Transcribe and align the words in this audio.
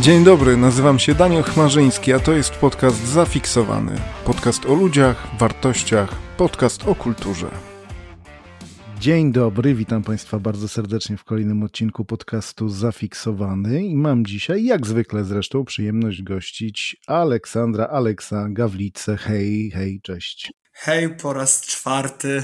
Dzień 0.00 0.24
dobry, 0.24 0.56
nazywam 0.56 0.98
się 0.98 1.14
Daniel 1.14 1.42
Chmarzyński, 1.42 2.12
a 2.12 2.18
to 2.18 2.32
jest 2.32 2.50
podcast 2.50 3.06
Zafiksowany. 3.06 4.00
Podcast 4.24 4.66
o 4.66 4.74
ludziach, 4.74 5.38
wartościach, 5.38 6.14
podcast 6.36 6.88
o 6.88 6.94
kulturze. 6.94 7.50
Dzień 9.00 9.32
dobry, 9.32 9.74
witam 9.74 10.02
Państwa 10.02 10.38
bardzo 10.38 10.68
serdecznie 10.68 11.16
w 11.16 11.24
kolejnym 11.24 11.62
odcinku 11.62 12.04
podcastu 12.04 12.68
Zafiksowany 12.68 13.84
i 13.84 13.96
mam 13.96 14.26
dzisiaj, 14.26 14.64
jak 14.64 14.86
zwykle 14.86 15.24
zresztą, 15.24 15.64
przyjemność 15.64 16.22
gościć 16.22 16.96
Aleksandra 17.06 17.86
Aleksa 17.86 18.46
Gawlicę. 18.50 19.16
Hej, 19.16 19.70
hej, 19.70 20.00
cześć. 20.02 20.52
Hej, 20.72 21.16
po 21.16 21.32
raz 21.32 21.60
czwarty. 21.60 22.42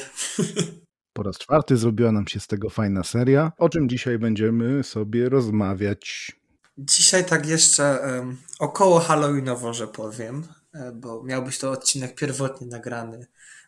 Po 1.12 1.22
raz 1.22 1.38
czwarty 1.38 1.76
zrobiła 1.76 2.12
nam 2.12 2.26
się 2.26 2.40
z 2.40 2.46
tego 2.46 2.70
fajna 2.70 3.02
seria, 3.02 3.52
o 3.58 3.68
czym 3.68 3.88
dzisiaj 3.88 4.18
będziemy 4.18 4.82
sobie 4.82 5.28
rozmawiać. 5.28 6.32
Dzisiaj 6.78 7.24
tak 7.24 7.46
jeszcze 7.46 8.00
um, 8.00 8.42
około 8.58 9.00
Halloweenowo, 9.00 9.74
że 9.74 9.88
powiem, 9.88 10.48
e, 10.74 10.92
bo 10.92 11.22
miał 11.22 11.44
być 11.44 11.58
to 11.58 11.70
odcinek 11.70 12.14
pierwotnie 12.14 12.66
nagrany 12.66 13.26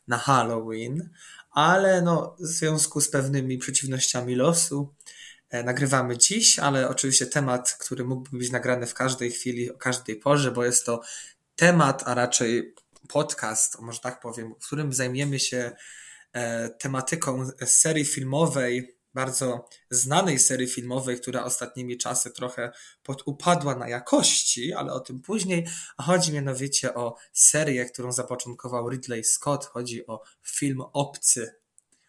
na 0.09 0.19
Halloween, 0.19 1.11
ale 1.51 2.03
no, 2.03 2.37
w 2.41 2.47
związku 2.47 3.01
z 3.01 3.09
pewnymi 3.09 3.59
przeciwnościami 3.59 4.35
losu 4.35 4.95
e, 5.51 5.63
nagrywamy 5.63 6.19
dziś, 6.19 6.59
ale 6.59 6.89
oczywiście 6.89 7.27
temat, 7.27 7.77
który 7.81 8.05
mógłby 8.05 8.39
być 8.39 8.51
nagrany 8.51 8.87
w 8.87 8.95
każdej 8.95 9.31
chwili, 9.31 9.71
o 9.71 9.79
każdej 9.79 10.17
porze, 10.17 10.51
bo 10.51 10.65
jest 10.65 10.87
to 10.87 11.01
temat, 11.57 12.03
a 12.07 12.15
raczej 12.15 12.75
podcast, 13.09 13.81
może 13.81 14.01
tak 14.01 14.21
powiem, 14.21 14.55
w 14.61 14.67
którym 14.67 14.93
zajmiemy 14.93 15.41
się 15.41 15.73
e, 16.33 16.69
tematyką 16.69 17.51
serii 17.65 18.05
filmowej 18.05 18.96
bardzo 19.17 19.69
znanej 19.91 20.39
serii 20.39 20.67
filmowej, 20.67 21.21
która 21.21 21.45
ostatnimi 21.45 21.99
czasy 21.99 22.31
trochę 22.31 22.73
podupadła 23.03 23.75
na 23.75 23.89
jakości, 23.89 24.73
ale 24.73 24.93
o 24.93 25.01
tym 25.01 25.21
później. 25.21 25.67
A 25.97 26.03
chodzi 26.03 26.33
mianowicie 26.33 26.95
o 26.95 27.17
serię, 27.33 27.85
którą 27.85 28.13
zapoczątkował 28.13 28.91
Ridley 28.91 29.25
Scott. 29.25 29.65
Chodzi 29.65 30.07
o 30.07 30.23
film 30.43 30.81
Obcy. 30.93 31.55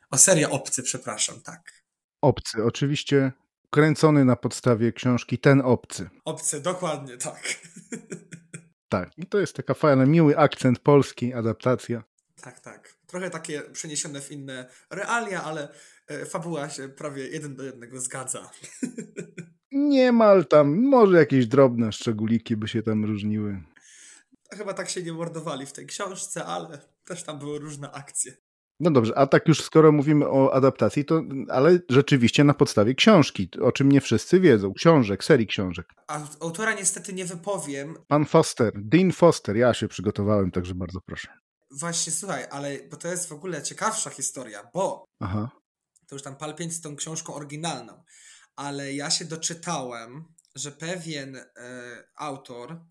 O 0.10 0.18
serię 0.18 0.50
Obcy, 0.50 0.84
przepraszam, 0.84 1.42
tak. 1.42 1.84
Obcy, 2.22 2.64
oczywiście 2.64 3.32
kręcony 3.70 4.26
na 4.26 4.36
podstawie 4.36 4.92
książki 4.92 5.38
Ten 5.38 5.62
Obcy. 5.62 6.10
Obcy, 6.26 6.62
dokładnie, 6.62 7.18
tak. 7.18 7.44
Tak, 8.90 9.18
i 9.18 9.26
to 9.26 9.40
jest 9.40 9.56
taka 9.56 9.74
fajna, 9.74 10.06
miły 10.06 10.38
akcent 10.38 10.80
polski, 10.80 11.34
adaptacja. 11.34 12.04
Tak, 12.42 12.60
tak. 12.60 12.94
Trochę 13.08 13.30
takie 13.30 13.62
przeniesione 13.62 14.22
w 14.22 14.32
inne 14.32 14.70
realia, 14.90 15.44
ale 15.44 15.70
fabuła 16.26 16.70
się 16.70 16.90
prawie 16.90 17.28
jeden 17.28 17.56
do 17.56 17.64
jednego 17.64 18.00
zgadza. 18.00 18.50
Niemal 19.72 20.46
tam, 20.46 20.82
może 20.82 21.18
jakieś 21.18 21.48
drobne 21.48 21.92
szczególiki 21.92 22.58
by 22.58 22.68
się 22.68 22.84
tam 22.84 23.06
różniły. 23.06 23.64
Chyba 24.54 24.74
tak 24.74 24.90
się 24.90 25.04
nie 25.04 25.14
mordowali 25.14 25.66
w 25.66 25.74
tej 25.74 25.86
książce, 25.86 26.46
ale 26.46 26.80
też 27.06 27.24
tam 27.24 27.40
były 27.40 27.60
różne 27.60 27.92
akcje. 27.92 28.38
No 28.80 28.92
dobrze, 28.92 29.18
a 29.18 29.28
tak 29.28 29.48
już 29.48 29.62
skoro 29.64 29.92
mówimy 29.92 30.30
o 30.30 30.54
adaptacji, 30.54 31.06
to 31.06 31.22
ale 31.50 31.80
rzeczywiście 31.90 32.44
na 32.44 32.54
podstawie 32.54 32.96
książki, 32.96 33.50
o 33.62 33.72
czym 33.72 33.92
nie 33.92 34.02
wszyscy 34.02 34.40
wiedzą. 34.40 34.74
Książek, 34.74 35.24
serii 35.24 35.48
książek. 35.48 35.94
A 36.08 36.20
autora 36.42 36.74
niestety 36.74 37.14
nie 37.14 37.26
wypowiem. 37.26 37.98
Pan 38.08 38.26
Foster, 38.26 38.74
Dean 38.76 39.12
Foster, 39.12 39.58
ja 39.58 39.74
się 39.74 39.88
przygotowałem, 39.88 40.52
także 40.52 40.76
bardzo 40.76 41.00
proszę. 41.02 41.28
Właśnie, 41.72 42.14
słuchaj, 42.14 42.46
ale 42.52 42.78
bo 42.92 42.98
to 42.98 43.08
jest 43.08 43.30
w 43.30 43.32
ogóle 43.32 43.64
ciekawsza 43.64 44.10
historia, 44.10 44.70
bo 44.74 45.06
Aha 45.20 45.50
to 46.08 46.16
już 46.16 46.24
tam 46.24 46.36
pal 46.36 46.56
5 46.56 46.74
z 46.74 46.82
tą 46.82 46.96
książką 46.96 47.34
oryginalną, 47.34 48.04
ale 48.56 48.94
ja 48.94 49.12
się 49.12 49.26
doczytałem, 49.26 50.34
że 50.56 50.72
pewien 50.72 51.36
e, 51.36 51.44
autor, 52.16 52.86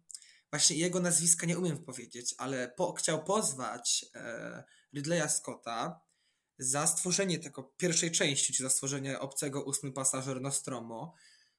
właśnie 0.50 0.76
jego 0.76 1.00
nazwiska 1.00 1.46
nie 1.46 1.58
umiem 1.58 1.84
powiedzieć, 1.84 2.34
ale 2.38 2.68
po, 2.68 2.92
chciał 2.92 3.24
pozwać 3.24 4.04
e, 4.14 4.64
Ridleya 4.94 5.28
Scotta 5.28 6.00
za 6.58 6.86
stworzenie 6.86 7.38
tego 7.38 7.62
pierwszej 7.62 8.10
części, 8.10 8.52
czy 8.52 8.62
za 8.62 8.70
stworzenie 8.70 9.20
obcego 9.20 9.64
ósmy 9.64 9.92
pasażer 9.92 10.40
Nostromo, 10.40 11.14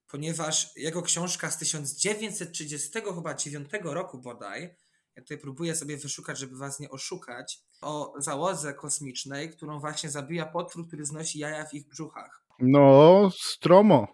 ponieważ 0.07 0.71
jego 0.75 1.01
książka 1.01 1.51
z 1.51 1.57
1939 1.57 3.69
roku 3.83 4.17
bodaj, 4.17 4.75
ja 5.17 5.23
tutaj 5.23 5.37
próbuję 5.37 5.75
sobie 5.75 5.97
wyszukać, 5.97 6.39
żeby 6.39 6.57
was 6.57 6.79
nie 6.79 6.89
oszukać, 6.89 7.59
o 7.81 8.13
załodze 8.17 8.73
kosmicznej, 8.73 9.49
którą 9.49 9.79
właśnie 9.79 10.09
zabija 10.09 10.45
potwór, 10.45 10.87
który 10.87 11.05
znosi 11.05 11.39
jaja 11.39 11.65
w 11.65 11.73
ich 11.73 11.87
brzuchach. 11.87 12.43
No, 12.59 13.29
stromo. 13.39 14.07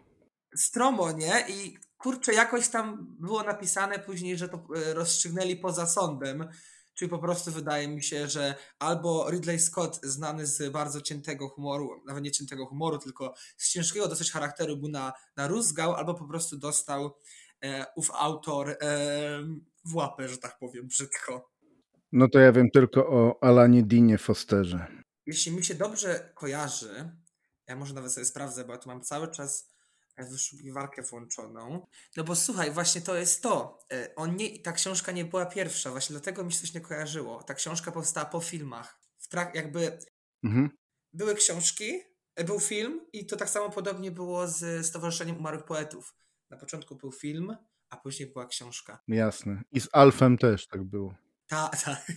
Stromo, 0.56 1.12
nie? 1.12 1.46
I 1.50 1.78
kurczę, 1.98 2.34
jakoś 2.34 2.68
tam 2.68 3.16
było 3.20 3.44
napisane 3.44 4.00
później, 4.00 4.38
że 4.38 4.50
to 4.50 4.58
e, 4.76 4.94
rozstrzygnęli 4.94 5.56
poza 5.56 5.88
sądem. 5.88 6.50
Czyli 6.94 7.10
po 7.10 7.20
prostu 7.20 7.52
wydaje 7.52 7.88
mi 7.88 8.04
się, 8.04 8.28
że 8.28 8.56
albo 8.80 9.32
Ridley 9.32 9.60
Scott, 9.60 10.00
znany 10.04 10.48
z 10.48 10.72
bardzo 10.72 11.02
ciętego 11.02 11.50
humoru, 11.50 11.90
nawet 12.06 12.24
nie 12.24 12.32
ciętego 12.32 12.66
humoru, 12.66 12.98
tylko 12.98 13.34
z 13.58 13.72
ciężkiego 13.72 14.08
dosyć 14.08 14.32
charakteru, 14.32 14.78
był 14.78 14.90
na, 14.90 15.14
na 15.36 15.48
rózgał, 15.48 15.96
albo 15.96 16.14
po 16.14 16.28
prostu 16.28 16.58
dostał 16.58 17.16
e, 17.64 17.86
ów 17.96 18.12
autor 18.12 18.70
e, 18.70 18.78
w 19.86 19.96
łapę, 19.96 20.30
że 20.30 20.38
tak 20.38 20.58
powiem, 20.60 20.88
brzydko. 20.88 21.52
No 22.12 22.28
to 22.30 22.40
ja 22.40 22.52
wiem 22.52 22.72
tylko 22.72 23.08
o 23.08 23.44
Alanie 23.44 23.84
Dinie 23.84 24.18
Fosterze. 24.18 24.88
Jeśli 25.26 25.52
mi 25.52 25.64
się 25.64 25.76
dobrze 25.76 26.32
kojarzy, 26.36 27.12
ja 27.68 27.76
może 27.76 27.94
nawet 27.94 28.12
sobie 28.12 28.26
sprawdzę, 28.26 28.66
bo 28.66 28.74
ja 28.74 28.80
tu 28.80 28.90
mam 28.90 29.02
cały 29.02 29.28
czas 29.28 29.74
wyszukiwarkę 30.18 31.02
włączoną. 31.02 31.88
No 32.18 32.24
bo 32.24 32.36
słuchaj, 32.36 32.72
właśnie 32.72 33.02
to 33.02 33.16
jest 33.16 33.44
to. 33.44 33.80
E, 33.92 34.16
on 34.16 34.36
nie, 34.36 34.60
ta 34.60 34.72
książka 34.72 35.12
nie 35.12 35.26
była 35.26 35.46
pierwsza, 35.46 35.92
właśnie 35.92 36.14
dlatego 36.14 36.44
mi 36.44 36.52
się 36.52 36.60
coś 36.60 36.74
nie 36.74 36.82
kojarzyło. 36.82 37.44
Ta 37.44 37.54
książka 37.54 37.92
powstała 37.92 38.26
po 38.26 38.42
filmach. 38.42 39.00
W 39.18 39.28
trak, 39.28 39.56
jakby 39.56 39.98
mhm. 40.44 40.70
były 41.14 41.36
książki, 41.36 42.02
e, 42.36 42.44
był 42.44 42.60
film 42.60 43.08
i 43.14 43.26
to 43.26 43.36
tak 43.36 43.50
samo 43.50 43.70
podobnie 43.70 44.12
było 44.12 44.48
z 44.48 44.86
Stowarzyszeniem 44.86 45.38
Umarłych 45.38 45.66
Poetów. 45.66 46.16
Na 46.50 46.58
początku 46.58 46.96
był 46.96 47.12
film, 47.12 47.58
a 47.94 47.98
później 47.98 48.30
była 48.30 48.46
książka. 48.48 49.04
Jasne. 49.08 49.62
I 49.72 49.82
z 49.82 49.90
Alfem 49.92 50.38
też 50.38 50.68
tak 50.68 50.84
było. 50.84 51.16
Tak, 51.48 51.82
tak. 51.84 52.12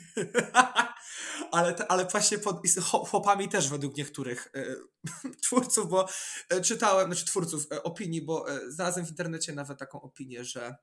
ale, 1.53 1.77
ale 1.89 2.07
właśnie 2.07 2.39
pod, 2.39 2.69
z 2.69 2.79
chłopami 2.85 3.49
też 3.49 3.69
według 3.69 3.97
niektórych 3.97 4.49
e, 4.55 4.65
twórców, 5.45 5.89
bo 5.89 6.09
e, 6.49 6.61
czytałem, 6.61 7.07
znaczy 7.07 7.27
twórców 7.27 7.67
e, 7.73 7.83
opinii, 7.83 8.23
bo 8.23 8.51
e, 8.51 8.71
znalazłem 8.71 9.07
w 9.07 9.11
internecie 9.11 9.53
nawet 9.53 9.79
taką 9.79 10.01
opinię, 10.01 10.45
że 10.45 10.77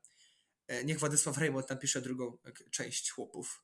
niech 0.86 1.00
Władysław 1.00 1.38
Raymond 1.38 1.70
napisze 1.70 2.02
drugą 2.02 2.38
część 2.72 3.12
chłopów. 3.12 3.64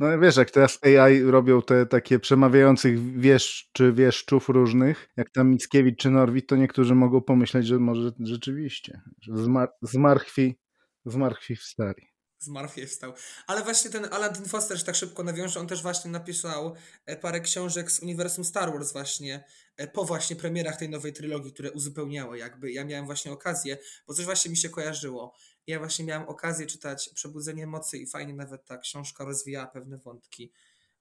No 0.00 0.18
wiesz, 0.18 0.36
jak 0.36 0.50
teraz 0.50 0.78
AI 0.82 1.22
robią 1.22 1.62
te 1.62 1.86
takie 1.86 2.18
przemawiających 2.18 3.20
wiesz 3.20 3.70
czy 3.72 3.92
wieszczów 3.92 4.48
różnych, 4.48 5.08
jak 5.16 5.30
tam 5.30 5.50
Mickiewicz 5.50 5.98
czy 5.98 6.10
Norwid, 6.10 6.46
to 6.46 6.56
niektórzy 6.56 6.94
mogą 6.94 7.20
pomyśleć, 7.20 7.66
że 7.66 7.78
może 7.78 8.12
rzeczywiście, 8.20 9.00
że 9.22 9.36
zmar 9.36 9.68
zmartwi, 9.82 10.58
zmartwi 11.04 11.56
w 11.56 11.62
stary 11.62 12.10
zmartwychwstał. 12.40 13.12
Ale 13.46 13.62
właśnie 13.62 13.90
ten 13.90 14.04
Alan 14.10 14.32
Dean 14.32 14.44
Foster, 14.44 14.78
że 14.78 14.84
tak 14.84 14.94
szybko 14.94 15.22
nawiąże, 15.22 15.60
on 15.60 15.66
też 15.66 15.82
właśnie 15.82 16.10
napisał 16.10 16.74
e, 17.06 17.16
parę 17.16 17.40
książek 17.40 17.92
z 17.92 18.00
uniwersum 18.00 18.44
Star 18.44 18.72
Wars 18.72 18.92
właśnie, 18.92 19.44
e, 19.76 19.86
po 19.86 20.04
właśnie 20.04 20.36
premierach 20.36 20.76
tej 20.76 20.88
nowej 20.88 21.12
trylogii, 21.12 21.52
które 21.52 21.72
uzupełniały 21.72 22.38
jakby. 22.38 22.72
Ja 22.72 22.84
miałem 22.84 23.06
właśnie 23.06 23.32
okazję, 23.32 23.78
bo 24.06 24.14
coś 24.14 24.24
właśnie 24.24 24.50
mi 24.50 24.56
się 24.56 24.68
kojarzyło. 24.68 25.34
Ja 25.70 25.78
właśnie 25.78 26.04
miałem 26.04 26.28
okazję 26.28 26.66
czytać 26.66 27.10
Przebudzenie 27.14 27.66
Mocy 27.66 27.98
i 27.98 28.06
fajnie 28.06 28.34
nawet 28.34 28.64
ta 28.64 28.78
książka 28.78 29.24
rozwijała 29.24 29.66
pewne 29.66 29.98
wątki. 29.98 30.52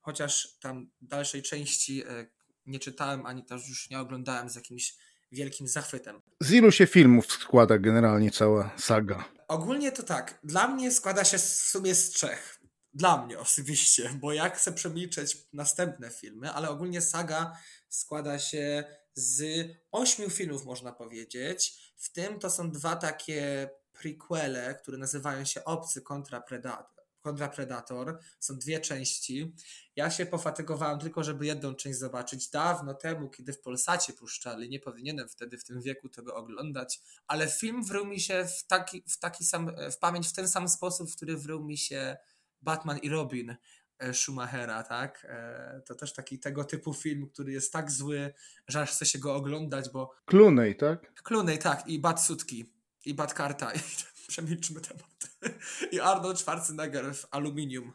Chociaż 0.02 0.58
tam 0.60 0.90
dalszej 1.02 1.44
części 1.44 2.04
e, 2.04 2.26
nie 2.66 2.80
czytałem, 2.80 3.26
ani 3.26 3.46
też 3.46 3.70
już 3.70 3.90
nie 3.90 4.00
oglądałem 4.00 4.50
z 4.50 4.56
jakimś 4.56 4.96
wielkim 5.32 5.68
zachwytem. 5.68 6.22
Z 6.40 6.52
ilu 6.52 6.72
się 6.72 6.88
filmów 6.88 7.26
składa 7.26 7.78
generalnie 7.78 8.32
cała 8.32 8.72
saga? 8.78 9.26
Ogólnie 9.48 9.92
to 9.92 10.04
tak. 10.04 10.40
Dla 10.44 10.68
mnie 10.68 10.92
składa 10.92 11.24
się 11.24 11.38
w 11.38 11.42
sumie 11.42 11.96
z 11.96 12.10
trzech. 12.10 12.60
Dla 12.94 13.26
mnie 13.26 13.40
oczywiście, 13.40 14.10
bo 14.22 14.34
ja 14.34 14.50
chcę 14.50 14.74
przemilczeć 14.74 15.38
następne 15.54 16.10
filmy, 16.10 16.52
ale 16.52 16.70
ogólnie 16.70 17.02
saga 17.02 17.58
składa 17.90 18.40
się 18.40 18.84
z 19.14 19.68
ośmiu 19.92 20.30
filmów, 20.30 20.66
można 20.66 20.92
powiedzieć. 20.92 21.94
W 21.98 22.12
tym 22.12 22.40
to 22.40 22.50
są 22.50 22.72
dwa 22.72 22.96
takie 22.96 23.70
prequele, 24.02 24.76
które 24.76 24.98
nazywają 24.98 25.46
się 25.46 25.64
Obcy 25.64 26.02
kontra 26.02 26.42
Predator 26.42 27.00
kontra 27.22 27.48
Predator. 27.48 28.20
Są 28.40 28.58
dwie 28.58 28.80
części. 28.80 29.56
Ja 29.96 30.12
się 30.12 30.26
pofatygowałem 30.26 31.00
tylko, 31.00 31.24
żeby 31.24 31.46
jedną 31.46 31.76
część 31.76 32.00
zobaczyć 32.00 32.50
dawno 32.50 32.94
temu, 32.94 33.30
kiedy 33.30 33.54
w 33.54 33.62
Polsacie 33.62 34.14
puszczali. 34.14 34.70
Nie 34.70 34.80
powinienem 34.80 35.30
wtedy 35.30 35.58
w 35.58 35.64
tym 35.64 35.82
wieku 35.82 36.10
tego 36.10 36.36
oglądać, 36.36 37.02
ale 37.28 37.48
film 37.48 37.84
wrył 37.84 38.06
mi 38.06 38.20
się 38.20 38.46
w 38.46 38.68
taki, 38.68 39.04
w 39.08 39.20
taki 39.20 39.44
sam, 39.44 39.72
w 39.92 39.98
pamięć 39.98 40.28
w 40.28 40.34
ten 40.34 40.48
sam 40.48 40.70
sposób, 40.70 41.12
w 41.12 41.16
który 41.16 41.38
wrył 41.38 41.64
mi 41.64 41.78
się 41.78 42.18
Batman 42.62 42.98
i 42.98 43.10
Robin 43.10 43.56
e, 44.00 44.14
Schumachera, 44.14 44.84
tak? 44.84 45.28
E, 45.30 45.82
to 45.86 45.96
też 45.96 46.14
taki 46.14 46.40
tego 46.40 46.64
typu 46.64 46.94
film, 46.94 47.30
który 47.30 47.52
jest 47.52 47.74
tak 47.74 47.92
zły, 47.92 48.34
że 48.68 48.82
aż 48.82 48.92
chce 48.92 49.06
się 49.06 49.20
go 49.20 49.36
oglądać, 49.36 49.90
bo... 49.90 50.12
Clooney, 50.26 50.76
tak? 50.76 51.24
Clooney, 51.24 51.58
tak. 51.58 51.88
I 51.88 52.00
Bat 52.00 52.24
Sutki. 52.24 52.79
I 53.06 53.14
Bat 53.14 53.34
Karta. 53.34 53.72
Przemilczmy 54.28 54.82
temat. 54.82 55.32
I 55.92 56.00
Arnold 56.00 56.40
Schwarzenegger 56.40 57.16
w 57.16 57.28
aluminium. 57.32 57.94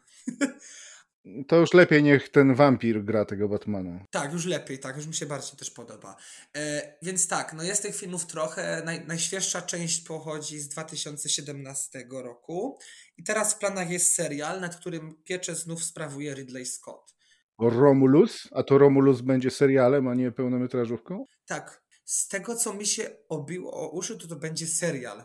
To 1.49 1.57
już 1.57 1.75
lepiej 1.75 2.03
niech 2.03 2.29
ten 2.29 2.55
wampir 2.55 3.05
gra 3.05 3.25
tego 3.25 3.49
Batmana. 3.49 4.05
Tak, 4.11 4.33
już 4.33 4.47
lepiej, 4.47 4.79
tak, 4.79 4.97
już 4.97 5.07
mi 5.07 5.15
się 5.15 5.27
bardziej 5.27 5.59
też 5.59 5.71
podoba. 5.71 6.17
E, 6.57 6.97
więc 7.03 7.29
tak, 7.29 7.53
no 7.53 7.63
jest 7.63 7.83
tych 7.83 7.97
filmów 7.97 8.27
trochę. 8.27 8.83
Naj, 8.85 9.07
najświeższa 9.07 9.63
część 9.63 10.01
pochodzi 10.01 10.61
z 10.61 10.69
2017 10.69 12.05
roku. 12.11 12.79
I 13.17 13.25
teraz 13.25 13.55
w 13.55 13.59
planach 13.59 13.91
jest 13.91 14.15
serial, 14.15 14.61
nad 14.61 14.77
którym 14.77 15.15
pieczę 15.25 15.55
znów 15.55 15.85
sprawuje 15.85 16.35
Ridley 16.35 16.67
Scott. 16.67 17.15
Romulus? 17.59 18.49
A 18.53 18.63
to 18.63 18.79
Romulus 18.79 19.21
będzie 19.21 19.51
serialem, 19.51 20.09
a 20.09 20.15
nie 20.15 20.33
pełnometrażówką? 20.33 21.27
Tak. 21.47 21.84
Z 22.05 22.29
tego, 22.29 22.57
co 22.57 22.75
mi 22.75 22.87
się 22.87 23.11
obiło 23.29 23.73
o 23.73 23.89
uszy, 23.89 24.19
to 24.19 24.29
to 24.29 24.37
będzie 24.37 24.67
serial. 24.67 25.25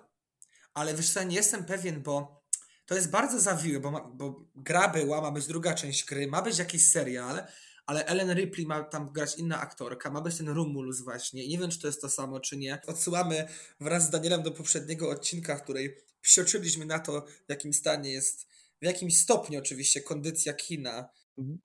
Ale 0.74 0.94
wiesz 0.96 1.10
co, 1.10 1.24
nie 1.24 1.36
jestem 1.36 1.66
pewien, 1.66 2.02
bo 2.02 2.44
to 2.86 2.96
jest 2.96 3.10
bardzo 3.10 3.40
zawiłe, 3.40 3.80
bo, 3.80 3.92
ma, 3.92 4.02
bo 4.14 4.46
gra 4.56 4.88
była, 4.88 5.22
ma 5.22 5.31
być 5.31 5.48
druga 5.48 5.74
część 5.74 6.06
gry, 6.06 6.28
ma 6.28 6.42
być 6.42 6.58
jakiś 6.58 6.90
serial, 6.90 7.44
ale 7.86 8.06
Ellen 8.06 8.34
Ripley 8.34 8.66
ma 8.66 8.84
tam 8.84 9.12
grać 9.14 9.38
inna 9.38 9.62
aktorka, 9.62 10.12
ma 10.12 10.22
być 10.22 10.38
ten 10.38 10.50
Rumulus 10.50 11.02
właśnie 11.02 11.48
nie 11.48 11.58
wiem, 11.58 11.70
czy 11.70 11.80
to 11.80 11.88
jest 11.88 12.02
to 12.02 12.10
samo, 12.10 12.40
czy 12.40 12.58
nie. 12.58 12.81
Odsyłamy 12.88 13.48
wraz 13.80 14.04
z 14.04 14.10
Danielem 14.10 14.44
do 14.44 14.52
poprzedniego 14.52 15.10
odcinka, 15.10 15.58
w 15.58 15.64
której 15.64 15.98
psioczyliśmy 16.22 16.86
na 16.86 17.00
to, 17.00 17.22
w 17.22 17.50
jakim 17.50 17.74
stanie 17.74 18.12
jest, 18.12 18.48
w 18.81 18.86
jakim 18.86 19.12
stopniu 19.12 19.60
oczywiście 19.60 20.02
kondycja 20.02 20.54
kina. 20.54 21.10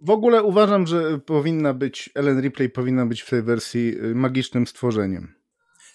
W 0.01 0.11
ogóle 0.11 0.43
uważam, 0.43 0.87
że 0.87 1.19
powinna 1.19 1.75
być, 1.75 2.11
Ellen 2.15 2.41
Ripley 2.41 2.71
powinna 2.71 3.07
być 3.07 3.23
w 3.23 3.31
tej 3.31 3.43
wersji 3.43 3.99
y, 4.05 4.15
magicznym 4.15 4.67
stworzeniem. 4.67 5.35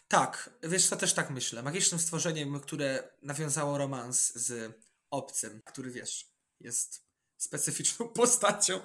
Tak, 0.07 0.49
wiesz 0.63 0.87
co, 0.87 0.95
też 0.95 1.13
tak 1.13 1.29
myślę. 1.29 1.63
Magicznym 1.63 1.99
stworzeniem, 1.99 2.59
które 2.59 3.03
nawiązało 3.23 3.77
romans 3.77 4.35
z 4.35 4.73
obcym, 5.11 5.61
który 5.65 5.91
wiesz, 5.91 6.25
jest 6.59 7.09
specyficzną 7.37 8.07
postacią, 8.21 8.79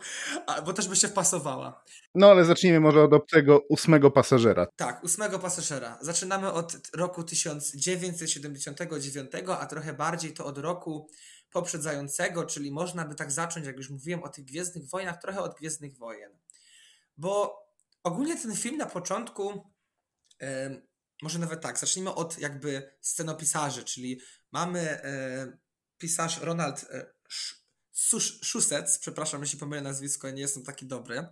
bo 0.67 0.73
też 0.73 0.89
by 0.89 0.97
się 0.97 1.09
wpasowała. 1.09 1.85
No 2.15 2.31
ale 2.31 2.45
zacznijmy 2.45 2.81
może 2.81 3.03
od 3.03 3.13
obcego 3.13 3.61
ósmego 3.69 4.11
pasażera. 4.11 4.67
Tak, 4.77 5.05
ósmego 5.05 5.39
pasażera. 5.39 5.99
Zaczynamy 6.01 6.53
od 6.53 6.77
roku 6.95 7.23
1979, 7.23 9.31
a 9.49 9.67
trochę 9.67 9.93
bardziej 9.93 10.33
to 10.33 10.47
od 10.47 10.59
roku 10.59 11.09
poprzedzającego, 11.55 12.45
czyli 12.45 12.71
można 12.73 13.05
by 13.05 13.15
tak 13.15 13.33
zacząć, 13.33 13.67
jak 13.67 13.77
już 13.77 13.91
mówiłem 13.91 14.23
o 14.23 14.29
tych 14.29 14.45
Gwiezdnych 14.45 14.89
Wojnach, 14.89 15.21
trochę 15.21 15.41
od 15.41 15.55
Gwiezdnych 15.55 15.97
Wojen. 15.97 16.39
Bo 17.17 17.65
ogólnie 18.03 18.43
ten 18.43 18.57
film 18.57 18.77
na 18.77 18.87
początku, 18.87 19.71
może 21.23 21.39
nawet 21.39 21.61
tak, 21.61 21.79
zacznijmy 21.79 22.15
od 22.15 22.39
jakby 22.39 22.95
scenopisarzy, 23.01 23.85
czyli 23.85 24.21
mamy 24.53 25.01
yy, 25.49 25.59
pisarz 25.99 26.41
Ronald 26.41 26.87
e, 26.91 27.15
Szusec, 28.43 28.99
przepraszam, 28.99 29.41
jeśli 29.41 29.59
pomylę 29.59 29.83
nazwisko, 29.83 30.31
nie 30.31 30.43
jestem 30.43 30.65
taki 30.65 30.87
dobry. 30.87 31.27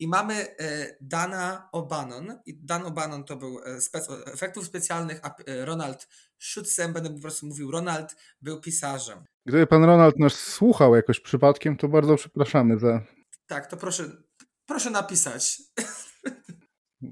I 0.00 0.08
mamy 0.08 0.34
e, 0.34 0.96
Dana 1.00 1.68
O'Bannon. 1.72 2.38
I 2.46 2.54
Dan 2.54 2.82
O'Bannon 2.82 3.24
to 3.24 3.36
był 3.36 3.60
e, 3.64 3.80
spec 3.80 4.08
efektów 4.26 4.66
specjalnych, 4.66 5.20
a 5.22 5.34
Ronald 5.64 6.08
Schutzem, 6.38 6.92
będę 6.92 7.10
po 7.10 7.20
prostu 7.20 7.46
mówił, 7.46 7.70
Ronald 7.70 8.16
był 8.42 8.60
pisarzem. 8.60 9.24
Gdyby 9.46 9.66
pan 9.66 9.84
Ronald 9.84 10.18
nas 10.18 10.34
słuchał 10.34 10.96
jakoś 10.96 11.20
przypadkiem, 11.20 11.76
to 11.76 11.88
bardzo 11.88 12.16
przepraszamy 12.16 12.78
za... 12.78 13.00
Tak, 13.46 13.66
to 13.66 13.76
proszę, 13.76 14.10
proszę 14.66 14.90
napisać. 14.90 15.62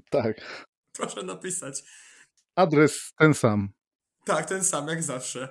Tak. 0.09 0.35
Proszę 0.97 1.23
napisać. 1.23 1.83
Adres 2.55 3.13
ten 3.17 3.33
sam. 3.33 3.69
Tak, 4.29 4.45
ten 4.45 4.63
sam, 4.63 4.87
jak 4.87 5.03
zawsze. 5.03 5.49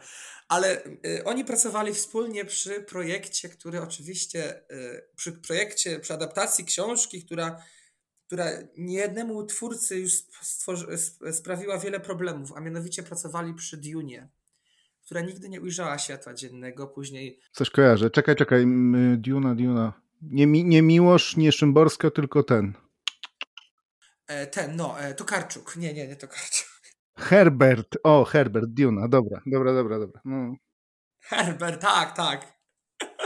Ale 0.49 0.85
y, 0.87 1.25
oni 1.25 1.45
pracowali 1.45 1.95
wspólnie 1.95 2.45
przy 2.45 2.81
projekcie, 2.81 3.49
który 3.49 3.83
oczywiście, 3.83 4.63
y, 4.71 5.05
przy 5.17 5.33
projekcie, 5.33 6.01
przy 6.01 6.15
adaptacji 6.15 6.65
książki, 6.65 7.25
która, 7.25 7.63
która 8.27 8.45
niejednemu 8.77 9.45
twórcy 9.47 9.99
już 9.99 10.13
stworzy, 10.43 10.87
sprawiła 11.33 11.79
wiele 11.79 12.01
problemów, 12.01 12.53
a 12.57 12.61
mianowicie 12.61 13.03
pracowali 13.03 13.55
przy 13.55 13.77
Dune, 13.77 14.29
która 15.05 15.21
nigdy 15.21 15.49
nie 15.49 15.61
ujrzała 15.61 15.99
światła 15.99 16.35
dziennego, 16.35 16.87
później... 16.87 17.41
Coś 17.53 17.71
kojarzę. 17.71 18.11
Czekaj, 18.11 18.37
czekaj. 18.37 18.67
Duna, 19.17 19.55
Duna. 19.55 19.93
Nie, 20.23 20.47
nie 20.47 20.83
Miłosz, 20.83 21.37
nie 21.37 21.53
Szymborska, 21.53 22.11
tylko 22.11 22.43
ten. 22.43 22.75
E, 24.27 24.47
ten, 24.47 24.77
no, 24.77 25.01
e, 25.01 25.15
Tokarczuk. 25.15 25.77
Nie, 25.77 25.95
nie, 25.95 26.09
nie 26.09 26.17
Tokarczuk. 26.17 26.78
Herbert, 27.19 27.97
o 28.05 28.25
Herbert, 28.25 28.67
Duna, 28.69 29.09
dobra, 29.09 29.43
dobra, 29.47 29.73
dobra, 29.73 29.99
dobra. 29.99 30.21
No. 30.25 30.55
Herbert, 31.21 31.81
tak, 31.81 32.17
tak. 32.17 32.59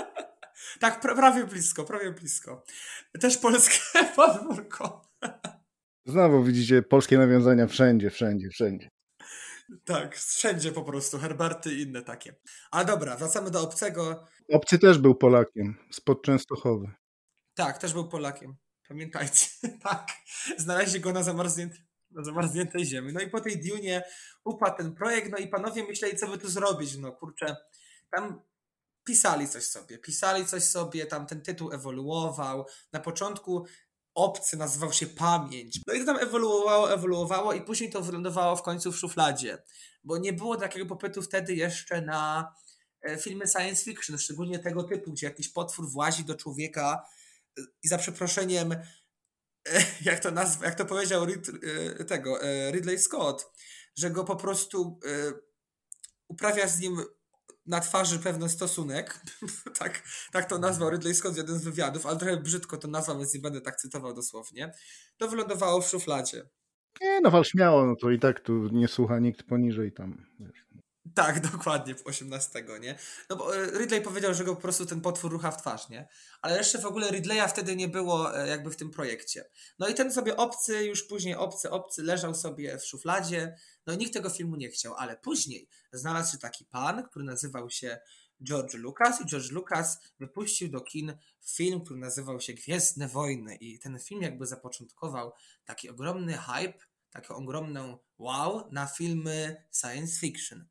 tak, 0.80 1.00
prawie 1.00 1.46
blisko, 1.46 1.84
prawie 1.84 2.12
blisko. 2.12 2.64
Też 3.20 3.38
polskie 3.38 3.78
podwórko. 4.16 5.10
Znowu 6.06 6.44
widzicie 6.44 6.82
polskie 6.82 7.18
nawiązania 7.18 7.66
wszędzie, 7.66 8.10
wszędzie, 8.10 8.48
wszędzie. 8.48 8.88
Tak, 9.84 10.16
wszędzie 10.16 10.72
po 10.72 10.82
prostu, 10.82 11.18
Herberty 11.18 11.74
i 11.74 11.82
inne 11.82 12.02
takie. 12.02 12.34
Ale 12.70 12.84
dobra, 12.84 13.16
wracamy 13.16 13.50
do 13.50 13.62
obcego. 13.62 14.26
Obcy 14.52 14.78
też 14.78 14.98
był 14.98 15.14
Polakiem, 15.14 15.74
spod 15.90 16.22
Częstochowy. 16.22 16.90
Tak, 17.54 17.78
też 17.78 17.92
był 17.92 18.08
Polakiem. 18.08 18.56
Pamiętajcie, 18.88 19.46
tak. 19.88 20.08
Znaleźli 20.58 21.00
go 21.00 21.12
na 21.12 21.22
zamarzniętym 21.22 21.91
na 22.14 22.24
zamarzniętej 22.24 22.84
ziemi. 22.84 23.12
No 23.12 23.20
i 23.20 23.30
po 23.30 23.40
tej 23.40 23.62
Dunie 23.62 24.02
upadł 24.44 24.76
ten 24.76 24.94
projekt, 24.94 25.30
no 25.30 25.38
i 25.38 25.48
panowie 25.48 25.84
myśleli, 25.84 26.16
co 26.16 26.28
by 26.28 26.38
tu 26.38 26.48
zrobić. 26.48 26.96
No 26.96 27.12
kurczę, 27.12 27.56
tam 28.10 28.42
pisali 29.04 29.48
coś 29.48 29.64
sobie, 29.64 29.98
pisali 29.98 30.46
coś 30.46 30.62
sobie, 30.64 31.06
tam 31.06 31.26
ten 31.26 31.42
tytuł 31.42 31.72
ewoluował. 31.72 32.66
Na 32.92 33.00
początku 33.00 33.66
obcy 34.14 34.56
nazywał 34.56 34.92
się 34.92 35.06
Pamięć. 35.06 35.80
No 35.86 35.94
i 35.94 35.98
to 36.00 36.06
tam 36.06 36.16
ewoluowało, 36.16 36.92
ewoluowało 36.92 37.52
i 37.52 37.60
później 37.60 37.90
to 37.90 38.02
wylądowało 38.02 38.56
w 38.56 38.62
końcu 38.62 38.92
w 38.92 38.96
szufladzie, 38.96 39.62
bo 40.04 40.18
nie 40.18 40.32
było 40.32 40.56
takiego 40.56 40.86
popytu 40.86 41.22
wtedy 41.22 41.54
jeszcze 41.54 42.02
na 42.02 42.52
e, 43.02 43.18
filmy 43.18 43.46
science 43.46 43.84
fiction, 43.84 44.18
szczególnie 44.18 44.58
tego 44.58 44.82
typu, 44.82 45.12
gdzie 45.12 45.26
jakiś 45.26 45.48
potwór 45.48 45.90
włazi 45.90 46.24
do 46.24 46.34
człowieka 46.34 47.02
e, 47.58 47.62
i 47.82 47.88
za 47.88 47.98
przeproszeniem 47.98 48.74
jak 50.10 50.20
to 50.20 50.30
nazwa, 50.30 50.66
jak 50.66 50.74
to 50.74 50.84
powiedział 50.84 51.24
Rid, 51.24 51.48
e, 52.00 52.04
tego, 52.04 52.42
e, 52.42 52.72
Ridley 52.72 52.98
Scott, 52.98 53.52
że 53.96 54.10
go 54.10 54.24
po 54.24 54.36
prostu 54.36 55.00
e, 55.06 55.32
uprawia 56.28 56.68
z 56.68 56.80
nim 56.80 56.96
na 57.66 57.80
twarzy 57.80 58.18
pewien 58.18 58.48
stosunek. 58.48 59.20
tak, 59.78 60.02
tak 60.32 60.48
to 60.48 60.58
nazwał 60.58 60.90
Ridley 60.90 61.14
Scott 61.14 61.34
w 61.34 61.36
jeden 61.36 61.58
z 61.58 61.64
wywiadów, 61.64 62.06
ale 62.06 62.18
trochę 62.18 62.36
brzydko 62.36 62.76
to 62.76 62.88
nazwał, 62.88 63.18
więc 63.18 63.34
nie 63.34 63.40
będę 63.40 63.60
tak 63.60 63.76
cytował 63.76 64.14
dosłownie. 64.14 64.72
To 65.16 65.28
wylądowało 65.28 65.80
w 65.80 65.88
szufladzie. 65.88 66.42
Nie, 67.00 67.20
no 67.20 67.30
wal 67.30 67.44
śmiało, 67.44 67.86
no 67.86 67.96
to 67.96 68.10
i 68.10 68.18
tak 68.18 68.40
tu 68.40 68.68
nie 68.72 68.88
słucha 68.88 69.18
nikt 69.18 69.42
poniżej 69.42 69.92
tam. 69.92 70.26
Wiesz. 70.40 70.66
Tak, 71.14 71.40
dokładnie, 71.52 71.94
w 71.94 72.06
18, 72.06 72.64
nie? 72.80 72.98
No 73.30 73.36
bo 73.36 73.56
e, 73.56 73.78
Ridley 73.78 74.02
powiedział, 74.02 74.34
że 74.34 74.44
go 74.44 74.54
po 74.56 74.62
prostu 74.62 74.86
ten 74.86 75.00
potwór 75.00 75.32
rucha 75.32 75.50
w 75.50 75.56
twarz, 75.56 75.88
nie? 75.88 76.08
Ale 76.42 76.56
jeszcze 76.56 76.78
w 76.78 76.86
ogóle 76.86 77.10
Ridleya 77.10 77.48
wtedy 77.48 77.76
nie 77.76 77.88
było 77.88 78.38
e, 78.38 78.48
jakby 78.48 78.70
w 78.70 78.76
tym 78.76 78.90
projekcie. 78.90 79.44
No 79.78 79.88
i 79.88 79.94
ten 79.94 80.12
sobie 80.12 80.36
obcy, 80.36 80.84
już 80.84 81.02
później 81.02 81.34
obcy, 81.34 81.70
obcy 81.70 82.02
leżał 82.02 82.34
sobie 82.34 82.78
w 82.78 82.86
szufladzie, 82.86 83.56
no 83.86 83.92
i 83.92 83.98
nikt 83.98 84.12
tego 84.12 84.30
filmu 84.30 84.56
nie 84.56 84.68
chciał, 84.68 84.94
ale 84.94 85.16
później 85.16 85.68
znalazł 85.92 86.32
się 86.32 86.38
taki 86.38 86.64
pan, 86.64 87.04
który 87.08 87.24
nazywał 87.24 87.70
się 87.70 87.98
George 88.44 88.74
Lucas 88.74 89.20
i 89.20 89.26
George 89.26 89.50
Lucas 89.50 89.98
wypuścił 90.18 90.68
do 90.68 90.80
kin 90.80 91.16
film, 91.46 91.84
który 91.84 92.00
nazywał 92.00 92.40
się 92.40 92.52
Gwiezdne 92.52 93.08
Wojny 93.08 93.56
i 93.56 93.78
ten 93.78 93.98
film 93.98 94.22
jakby 94.22 94.46
zapoczątkował 94.46 95.32
taki 95.64 95.90
ogromny 95.90 96.38
hype, 96.38 96.78
taką 97.10 97.34
ogromną 97.34 97.98
wow 98.22 98.68
na 98.72 98.86
filmy 98.86 99.64
science 99.80 100.20
fiction. 100.20 100.68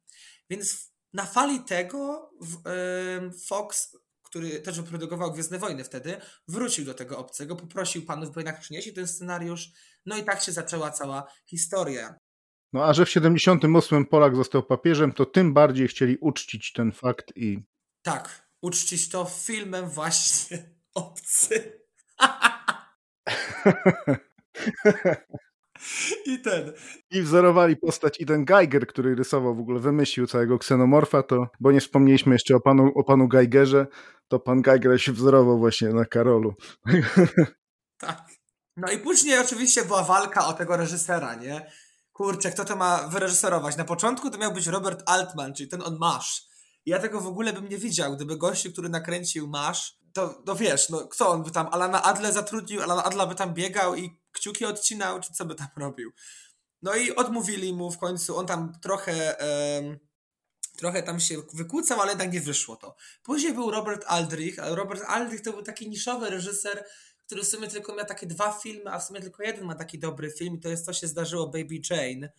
Więc 0.50 0.92
na 1.14 1.26
fali 1.26 1.64
tego 1.64 2.32
Fox, 3.48 3.98
który 4.24 4.60
też 4.60 4.82
wyprodukował 4.82 5.32
Gwiezdne 5.32 5.60
Wojny 5.60 5.84
wtedy, 5.84 6.22
wrócił 6.48 6.86
do 6.86 6.94
tego 6.94 7.18
obcego, 7.18 7.56
poprosił 7.56 8.06
panów, 8.06 8.32
by 8.32 8.40
jednak 8.40 8.60
przynieśli 8.60 8.94
ten 8.94 9.08
scenariusz. 9.08 9.70
No 10.06 10.18
i 10.18 10.24
tak 10.24 10.44
się 10.44 10.52
zaczęła 10.52 10.92
cała 10.92 11.28
historia. 11.46 12.16
No 12.74 12.86
a 12.86 12.94
że 12.94 13.06
w 13.06 13.10
78 13.10 14.06
Polak 14.06 14.36
został 14.36 14.64
papieżem, 14.64 15.12
to 15.12 15.26
tym 15.26 15.54
bardziej 15.54 15.88
chcieli 15.88 16.18
uczcić 16.18 16.74
ten 16.74 16.92
fakt 16.92 17.26
i... 17.36 17.60
Tak, 18.02 18.48
uczcić 18.62 19.10
to 19.10 19.26
filmem 19.26 19.90
właśnie 19.90 20.70
obcy. 20.94 21.82
I 26.26 26.40
ten. 26.40 26.74
I 27.12 27.22
wzorowali 27.22 27.78
postać 27.78 28.20
i 28.20 28.26
ten 28.26 28.46
Geiger, 28.46 28.88
który 28.88 29.16
rysował, 29.16 29.56
w 29.56 29.60
ogóle 29.60 29.80
wymyślił 29.80 30.28
całego 30.28 30.60
ksenomorfa, 30.60 31.24
to, 31.24 31.48
bo 31.60 31.72
nie 31.72 31.80
wspomnieliśmy 31.80 32.36
jeszcze 32.36 32.56
o 32.56 32.60
panu, 32.60 32.92
o 32.96 33.04
panu 33.04 33.28
Geigerze, 33.28 33.88
to 34.28 34.40
pan 34.40 34.62
Geiger 34.62 35.02
się 35.02 35.12
wzorował 35.12 35.60
właśnie 35.60 35.90
na 35.90 36.06
Karolu. 36.06 36.54
Tak. 37.98 38.28
No 38.78 38.92
i 38.92 38.98
później 38.98 39.40
oczywiście 39.40 39.86
była 39.86 40.04
walka 40.04 40.48
o 40.48 40.54
tego 40.54 40.78
reżysera, 40.78 41.36
nie? 41.36 41.72
kurczę, 42.22 42.52
kto 42.52 42.66
to 42.66 42.76
ma 42.76 43.08
wyreżyserować? 43.08 43.78
Na 43.78 43.86
początku 43.86 44.30
to 44.30 44.38
miał 44.38 44.54
być 44.54 44.68
Robert 44.68 45.04
Altman, 45.06 45.54
czyli 45.54 45.70
ten 45.70 45.82
on 45.82 45.98
Masz. 45.98 46.44
Ja 46.86 47.00
tego 47.00 47.22
w 47.22 47.28
ogóle 47.28 47.54
bym 47.54 47.70
nie 47.70 47.78
widział, 47.78 48.16
gdyby 48.16 48.38
gościu, 48.38 48.72
który 48.72 48.90
nakręcił 48.90 49.48
Masz, 49.48 49.98
to, 50.14 50.30
to 50.46 50.56
wiesz, 50.56 50.90
no 50.90 51.08
co 51.16 51.30
on 51.30 51.44
by 51.44 51.52
tam 51.52 51.68
Alana 51.72 52.04
Adle 52.04 52.34
zatrudnił, 52.34 52.82
Alana 52.82 53.04
Adla 53.04 53.28
by 53.28 53.36
tam 53.36 53.54
biegał 53.54 53.96
i 53.96 54.21
kciuki 54.32 54.66
odcinał, 54.66 55.20
czy 55.20 55.34
co 55.34 55.46
by 55.46 55.56
tam 55.56 55.68
robił. 55.78 56.12
No 56.82 56.96
i 56.96 57.16
odmówili 57.16 57.74
mu 57.74 57.92
w 57.92 57.98
końcu, 57.98 58.38
on 58.38 58.46
tam 58.46 58.74
trochę... 58.82 59.36
Um, 59.82 60.00
trochę 60.78 61.04
tam 61.04 61.20
się 61.20 61.36
wykłócał, 61.54 62.02
ale 62.02 62.12
jednak 62.12 62.34
nie 62.34 62.42
wyszło 62.42 62.76
to. 62.76 62.96
Później 63.24 63.54
był 63.54 63.72
Robert 63.72 64.04
Aldrich, 64.08 64.60
a 64.60 64.76
Robert 64.76 65.04
Aldrich 65.08 65.42
to 65.42 65.52
był 65.52 65.64
taki 65.64 65.90
niszowy 65.90 66.30
reżyser, 66.30 66.86
który 67.26 67.44
w 67.44 67.48
sumie 67.48 67.68
tylko 67.68 67.96
miał 67.96 68.06
takie 68.06 68.28
dwa 68.28 68.52
filmy, 68.52 68.92
a 68.92 69.00
w 69.00 69.04
sumie 69.04 69.22
tylko 69.22 69.44
jeden 69.44 69.66
ma 69.66 69.76
taki 69.76 70.00
dobry 70.00 70.32
film 70.32 70.56
i 70.56 70.60
to 70.60 70.70
jest 70.70 70.86
Co 70.86 70.94
się 70.94 71.08
zdarzyło 71.08 71.48
Baby 71.48 71.82
Jane. 71.90 72.32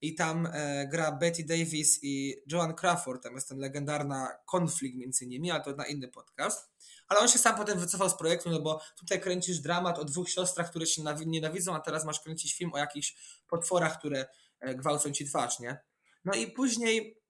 I 0.00 0.14
tam 0.14 0.48
e, 0.52 0.88
gra 0.88 1.12
Betty 1.12 1.44
Davis 1.44 1.98
i 2.02 2.34
Joan 2.52 2.74
Crawford, 2.74 3.22
tam 3.22 3.34
jest 3.34 3.48
ten 3.48 3.58
legendarna 3.58 4.28
konflikt 4.46 4.96
między 4.96 5.26
nimi, 5.26 5.50
ale 5.50 5.64
to 5.64 5.76
na 5.76 5.86
inny 5.86 6.08
podcast. 6.08 6.70
Ale 7.08 7.20
on 7.20 7.28
się 7.28 7.38
sam 7.38 7.56
potem 7.56 7.78
wycofał 7.78 8.10
z 8.10 8.14
projektu, 8.14 8.50
no 8.50 8.60
bo 8.60 8.80
tutaj 8.98 9.20
kręcisz 9.20 9.58
dramat 9.58 9.98
o 9.98 10.04
dwóch 10.04 10.30
siostrach, 10.30 10.70
które 10.70 10.86
się 10.86 11.02
nienawidzą, 11.26 11.74
a 11.74 11.80
teraz 11.80 12.04
masz 12.04 12.20
kręcić 12.20 12.54
film 12.54 12.74
o 12.74 12.78
jakichś 12.78 13.16
potworach, 13.48 13.98
które 13.98 14.26
e, 14.60 14.74
gwałcą 14.74 15.12
ci 15.12 15.26
twarz, 15.26 15.58
nie? 15.58 15.78
No 16.24 16.34
i 16.34 16.46
później 16.46 17.22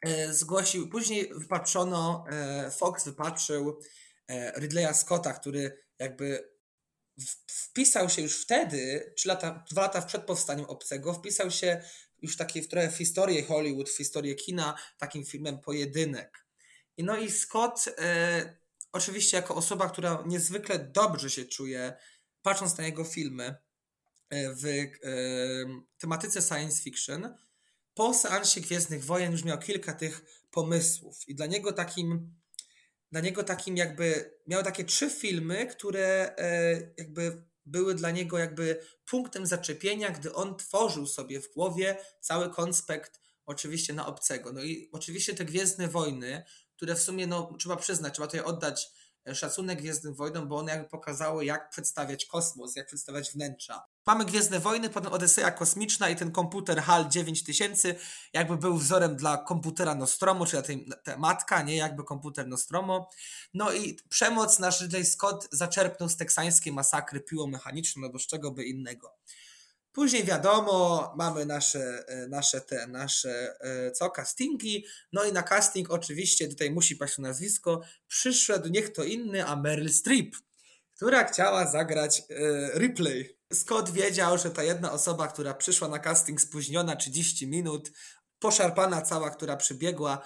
e, 0.00 0.34
zgłosił, 0.34 0.88
później 0.88 1.34
wypatrzono, 1.34 2.24
e, 2.30 2.70
Fox 2.70 3.04
wypatrzył 3.04 3.80
Ridleya 4.56 4.94
Scotta, 4.94 5.32
który 5.32 5.78
jakby 5.98 6.52
wpisał 7.46 8.08
się 8.08 8.22
już 8.22 8.42
wtedy, 8.42 9.12
trzy 9.16 9.28
lata, 9.28 9.64
dwa 9.70 9.82
lata 9.82 10.02
przed 10.02 10.24
powstaniem 10.24 10.66
Obcego, 10.66 11.14
wpisał 11.14 11.50
się 11.50 11.82
już 12.22 12.36
taki 12.36 12.68
trochę 12.68 12.90
w 12.90 12.96
historię 12.96 13.44
Hollywood, 13.44 13.90
w 13.90 13.96
historię 13.96 14.34
kina, 14.34 14.74
takim 14.98 15.24
filmem 15.24 15.58
Pojedynek. 15.58 16.46
I 16.96 17.04
no 17.04 17.16
i 17.16 17.30
Scott, 17.30 17.88
oczywiście 18.92 19.36
jako 19.36 19.54
osoba, 19.54 19.88
która 19.88 20.22
niezwykle 20.26 20.78
dobrze 20.78 21.30
się 21.30 21.44
czuje, 21.44 21.92
patrząc 22.42 22.78
na 22.78 22.84
jego 22.84 23.04
filmy 23.04 23.54
e, 24.30 24.54
w 24.54 24.66
e, 24.66 24.88
tematyce 25.98 26.42
science 26.42 26.82
fiction, 26.82 27.36
po 27.94 28.14
seansie 28.14 28.60
Gwiezdnych 28.60 29.04
Wojen 29.04 29.32
już 29.32 29.44
miał 29.44 29.58
kilka 29.58 29.92
tych 29.92 30.44
pomysłów 30.50 31.28
i 31.28 31.34
dla 31.34 31.46
niego 31.46 31.72
takim 31.72 32.34
dla 33.12 33.20
niego 33.20 33.44
takim 33.44 33.76
jakby, 33.76 34.34
miał 34.46 34.62
takie 34.62 34.84
trzy 34.84 35.10
filmy, 35.10 35.66
które 35.66 36.36
e, 36.38 36.72
jakby 36.96 37.42
były 37.66 37.94
dla 37.94 38.10
niego 38.10 38.38
jakby 38.38 38.80
punktem 39.04 39.46
zaczepienia, 39.46 40.10
gdy 40.10 40.34
on 40.34 40.56
tworzył 40.56 41.06
sobie 41.06 41.40
w 41.40 41.52
głowie 41.52 41.96
cały 42.20 42.50
konspekt 42.50 43.20
oczywiście 43.46 43.92
na 43.92 44.06
obcego. 44.06 44.52
No 44.52 44.62
i 44.62 44.88
oczywiście 44.92 45.34
te 45.34 45.44
Gwiezdne 45.44 45.88
Wojny, 45.88 46.42
które 46.82 46.94
w 46.96 47.02
sumie, 47.02 47.26
no 47.26 47.52
trzeba 47.58 47.76
przyznać, 47.76 48.14
trzeba 48.14 48.26
tutaj 48.26 48.40
oddać 48.40 48.90
e, 49.28 49.34
szacunek 49.34 49.78
Gwiezdnym 49.78 50.14
Wojnom, 50.14 50.48
bo 50.48 50.56
one 50.56 50.72
jakby 50.72 50.88
pokazały, 50.88 51.44
jak 51.44 51.70
przedstawiać 51.70 52.26
kosmos, 52.26 52.76
jak 52.76 52.86
przedstawiać 52.86 53.30
wnętrza. 53.30 53.82
Mamy 54.06 54.24
Gwiezdne 54.24 54.60
Wojny, 54.60 54.90
potem 54.90 55.12
Odyseja 55.12 55.50
Kosmiczna 55.50 56.08
i 56.08 56.16
ten 56.16 56.32
komputer 56.32 56.82
HAL 56.82 57.08
9000 57.08 57.94
jakby 58.32 58.56
był 58.56 58.76
wzorem 58.76 59.16
dla 59.16 59.36
komputera 59.36 59.94
Nostromo, 59.94 60.46
czyli 60.46 60.62
tej, 60.62 60.88
ta 61.04 61.16
matka, 61.16 61.62
nie 61.62 61.76
jakby 61.76 62.04
komputer 62.04 62.48
Nostromo. 62.48 63.10
No 63.54 63.72
i 63.72 63.98
przemoc 64.08 64.58
nasz 64.58 64.80
Ridley 64.80 65.06
Scott 65.06 65.48
zaczerpnął 65.52 66.08
z 66.08 66.16
teksańskiej 66.16 66.72
masakry 66.72 67.20
piłą 67.20 67.46
mechaniczną, 67.46 68.02
no 68.02 68.08
bo 68.08 68.18
z 68.18 68.26
czego 68.26 68.50
by 68.50 68.64
innego. 68.64 69.14
Później 69.92 70.24
wiadomo, 70.24 71.12
mamy 71.16 71.46
nasze, 71.46 72.04
e, 72.08 72.28
nasze 72.28 72.60
te, 72.60 72.86
nasze 72.86 73.56
e, 73.60 73.90
co, 73.90 74.10
castingi, 74.10 74.84
no 75.12 75.24
i 75.24 75.32
na 75.32 75.42
casting 75.42 75.90
oczywiście, 75.90 76.48
tutaj 76.48 76.70
musi 76.70 76.96
paść 76.96 77.18
nazwisko, 77.18 77.80
przyszedł 78.08 78.68
niech 78.68 78.92
to 78.92 79.04
inny, 79.04 79.46
a 79.46 79.56
Meryl 79.56 79.90
Streep, 79.90 80.36
która 80.96 81.24
chciała 81.24 81.70
zagrać 81.70 82.22
e, 82.30 82.78
Ripley. 82.78 83.38
Scott 83.52 83.90
wiedział, 83.90 84.38
że 84.38 84.50
ta 84.50 84.62
jedna 84.62 84.92
osoba, 84.92 85.28
która 85.28 85.54
przyszła 85.54 85.88
na 85.88 85.98
casting 85.98 86.40
spóźniona 86.40 86.96
30 86.96 87.46
minut, 87.46 87.90
poszarpana 88.42 89.02
cała, 89.02 89.30
która 89.30 89.56
przybiegła 89.56 90.22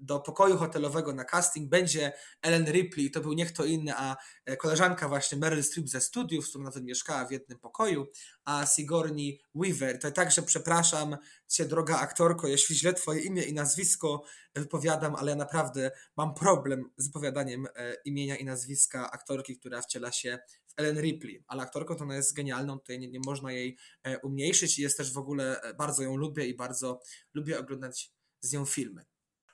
do 0.00 0.20
pokoju 0.20 0.56
hotelowego 0.56 1.12
na 1.12 1.24
casting, 1.24 1.70
będzie 1.70 2.12
Ellen 2.42 2.66
Ripley, 2.72 3.10
to 3.10 3.20
był 3.20 3.32
nie 3.32 3.46
kto 3.46 3.64
inny, 3.64 3.92
a 3.96 4.16
e, 4.44 4.56
koleżanka 4.56 5.08
właśnie 5.08 5.38
Meryl 5.38 5.62
Streep 5.62 5.88
ze 5.88 6.00
studiów, 6.00 6.46
z 6.46 6.48
którą 6.48 6.64
nawet 6.64 6.84
mieszkała 6.84 7.24
w 7.24 7.30
jednym 7.30 7.58
pokoju, 7.58 8.06
a 8.44 8.66
Sigourney 8.66 9.40
Weaver. 9.54 9.98
To 9.98 10.10
także 10.10 10.42
przepraszam 10.42 11.16
cię, 11.48 11.64
droga 11.64 11.98
aktorko, 11.98 12.48
jeśli 12.48 12.76
źle 12.76 12.94
twoje 12.94 13.20
imię 13.20 13.42
i 13.42 13.54
nazwisko 13.54 14.22
wypowiadam, 14.54 15.14
ale 15.14 15.30
ja 15.30 15.36
naprawdę 15.36 15.90
mam 16.16 16.34
problem 16.34 16.90
z 16.96 17.06
wypowiadaniem 17.06 17.66
e, 17.76 17.94
imienia 18.04 18.36
i 18.36 18.44
nazwiska 18.44 19.10
aktorki, 19.10 19.58
która 19.58 19.82
wciela 19.82 20.12
się 20.12 20.38
Ellen 20.76 21.00
Ripley, 21.00 21.44
ale 21.46 21.62
aktorką 21.62 21.94
to 21.94 22.04
ona 22.04 22.16
jest 22.16 22.34
genialną, 22.34 22.78
tutaj 22.78 22.98
nie, 22.98 23.10
nie 23.10 23.20
można 23.26 23.52
jej 23.52 23.76
e, 24.02 24.18
umniejszyć 24.18 24.78
i 24.78 24.82
jest 24.82 24.96
też 24.96 25.12
w 25.12 25.18
ogóle, 25.18 25.62
e, 25.62 25.74
bardzo 25.74 26.02
ją 26.02 26.16
lubię 26.16 26.46
i 26.46 26.56
bardzo 26.56 27.00
lubię 27.34 27.58
oglądać 27.58 28.12
z 28.40 28.52
nią 28.52 28.64
filmy. 28.64 29.04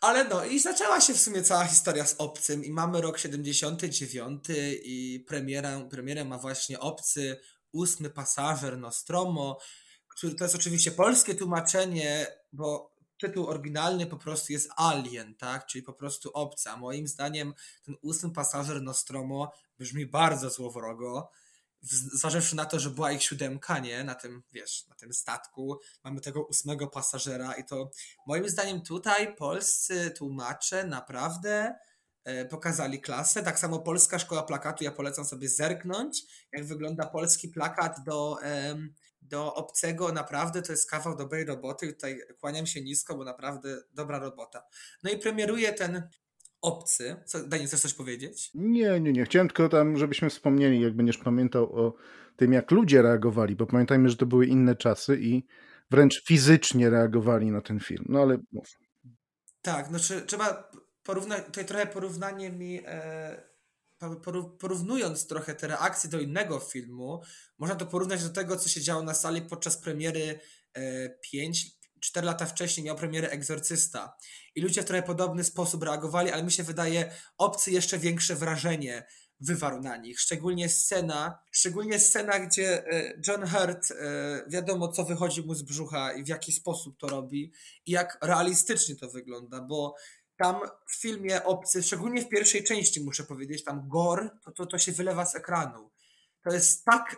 Ale 0.00 0.24
no 0.24 0.44
i 0.44 0.60
zaczęła 0.60 1.00
się 1.00 1.14
w 1.14 1.20
sumie 1.20 1.42
cała 1.42 1.64
historia 1.64 2.06
z 2.06 2.14
Obcym 2.18 2.64
i 2.64 2.72
mamy 2.72 3.00
rok 3.00 3.18
79 3.18 4.44
i 4.82 5.24
premierę, 5.28 5.88
premierę 5.90 6.24
ma 6.24 6.38
właśnie 6.38 6.80
Obcy, 6.80 7.40
ósmy 7.72 8.10
pasażer 8.10 8.78
Nostromo, 8.78 9.58
który 10.08 10.34
to 10.34 10.44
jest 10.44 10.54
oczywiście 10.54 10.90
polskie 10.90 11.34
tłumaczenie, 11.34 12.26
bo 12.52 12.97
tytuł 13.18 13.46
oryginalny 13.46 14.06
po 14.06 14.16
prostu 14.16 14.52
jest 14.52 14.70
Alien, 14.76 15.34
tak? 15.34 15.66
Czyli 15.66 15.82
po 15.82 15.92
prostu 15.92 16.30
obca. 16.32 16.76
Moim 16.76 17.08
zdaniem 17.08 17.54
ten 17.82 17.96
ósmy 18.02 18.30
pasażer 18.30 18.82
Nostromo 18.82 19.52
brzmi 19.78 20.06
bardzo 20.06 20.50
złowrogo, 20.50 21.30
zważywszy 21.80 22.56
na 22.56 22.64
to, 22.64 22.80
że 22.80 22.90
była 22.90 23.12
ich 23.12 23.22
siódemka, 23.22 23.78
nie? 23.78 24.04
Na 24.04 24.14
tym, 24.14 24.42
wiesz, 24.52 24.86
na 24.88 24.94
tym 24.94 25.12
statku. 25.12 25.80
Mamy 26.04 26.20
tego 26.20 26.46
ósmego 26.46 26.86
pasażera 26.86 27.52
i 27.52 27.64
to 27.64 27.90
moim 28.26 28.48
zdaniem 28.48 28.82
tutaj 28.82 29.36
polscy 29.36 30.10
tłumacze 30.10 30.84
naprawdę 30.86 31.74
e, 32.24 32.44
pokazali 32.44 33.00
klasę. 33.00 33.42
Tak 33.42 33.58
samo 33.58 33.78
Polska 33.78 34.18
Szkoła 34.18 34.42
Plakatu, 34.42 34.84
ja 34.84 34.92
polecam 34.92 35.24
sobie 35.24 35.48
zerknąć, 35.48 36.22
jak 36.52 36.64
wygląda 36.64 37.06
polski 37.06 37.48
plakat 37.48 38.04
do, 38.04 38.36
do 39.28 39.54
obcego. 39.54 40.12
Naprawdę 40.12 40.62
to 40.62 40.72
jest 40.72 40.90
kawał 40.90 41.16
dobrej 41.16 41.44
roboty. 41.44 41.92
Tutaj 41.92 42.20
kłaniam 42.40 42.66
się 42.66 42.80
nisko, 42.80 43.16
bo 43.16 43.24
naprawdę 43.24 43.78
dobra 43.94 44.18
robota. 44.18 44.62
No 45.02 45.10
i 45.10 45.18
premieruje 45.18 45.72
ten 45.72 46.02
obcy. 46.60 47.16
Co, 47.26 47.48
Daniel, 47.48 47.66
chcesz 47.66 47.80
coś 47.80 47.94
powiedzieć? 47.94 48.50
Nie, 48.54 49.00
nie, 49.00 49.12
nie. 49.12 49.24
Chciałem 49.24 49.48
tylko 49.48 49.68
tam, 49.68 49.96
żebyśmy 49.96 50.30
wspomnieli, 50.30 50.80
jak 50.80 50.96
będziesz 50.96 51.18
pamiętał 51.18 51.72
o 51.72 51.94
tym, 52.36 52.52
jak 52.52 52.70
ludzie 52.70 53.02
reagowali, 53.02 53.56
bo 53.56 53.66
pamiętajmy, 53.66 54.08
że 54.08 54.16
to 54.16 54.26
były 54.26 54.46
inne 54.46 54.76
czasy 54.76 55.18
i 55.20 55.46
wręcz 55.90 56.24
fizycznie 56.24 56.90
reagowali 56.90 57.50
na 57.50 57.60
ten 57.60 57.80
film. 57.80 58.04
No 58.08 58.22
ale 58.22 58.38
mów. 58.52 58.78
Tak, 59.62 59.86
znaczy 59.86 60.22
trzeba 60.26 60.70
porównać, 61.02 61.44
tutaj 61.44 61.64
trochę 61.64 61.86
porównanie 61.86 62.50
mi, 62.50 62.80
e, 62.86 63.47
porównując 64.58 65.26
trochę 65.26 65.54
te 65.54 65.66
reakcje 65.66 66.10
do 66.10 66.20
innego 66.20 66.58
filmu, 66.60 67.22
można 67.58 67.76
to 67.76 67.86
porównać 67.86 68.22
do 68.22 68.30
tego, 68.30 68.56
co 68.56 68.68
się 68.68 68.80
działo 68.80 69.02
na 69.02 69.14
sali 69.14 69.42
podczas 69.42 69.76
premiery 69.76 70.40
e, 70.74 71.08
5 71.30 71.78
4 72.00 72.26
lata 72.26 72.46
wcześniej 72.46 72.86
miał 72.86 72.96
premierę 72.96 73.30
Egzorcysta 73.30 74.16
i 74.54 74.60
ludzie 74.60 74.82
w 74.82 74.84
trochę 74.84 75.02
podobny 75.02 75.44
sposób 75.44 75.82
reagowali, 75.82 76.30
ale 76.30 76.42
mi 76.42 76.52
się 76.52 76.62
wydaje, 76.62 77.12
obcy 77.38 77.70
jeszcze 77.70 77.98
większe 77.98 78.34
wrażenie 78.34 79.06
wywarł 79.40 79.80
na 79.80 79.96
nich. 79.96 80.20
Szczególnie 80.20 80.68
scena, 80.68 81.38
szczególnie 81.52 81.98
scena, 81.98 82.38
gdzie 82.38 82.86
e, 82.92 83.20
John 83.28 83.46
Hurt 83.46 83.90
e, 83.90 84.44
wiadomo, 84.48 84.88
co 84.88 85.04
wychodzi 85.04 85.42
mu 85.42 85.54
z 85.54 85.62
brzucha 85.62 86.12
i 86.12 86.24
w 86.24 86.28
jaki 86.28 86.52
sposób 86.52 86.98
to 86.98 87.08
robi 87.08 87.52
i 87.86 87.90
jak 87.90 88.18
realistycznie 88.22 88.96
to 88.96 89.08
wygląda, 89.08 89.60
bo 89.60 89.94
tam 90.38 90.60
w 90.86 91.00
filmie 91.00 91.44
Obcy, 91.44 91.82
szczególnie 91.82 92.22
w 92.22 92.28
pierwszej 92.28 92.64
części 92.64 93.04
muszę 93.04 93.24
powiedzieć, 93.24 93.64
tam 93.64 93.88
gore, 93.88 94.30
to, 94.44 94.52
to, 94.52 94.66
to 94.66 94.78
się 94.78 94.92
wylewa 94.92 95.26
z 95.26 95.34
ekranu. 95.34 95.90
To 96.44 96.50
jest 96.54 96.84
tak 96.84 97.16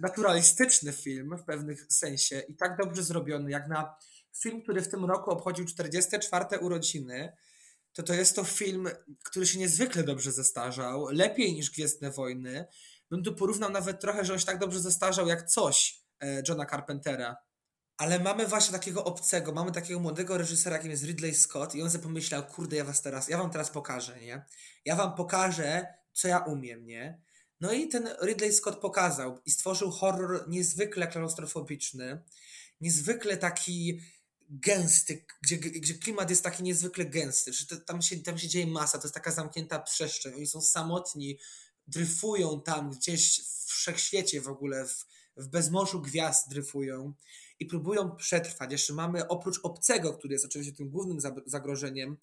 naturalistyczny 0.00 0.92
film 0.92 1.38
w 1.38 1.44
pewnym 1.44 1.76
sensie 1.88 2.42
i 2.48 2.56
tak 2.56 2.76
dobrze 2.76 3.02
zrobiony, 3.02 3.50
jak 3.50 3.68
na 3.68 3.96
film, 4.38 4.62
który 4.62 4.82
w 4.82 4.88
tym 4.88 5.04
roku 5.04 5.30
obchodził 5.30 5.66
44 5.66 6.58
urodziny, 6.58 7.36
to 7.92 8.02
to 8.02 8.14
jest 8.14 8.36
to 8.36 8.44
film, 8.44 8.88
który 9.24 9.46
się 9.46 9.58
niezwykle 9.58 10.02
dobrze 10.02 10.32
zestarzał, 10.32 11.08
lepiej 11.10 11.54
niż 11.54 11.70
Gwiezdne 11.70 12.10
Wojny. 12.10 12.66
Bym 13.10 13.22
tu 13.22 13.34
porównał 13.34 13.70
nawet 13.70 14.00
trochę, 14.00 14.24
że 14.24 14.32
on 14.32 14.38
się 14.38 14.46
tak 14.46 14.58
dobrze 14.58 14.80
zestarzał 14.80 15.26
jak 15.26 15.48
coś 15.48 16.00
e, 16.20 16.42
Johna 16.48 16.66
Carpentera. 16.66 17.36
Ale 17.96 18.20
mamy 18.20 18.46
właśnie 18.46 18.72
takiego 18.72 19.04
obcego, 19.04 19.52
mamy 19.52 19.72
takiego 19.72 20.00
młodego 20.00 20.38
reżysera, 20.38 20.76
jakim 20.76 20.90
jest 20.90 21.04
Ridley 21.04 21.34
Scott 21.34 21.74
i 21.74 21.82
on 21.82 21.90
sobie 21.90 22.04
pomyślał, 22.04 22.46
kurde, 22.46 22.76
ja 22.76 22.84
was 22.84 23.02
teraz, 23.02 23.28
ja 23.28 23.38
wam 23.38 23.50
teraz 23.50 23.70
pokażę, 23.70 24.20
nie? 24.20 24.44
Ja 24.84 24.96
wam 24.96 25.14
pokażę, 25.14 25.86
co 26.12 26.28
ja 26.28 26.38
umiem, 26.38 26.86
nie? 26.86 27.20
No 27.60 27.72
i 27.72 27.88
ten 27.88 28.08
Ridley 28.22 28.52
Scott 28.52 28.80
pokazał 28.80 29.40
i 29.46 29.50
stworzył 29.50 29.90
horror 29.90 30.48
niezwykle 30.48 31.06
klaustrofobiczny. 31.06 32.22
niezwykle 32.80 33.36
taki 33.36 34.00
gęsty, 34.50 35.24
gdzie, 35.42 35.56
gdzie 35.56 35.94
klimat 35.94 36.30
jest 36.30 36.44
taki 36.44 36.62
niezwykle 36.62 37.04
gęsty, 37.04 37.52
że 37.52 37.66
to, 37.66 37.76
tam, 37.76 38.02
się, 38.02 38.16
tam 38.16 38.38
się 38.38 38.48
dzieje 38.48 38.66
masa, 38.66 38.98
to 38.98 39.04
jest 39.04 39.14
taka 39.14 39.30
zamknięta 39.30 39.78
przestrzeń, 39.78 40.34
oni 40.34 40.46
są 40.46 40.60
samotni, 40.60 41.38
dryfują 41.86 42.62
tam 42.62 42.90
gdzieś 42.90 43.40
w 43.40 43.66
wszechświecie 43.66 44.40
w 44.40 44.48
ogóle, 44.48 44.86
w, 44.86 45.06
w 45.36 45.48
bezmorzu 45.48 46.02
gwiazd 46.02 46.48
dryfują 46.48 47.14
i 47.60 47.66
próbują 47.66 48.16
przetrwać. 48.16 48.72
Jeszcze 48.72 48.92
mamy 48.92 49.28
oprócz 49.28 49.60
obcego, 49.62 50.12
który 50.12 50.32
jest 50.32 50.44
oczywiście 50.44 50.72
tym 50.72 50.90
głównym 50.90 51.18
zagrożeniem, 51.46 52.16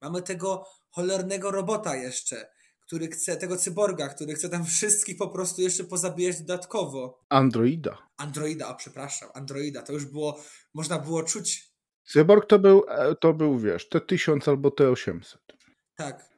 mamy 0.00 0.22
tego 0.22 0.66
cholernego 0.90 1.50
robota 1.50 1.96
jeszcze, 1.96 2.50
który 2.80 3.08
chce, 3.08 3.36
tego 3.36 3.56
cyborga, 3.56 4.08
który 4.08 4.34
chce 4.34 4.48
tam 4.48 4.64
wszystkich 4.64 5.16
po 5.16 5.28
prostu 5.28 5.62
jeszcze 5.62 5.84
pozabijać 5.84 6.40
dodatkowo. 6.40 7.24
Androida. 7.28 7.98
Androida, 8.16 8.68
a 8.68 8.74
przepraszam, 8.74 9.28
Androida. 9.34 9.82
To 9.82 9.92
już 9.92 10.04
było, 10.04 10.40
można 10.74 10.98
było 10.98 11.22
czuć. 11.22 11.70
Cyborg 12.04 12.46
to 12.46 12.58
był, 12.58 12.84
e, 12.88 13.14
to 13.14 13.34
był 13.34 13.58
wiesz, 13.58 13.88
T1000 13.90 14.50
albo 14.50 14.68
T800. 14.68 15.38
Tak. 15.96 16.30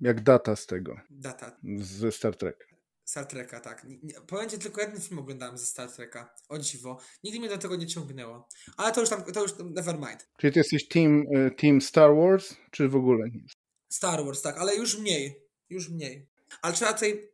Jak 0.00 0.22
data 0.22 0.56
z 0.56 0.66
tego. 0.66 0.96
Data. 1.10 1.56
Ze 1.76 2.12
Star 2.12 2.36
Trek. 2.36 2.71
Star 3.12 3.26
Treka, 3.26 3.60
tak. 3.60 3.84
Nie, 3.84 3.98
nie, 4.02 4.14
powiem 4.14 4.50
ci, 4.50 4.58
tylko 4.58 4.80
jeden 4.80 5.00
film 5.00 5.18
oglądałem 5.18 5.58
ze 5.58 5.66
Star 5.66 5.92
Treka. 5.92 6.34
O 6.48 6.58
dziwo. 6.58 6.98
Nigdy 7.24 7.38
mnie 7.38 7.48
do 7.48 7.58
tego 7.58 7.76
nie 7.76 7.86
ciągnęło. 7.86 8.48
Ale 8.76 8.92
to 8.92 9.00
już 9.00 9.10
tam, 9.10 9.22
to 9.24 9.42
już 9.42 9.52
never 9.58 9.94
mind. 9.94 10.28
Czyli 10.38 10.52
ty 10.52 10.60
jesteś 10.60 10.88
team, 10.88 11.24
e, 11.34 11.50
team 11.50 11.80
Star 11.80 12.16
Wars, 12.16 12.54
czy 12.70 12.88
w 12.88 12.96
ogóle 12.96 13.30
nie? 13.30 13.44
Star 13.88 14.24
Wars, 14.24 14.42
tak, 14.42 14.58
ale 14.58 14.76
już 14.76 14.98
mniej. 14.98 15.46
Już 15.70 15.88
mniej. 15.88 16.28
Ale 16.62 16.74
trzeba 16.74 16.92
tutaj 16.92 17.28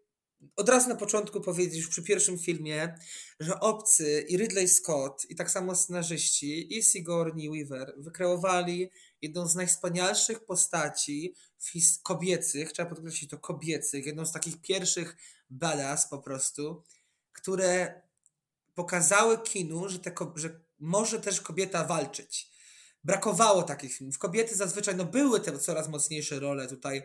od 0.56 0.68
razu 0.68 0.88
na 0.88 0.96
początku 0.96 1.40
powiedzieć, 1.40 1.76
już 1.76 1.88
przy 1.88 2.02
pierwszym 2.02 2.38
filmie, 2.38 2.94
że 3.40 3.60
obcy 3.60 4.26
i 4.28 4.36
Ridley 4.36 4.68
Scott, 4.68 5.26
i 5.28 5.36
tak 5.36 5.50
samo 5.50 5.74
scenarzyści, 5.74 6.78
i 6.78 6.82
Sigourney 6.82 7.50
Weaver 7.50 7.94
wykreowali 7.96 8.90
jedną 9.22 9.48
z 9.48 9.54
najwspanialszych 9.54 10.44
postaci 10.44 11.34
kobiecych, 12.02 12.72
trzeba 12.72 12.88
podkreślić 12.90 13.30
to 13.30 13.38
kobiecych, 13.38 14.06
jedną 14.06 14.26
z 14.26 14.32
takich 14.32 14.60
pierwszych 14.60 15.16
badass 15.50 16.08
po 16.08 16.18
prostu, 16.18 16.82
które 17.32 18.02
pokazały 18.74 19.38
kinu, 19.38 19.88
że, 19.88 19.98
te, 19.98 20.12
że 20.34 20.60
może 20.78 21.20
też 21.20 21.40
kobieta 21.40 21.84
walczyć. 21.84 22.50
Brakowało 23.04 23.62
takich 23.62 23.94
filmów. 23.94 24.18
Kobiety 24.18 24.56
zazwyczaj 24.56 24.96
no, 24.96 25.04
były 25.04 25.40
te 25.40 25.58
coraz 25.58 25.88
mocniejsze 25.88 26.40
role 26.40 26.68
tutaj 26.68 27.02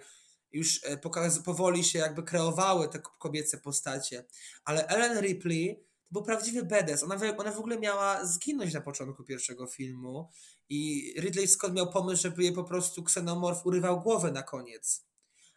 już 0.51 0.79
e, 0.83 0.97
powoli 1.45 1.83
się 1.83 1.99
jakby 1.99 2.23
kreowały 2.23 2.89
te 2.89 2.99
kobiece 2.99 3.57
postacie. 3.57 4.25
Ale 4.65 4.87
Ellen 4.87 5.21
Ripley 5.21 5.75
to 5.75 6.09
był 6.11 6.23
prawdziwy 6.23 6.63
bedes. 6.63 7.03
Ona, 7.03 7.15
ona 7.37 7.51
w 7.51 7.59
ogóle 7.59 7.79
miała 7.79 8.25
zginąć 8.25 8.73
na 8.73 8.81
początku 8.81 9.23
pierwszego 9.23 9.67
filmu 9.67 10.29
i 10.69 11.13
Ridley 11.17 11.47
Scott 11.47 11.73
miał 11.73 11.91
pomysł, 11.91 12.21
żeby 12.21 12.43
jej 12.43 12.53
po 12.53 12.63
prostu 12.63 13.03
ksenomorf 13.03 13.65
urywał 13.65 14.01
głowę 14.01 14.31
na 14.31 14.43
koniec. 14.43 15.05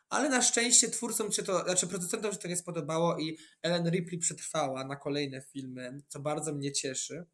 Ale 0.08 0.28
na 0.28 0.42
szczęście 0.42 0.90
twórcom 0.90 1.32
się 1.32 1.42
to, 1.42 1.64
znaczy 1.64 1.86
producentom 1.86 2.32
się 2.32 2.38
to 2.38 2.48
nie 2.48 2.56
spodobało 2.56 3.18
i 3.18 3.38
Ellen 3.62 3.90
Ripley 3.90 4.18
przetrwała 4.18 4.84
na 4.84 4.96
kolejne 4.96 5.42
filmy, 5.42 6.02
co 6.08 6.20
bardzo 6.20 6.52
mnie 6.52 6.72
cieszy. 6.72 7.26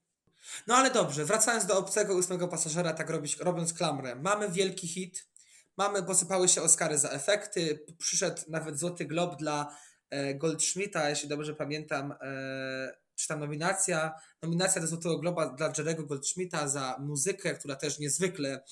No 0.66 0.76
ale 0.76 0.90
dobrze, 0.90 1.24
wracając 1.24 1.66
do 1.66 1.78
obcego 1.78 2.14
ósmego 2.14 2.48
pasażera, 2.48 2.92
tak 2.92 3.10
robić, 3.10 3.36
robiąc 3.36 3.72
klamrę. 3.72 4.14
Mamy 4.14 4.50
wielki 4.50 4.88
hit, 4.88 5.32
Mamy, 5.76 6.02
posypały 6.02 6.48
się 6.48 6.62
Oscary 6.62 6.98
za 6.98 7.10
efekty. 7.10 7.84
Przyszedł 7.98 8.42
nawet 8.48 8.78
Złoty 8.78 9.04
Glob 9.04 9.36
dla 9.36 9.76
e, 10.10 10.34
Goldschmidta, 10.34 11.10
jeśli 11.10 11.28
dobrze 11.28 11.54
pamiętam, 11.54 12.14
e, 12.20 12.94
czy 13.14 13.28
tam 13.28 13.40
nominacja. 13.40 14.12
Nominacja 14.42 14.80
do 14.80 14.86
Złotego 14.86 15.18
Globa 15.18 15.48
dla 15.48 15.72
Jerego 15.78 16.06
Goldschmidta 16.06 16.68
za 16.68 16.96
muzykę, 17.00 17.54
która 17.54 17.76
też 17.76 17.98
niezwykle 17.98 18.64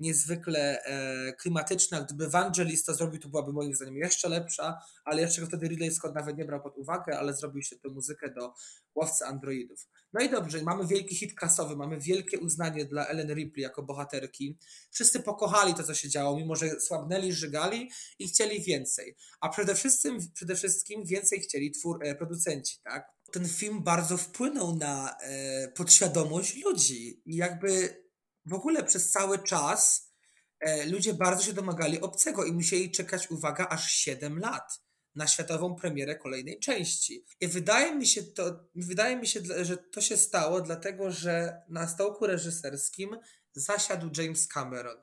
niezwykle 0.00 0.84
e, 0.84 1.32
klimatyczna. 1.32 2.00
Gdyby 2.00 2.28
Vangelis 2.28 2.84
to 2.84 2.94
zrobił, 2.94 3.20
to 3.20 3.28
byłaby 3.28 3.52
moim 3.52 3.74
zdaniem 3.74 3.96
jeszcze 3.96 4.28
lepsza, 4.28 4.78
ale 5.04 5.22
jeszcze 5.22 5.46
wtedy 5.46 5.68
Ridley 5.68 5.90
Scott 5.90 6.14
nawet 6.14 6.36
nie 6.36 6.44
brał 6.44 6.62
pod 6.62 6.76
uwagę, 6.76 7.18
ale 7.18 7.34
zrobił 7.34 7.62
się 7.62 7.76
tę 7.76 7.88
muzykę 7.88 8.30
do 8.30 8.54
Łowcy 8.94 9.24
Androidów. 9.24 9.88
No 10.12 10.20
i 10.20 10.30
dobrze, 10.30 10.62
mamy 10.62 10.86
wielki 10.86 11.16
hit 11.16 11.34
kasowy, 11.34 11.76
mamy 11.76 12.00
wielkie 12.00 12.38
uznanie 12.38 12.84
dla 12.84 13.06
Ellen 13.06 13.34
Ripley 13.34 13.62
jako 13.62 13.82
bohaterki. 13.82 14.58
Wszyscy 14.90 15.20
pokochali 15.20 15.74
to, 15.74 15.82
co 15.82 15.94
się 15.94 16.08
działo, 16.08 16.36
mimo 16.36 16.56
że 16.56 16.80
słabnęli, 16.80 17.32
żygali 17.32 17.90
i 18.18 18.28
chcieli 18.28 18.62
więcej. 18.62 19.16
A 19.40 19.48
przede 19.48 19.74
wszystkim, 19.74 20.18
przede 20.34 20.56
wszystkim 20.56 21.04
więcej 21.04 21.40
chcieli 21.40 21.70
twór, 21.70 21.98
e, 22.04 22.14
producenci, 22.14 22.78
tak? 22.84 23.14
Ten 23.32 23.48
film 23.48 23.82
bardzo 23.82 24.16
wpłynął 24.16 24.76
na 24.76 25.16
e, 25.20 25.68
podświadomość 25.68 26.64
ludzi 26.64 27.22
i 27.26 27.36
jakby 27.36 28.03
w 28.46 28.54
ogóle 28.54 28.84
przez 28.84 29.10
cały 29.10 29.38
czas 29.38 30.12
e, 30.60 30.86
ludzie 30.86 31.14
bardzo 31.14 31.42
się 31.42 31.52
domagali 31.52 32.00
obcego 32.00 32.44
i 32.44 32.52
musieli 32.52 32.90
czekać, 32.90 33.30
uwaga, 33.30 33.66
aż 33.68 33.90
7 33.92 34.38
lat 34.38 34.80
na 35.14 35.26
światową 35.26 35.74
premierę 35.74 36.16
kolejnej 36.16 36.60
części. 36.60 37.24
I 37.40 37.48
wydaje 37.48 37.94
mi 37.94 38.06
się, 38.06 38.22
to, 38.22 38.68
wydaje 38.74 39.16
mi 39.16 39.26
się, 39.26 39.40
że 39.62 39.76
to 39.76 40.00
się 40.00 40.16
stało 40.16 40.60
dlatego, 40.60 41.10
że 41.10 41.62
na 41.68 41.88
stołku 41.88 42.26
reżyserskim 42.26 43.16
zasiadł 43.52 44.10
James 44.22 44.48
Cameron. 44.48 44.96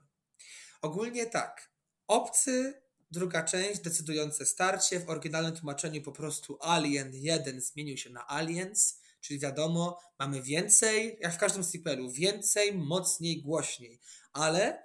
Ogólnie 0.82 1.26
tak. 1.26 1.72
Obcy, 2.08 2.82
druga 3.12 3.44
część, 3.44 3.82
decydujące 3.82 4.46
starcie. 4.46 5.00
W 5.00 5.10
oryginalnym 5.10 5.56
tłumaczeniu 5.56 6.02
po 6.02 6.12
prostu 6.12 6.58
Alien 6.62 7.12
1 7.14 7.62
zmienił 7.62 7.98
się 7.98 8.10
na 8.10 8.28
Aliens, 8.28 9.01
czyli 9.22 9.40
wiadomo, 9.40 10.00
mamy 10.20 10.42
więcej, 10.42 11.18
jak 11.22 11.34
w 11.34 11.38
każdym 11.38 11.64
sequelu, 11.64 12.12
więcej, 12.12 12.74
mocniej, 12.74 13.42
głośniej. 13.42 14.00
Ale 14.34 14.84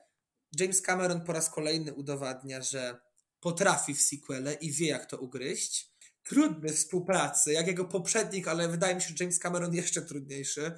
James 0.60 0.82
Cameron 0.82 1.20
po 1.20 1.32
raz 1.32 1.50
kolejny 1.50 1.94
udowadnia, 1.94 2.62
że 2.62 3.00
potrafi 3.40 3.94
w 3.94 4.00
sequele 4.00 4.54
i 4.54 4.72
wie, 4.72 4.86
jak 4.86 5.06
to 5.06 5.18
ugryźć. 5.18 5.92
Trudny 6.22 6.72
współpracy, 6.72 7.52
jak 7.52 7.66
jego 7.66 7.84
poprzednik, 7.84 8.48
ale 8.48 8.68
wydaje 8.68 8.94
mi 8.94 9.02
się, 9.02 9.08
że 9.08 9.14
James 9.20 9.38
Cameron 9.38 9.74
jeszcze 9.74 10.02
trudniejszy, 10.02 10.72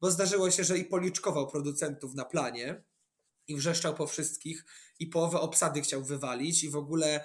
bo 0.00 0.10
zdarzyło 0.10 0.50
się, 0.50 0.64
że 0.64 0.78
i 0.78 0.84
policzkował 0.84 1.48
producentów 1.48 2.14
na 2.14 2.24
planie 2.24 2.84
i 3.48 3.56
wrzeszczał 3.56 3.94
po 3.94 4.06
wszystkich 4.06 4.64
i 4.98 5.06
połowę 5.06 5.40
obsady 5.40 5.80
chciał 5.80 6.04
wywalić 6.04 6.64
i 6.64 6.70
w 6.70 6.76
ogóle 6.76 7.24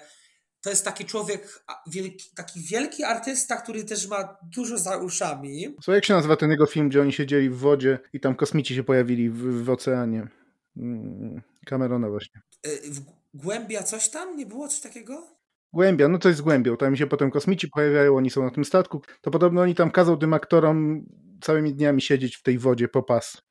to 0.60 0.70
jest 0.70 0.84
taki 0.84 1.04
człowiek, 1.04 1.64
wielki, 1.86 2.30
taki 2.34 2.60
wielki 2.60 3.04
artysta, 3.04 3.56
który 3.56 3.84
też 3.84 4.08
ma 4.08 4.36
dużo 4.42 4.78
za 4.78 4.96
uszami. 4.96 5.76
Co, 5.82 5.94
jak 5.94 6.04
się 6.04 6.14
nazywa 6.14 6.36
ten 6.36 6.50
jego 6.50 6.66
film, 6.66 6.88
gdzie 6.88 7.00
oni 7.00 7.12
siedzieli 7.12 7.50
w 7.50 7.58
wodzie 7.58 7.98
i 8.12 8.20
tam 8.20 8.34
kosmici 8.34 8.74
się 8.74 8.84
pojawili 8.84 9.30
w, 9.30 9.64
w 9.64 9.70
oceanie? 9.70 10.28
Mm, 10.76 11.42
Camerona 11.66 12.08
właśnie. 12.08 12.40
E, 12.62 12.68
w 12.90 13.00
Głębia 13.34 13.82
coś 13.82 14.08
tam? 14.08 14.36
Nie 14.36 14.46
było 14.46 14.68
coś 14.68 14.80
takiego? 14.80 15.26
Głębia, 15.72 16.08
no 16.08 16.18
coś 16.18 16.36
z 16.36 16.40
głębią. 16.40 16.76
Tam 16.76 16.96
się 16.96 17.06
potem 17.06 17.30
kosmici 17.30 17.68
pojawiają, 17.68 18.16
oni 18.16 18.30
są 18.30 18.44
na 18.44 18.50
tym 18.50 18.64
statku. 18.64 19.02
To 19.20 19.30
podobno 19.30 19.60
oni 19.60 19.74
tam 19.74 19.90
kazał 19.90 20.16
tym 20.16 20.34
aktorom 20.34 21.06
całymi 21.40 21.74
dniami 21.74 22.02
siedzieć 22.02 22.36
w 22.36 22.42
tej 22.42 22.58
wodzie 22.58 22.88
po 22.88 23.02
pas. 23.02 23.42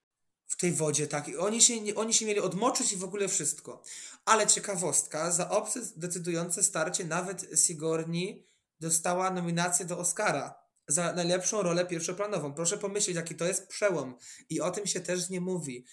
W 0.47 0.57
tej 0.57 0.71
wodzie, 0.71 1.07
tak. 1.07 1.27
I 1.27 1.37
oni 1.37 1.61
się, 1.61 1.73
oni 1.95 2.13
się 2.13 2.25
mieli 2.25 2.39
odmoczyć 2.39 2.93
i 2.93 2.97
w 2.97 3.03
ogóle 3.03 3.27
wszystko. 3.27 3.83
Ale 4.25 4.47
ciekawostka, 4.47 5.31
za 5.31 5.49
obce 5.49 5.79
decydujące 5.95 6.63
starcie 6.63 7.05
nawet 7.05 7.47
Sigourney 7.65 8.47
dostała 8.79 9.31
nominację 9.31 9.85
do 9.85 9.97
Oscara 9.97 10.55
za 10.87 11.13
najlepszą 11.13 11.61
rolę 11.61 11.85
pierwszoplanową. 11.85 12.53
Proszę 12.53 12.77
pomyśleć, 12.77 13.15
jaki 13.15 13.35
to 13.35 13.45
jest 13.45 13.67
przełom. 13.67 14.15
I 14.49 14.61
o 14.61 14.71
tym 14.71 14.87
się 14.87 14.99
też 14.99 15.29
nie 15.29 15.41
mówi. 15.41 15.85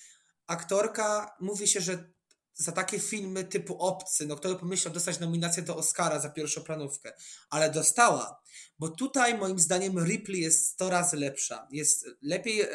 Aktorka, 0.46 1.36
mówi 1.40 1.68
się, 1.68 1.80
że 1.80 2.12
za 2.54 2.72
takie 2.72 2.98
filmy 2.98 3.44
typu 3.44 3.78
Obcy, 3.78 4.26
no 4.26 4.36
kto 4.36 4.48
by 4.48 4.56
pomyślał 4.56 4.94
dostać 4.94 5.20
nominację 5.20 5.62
do 5.62 5.76
Oscara 5.76 6.20
za 6.20 6.28
pierwszoplanówkę, 6.28 7.12
ale 7.50 7.70
dostała, 7.70 8.40
bo 8.78 8.88
tutaj 8.88 9.38
moim 9.38 9.58
zdaniem 9.58 10.04
Ripley 10.04 10.40
jest 10.40 10.68
100 10.68 10.90
razy 10.90 11.16
lepsza, 11.16 11.68
jest 11.70 12.06
lepiej 12.22 12.60
e, 12.60 12.68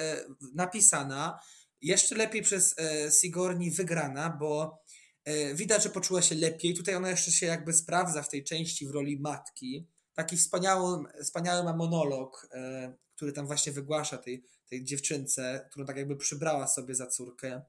napisana, 0.53 1.39
jeszcze 1.81 2.15
lepiej 2.15 2.41
przez 2.41 2.75
e, 2.79 3.11
Sigourney 3.11 3.71
wygrana, 3.71 4.37
bo 4.39 4.83
e, 5.23 5.55
widać, 5.55 5.83
że 5.83 5.89
poczuła 5.89 6.21
się 6.21 6.35
lepiej, 6.35 6.73
tutaj 6.73 6.95
ona 6.95 7.09
jeszcze 7.09 7.31
się 7.31 7.45
jakby 7.45 7.73
sprawdza 7.73 8.23
w 8.23 8.29
tej 8.29 8.43
części 8.43 8.87
w 8.87 8.91
roli 8.91 9.19
matki, 9.19 9.87
taki 10.13 10.37
wspaniały, 10.37 11.03
wspaniały 11.23 11.63
ma 11.63 11.75
monolog, 11.75 12.47
e, 12.51 12.93
który 13.15 13.31
tam 13.31 13.47
właśnie 13.47 13.71
wygłasza 13.71 14.17
tej, 14.17 14.43
tej 14.69 14.83
dziewczynce, 14.83 15.67
którą 15.71 15.85
tak 15.85 15.97
jakby 15.97 16.15
przybrała 16.15 16.67
sobie 16.67 16.95
za 16.95 17.07
córkę. 17.07 17.61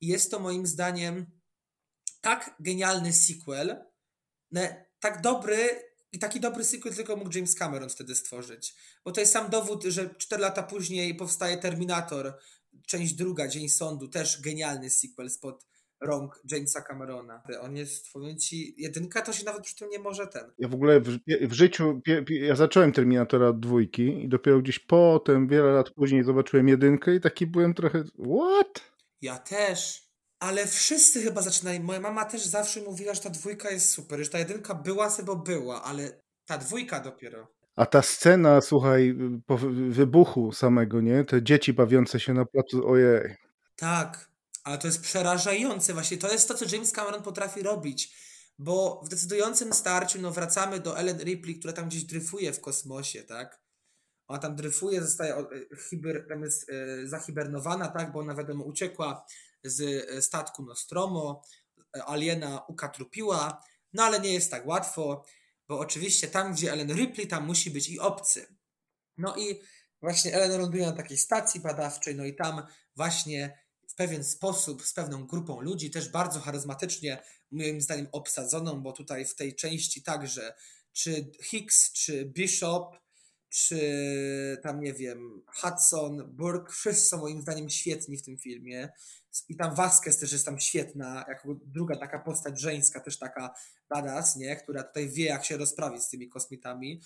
I 0.00 0.06
jest 0.06 0.30
to 0.30 0.38
moim 0.38 0.66
zdaniem 0.66 1.26
tak 2.20 2.56
genialny 2.60 3.12
sequel, 3.12 3.84
tak 5.00 5.20
dobry 5.20 5.94
i 6.12 6.18
taki 6.18 6.40
dobry 6.40 6.64
sequel 6.64 6.94
tylko 6.94 7.16
mógł 7.16 7.36
James 7.36 7.54
Cameron 7.54 7.88
wtedy 7.88 8.14
stworzyć. 8.14 8.74
Bo 9.04 9.12
to 9.12 9.20
jest 9.20 9.32
sam 9.32 9.50
dowód, 9.50 9.84
że 9.84 10.14
4 10.14 10.42
lata 10.42 10.62
później 10.62 11.14
powstaje 11.14 11.58
Terminator, 11.58 12.38
część 12.86 13.14
druga, 13.14 13.48
Dzień 13.48 13.68
Sądu, 13.68 14.08
też 14.08 14.40
genialny 14.42 14.90
sequel 14.90 15.30
spod 15.30 15.66
rąk 16.00 16.40
Jamesa 16.50 16.82
Camerona. 16.82 17.42
On 17.60 17.76
jest, 17.76 18.12
powiem 18.12 18.38
ci, 18.38 18.74
jedynka 18.82 19.22
to 19.22 19.32
się 19.32 19.44
nawet 19.44 19.62
przy 19.62 19.76
tym 19.76 19.88
nie 19.90 19.98
może 19.98 20.26
ten. 20.26 20.52
Ja 20.58 20.68
w 20.68 20.74
ogóle 20.74 21.00
w, 21.00 21.18
w 21.40 21.52
życiu, 21.52 22.00
ja 22.28 22.56
zacząłem 22.56 22.92
Terminatora 22.92 23.48
od 23.48 23.60
dwójki 23.60 24.24
i 24.24 24.28
dopiero 24.28 24.60
gdzieś 24.60 24.78
potem, 24.78 25.48
wiele 25.48 25.72
lat 25.72 25.90
później 25.90 26.24
zobaczyłem 26.24 26.68
jedynkę 26.68 27.14
i 27.14 27.20
taki 27.20 27.46
byłem 27.46 27.74
trochę, 27.74 28.04
what? 28.04 28.92
Ja 29.22 29.38
też. 29.38 30.04
Ale 30.40 30.66
wszyscy 30.66 31.22
chyba 31.22 31.42
zaczynają. 31.42 31.82
Moja 31.82 32.00
mama 32.00 32.24
też 32.24 32.44
zawsze 32.44 32.82
mówiła, 32.82 33.14
że 33.14 33.20
ta 33.20 33.30
dwójka 33.30 33.70
jest 33.70 33.90
super, 33.90 34.24
że 34.24 34.30
ta 34.30 34.38
jedynka 34.38 34.74
była 34.74 35.10
sobie, 35.10 35.26
bo 35.26 35.36
była, 35.36 35.82
ale 35.82 36.22
ta 36.46 36.58
dwójka 36.58 37.00
dopiero. 37.00 37.53
A 37.76 37.86
ta 37.86 38.02
scena, 38.02 38.60
słuchaj, 38.60 39.14
po 39.46 39.58
wybuchu 39.88 40.52
samego, 40.52 41.00
nie? 41.00 41.24
Te 41.24 41.42
dzieci 41.42 41.72
bawiące 41.72 42.20
się 42.20 42.34
na 42.34 42.44
placu, 42.44 42.88
ojej. 42.88 43.36
Tak, 43.76 44.30
ale 44.64 44.78
to 44.78 44.86
jest 44.86 45.02
przerażające. 45.02 45.92
Właśnie 45.92 46.18
to 46.18 46.32
jest 46.32 46.48
to, 46.48 46.54
co 46.54 46.64
James 46.72 46.92
Cameron 46.92 47.22
potrafi 47.22 47.62
robić. 47.62 48.16
Bo 48.58 49.02
w 49.04 49.08
decydującym 49.08 49.72
starciu, 49.72 50.20
no 50.20 50.30
wracamy 50.30 50.80
do 50.80 50.98
Ellen 50.98 51.18
Ripley, 51.18 51.58
która 51.58 51.72
tam 51.72 51.88
gdzieś 51.88 52.04
dryfuje 52.04 52.52
w 52.52 52.60
kosmosie, 52.60 53.22
tak? 53.22 53.60
Ona 54.28 54.38
tam 54.38 54.56
dryfuje, 54.56 55.02
zostaje 55.02 55.34
e, 55.34 55.44
hiber, 55.90 56.26
tam 56.28 56.42
jest 56.42 56.70
e, 56.70 57.06
zahibernowana, 57.06 57.88
tak? 57.88 58.12
Bo 58.12 58.20
ona 58.20 58.34
wiadomo 58.34 58.64
uciekła 58.64 59.26
z 59.64 59.80
e, 60.10 60.22
statku 60.22 60.62
Nostromo, 60.62 61.42
aliena 62.06 62.62
ukatrupiła, 62.68 63.60
no 63.92 64.02
ale 64.02 64.20
nie 64.20 64.32
jest 64.32 64.50
tak 64.50 64.66
łatwo, 64.66 65.24
bo 65.68 65.78
oczywiście 65.78 66.28
tam, 66.28 66.52
gdzie 66.52 66.72
Ellen 66.72 66.94
Ripley, 66.96 67.26
tam 67.26 67.46
musi 67.46 67.70
być 67.70 67.88
i 67.88 67.98
obcy. 67.98 68.46
No 69.16 69.36
i 69.36 69.60
właśnie 70.00 70.34
Ellen 70.34 70.60
ląduje 70.60 70.86
na 70.86 70.92
takiej 70.92 71.18
stacji 71.18 71.60
badawczej, 71.60 72.14
no 72.14 72.24
i 72.24 72.34
tam 72.34 72.66
właśnie 72.96 73.58
w 73.88 73.94
pewien 73.94 74.24
sposób, 74.24 74.82
z 74.82 74.92
pewną 74.92 75.26
grupą 75.26 75.60
ludzi, 75.60 75.90
też 75.90 76.08
bardzo 76.08 76.40
charyzmatycznie, 76.40 77.22
moim 77.50 77.80
zdaniem 77.80 78.08
obsadzoną, 78.12 78.82
bo 78.82 78.92
tutaj 78.92 79.24
w 79.24 79.34
tej 79.34 79.54
części 79.54 80.02
także, 80.02 80.54
czy 80.92 81.30
Hicks, 81.42 81.92
czy 81.92 82.24
Bishop, 82.24 82.96
czy 83.48 83.80
tam 84.62 84.80
nie 84.80 84.94
wiem, 84.94 85.42
Hudson, 85.46 86.36
Burke, 86.36 86.72
wszyscy 86.72 87.08
są 87.08 87.18
moim 87.18 87.42
zdaniem 87.42 87.70
świetni 87.70 88.16
w 88.16 88.22
tym 88.22 88.38
filmie. 88.38 88.88
I 89.48 89.56
tam 89.56 89.74
Vasquez 89.74 90.18
też 90.18 90.32
jest 90.32 90.44
tam 90.44 90.60
świetna, 90.60 91.24
jako 91.28 91.48
druga 91.66 91.96
taka 91.96 92.18
postać 92.18 92.60
żeńska, 92.60 93.00
też 93.00 93.18
taka 93.18 93.54
badass, 93.88 94.36
nie? 94.36 94.56
która 94.56 94.82
tutaj 94.82 95.08
wie, 95.08 95.24
jak 95.24 95.44
się 95.44 95.56
rozprawić 95.56 96.02
z 96.02 96.08
tymi 96.08 96.28
kosmitami. 96.28 97.00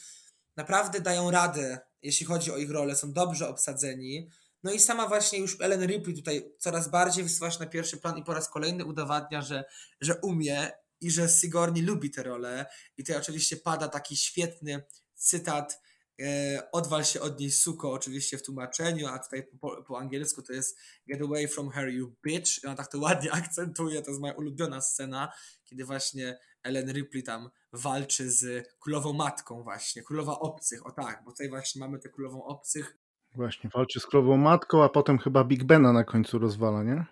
Naprawdę 0.57 1.01
dają 1.01 1.31
radę, 1.31 1.79
jeśli 2.03 2.27
chodzi 2.27 2.53
o 2.53 2.57
ich 2.57 2.71
rolę, 2.71 2.97
są 2.97 3.13
dobrze 3.13 3.49
obsadzeni. 3.49 4.31
No 4.63 4.73
i 4.73 4.81
sama 4.81 5.09
właśnie 5.09 5.39
już 5.39 5.61
Ellen 5.61 5.87
Ripley 5.87 6.17
tutaj 6.17 6.53
coraz 6.59 6.89
bardziej 6.91 7.25
wysuwa 7.25 7.51
się 7.51 7.61
na 7.61 7.67
pierwszy 7.67 7.97
plan 7.97 8.19
i 8.19 8.25
po 8.25 8.35
raz 8.35 8.49
kolejny 8.49 8.85
udowadnia, 8.85 9.43
że, 9.43 9.65
że 10.01 10.17
umie 10.17 10.71
i 11.01 11.11
że 11.11 11.29
Sigourney 11.29 11.83
lubi 11.83 12.11
tę 12.11 12.23
rolę. 12.23 12.67
I 12.97 13.05
tutaj 13.05 13.17
oczywiście 13.17 13.57
pada 13.57 13.89
taki 13.89 14.17
świetny 14.17 14.83
cytat 15.15 15.81
odwal 16.73 17.05
się 17.05 17.21
od 17.21 17.41
niej 17.41 17.51
suko, 17.51 17.93
oczywiście 17.93 18.39
w 18.39 18.43
tłumaczeniu, 18.43 19.07
a 19.07 19.19
tutaj 19.19 19.43
po, 19.61 19.83
po, 19.83 19.99
angielsku 19.99 20.43
to 20.43 20.53
jest 20.53 20.79
get 21.07 21.23
away 21.23 21.49
from 21.49 21.71
her 21.71 21.89
you 21.89 22.15
bitch. 22.25 22.65
I 22.65 22.67
ona 22.67 22.77
tak 22.77 22.89
to 22.89 22.99
ładnie 22.99 23.33
akcentuje, 23.43 24.03
to 24.03 24.11
jest 24.11 24.21
moja 24.21 24.33
ulubiona 24.33 24.81
scena, 24.81 25.33
kiedy 25.65 25.85
właśnie 25.85 26.39
Ellen 26.63 26.93
Ripley 26.93 27.23
tam 27.23 27.51
walczy 27.73 28.31
z 28.31 28.69
królową 28.79 29.13
matką 29.13 29.63
właśnie, 29.63 30.03
królowa 30.03 30.39
obcych, 30.39 30.87
o 30.87 30.91
tak, 30.91 31.23
bo 31.25 31.31
tutaj 31.31 31.49
właśnie 31.49 31.81
mamy 31.81 31.99
tę 31.99 32.09
królową 32.09 32.45
obcych, 32.45 32.99
Właśnie, 33.35 33.71
walczy 33.75 34.01
z 34.01 34.07
królową 34.07 34.37
matką, 34.37 34.85
a 34.85 34.89
potem 34.89 35.19
chyba 35.19 35.45
Big 35.45 35.65
Bena 35.65 35.93
na 35.93 36.05
końcu 36.05 36.39
rozwala, 36.39 36.83
nie? 36.83 37.07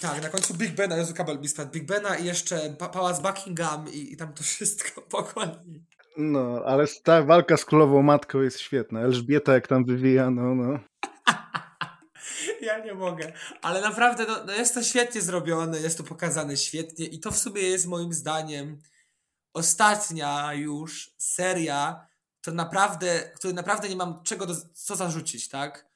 Tak, 0.00 0.22
na 0.22 0.28
końcu 0.28 0.54
Big 0.54 0.74
Bena, 0.74 0.96
Jezu 0.96 1.14
Kabel 1.14 1.38
Big 1.72 1.86
Bena 1.86 2.16
i 2.16 2.24
jeszcze 2.24 2.74
pa 2.78 2.88
Pałac 2.88 3.20
Buckingham 3.22 3.92
i, 3.92 4.12
i 4.12 4.16
tam 4.16 4.32
to 4.32 4.42
wszystko 4.42 5.02
pokłoni. 5.16 5.86
No, 6.16 6.62
ale 6.66 6.86
ta 7.02 7.22
walka 7.22 7.56
z 7.56 7.64
królową 7.64 8.02
matką 8.02 8.40
jest 8.40 8.60
świetna. 8.60 9.00
Elżbieta 9.00 9.52
jak 9.52 9.68
tam 9.68 9.84
wywija, 9.84 10.30
no, 10.30 10.54
no. 10.54 10.78
ja 12.66 12.78
nie 12.84 12.94
mogę. 12.94 13.32
Ale 13.62 13.80
naprawdę 13.80 14.24
no, 14.28 14.44
no 14.46 14.52
jest 14.52 14.74
to 14.74 14.82
świetnie 14.82 15.20
zrobione, 15.20 15.80
jest 15.80 15.98
to 15.98 16.04
pokazane 16.04 16.56
świetnie 16.56 17.06
i 17.06 17.20
to 17.20 17.30
w 17.30 17.38
sumie 17.38 17.62
jest 17.62 17.86
moim 17.86 18.12
zdaniem 18.12 18.80
ostatnia 19.54 20.54
już 20.54 21.14
seria, 21.18 22.08
to 22.40 22.52
naprawdę, 22.52 23.20
który 23.34 23.54
naprawdę 23.54 23.88
nie 23.88 23.96
mam 23.96 24.22
czego 24.22 24.46
do, 24.46 24.54
co 24.74 24.96
zarzucić, 24.96 25.48
tak? 25.48 25.90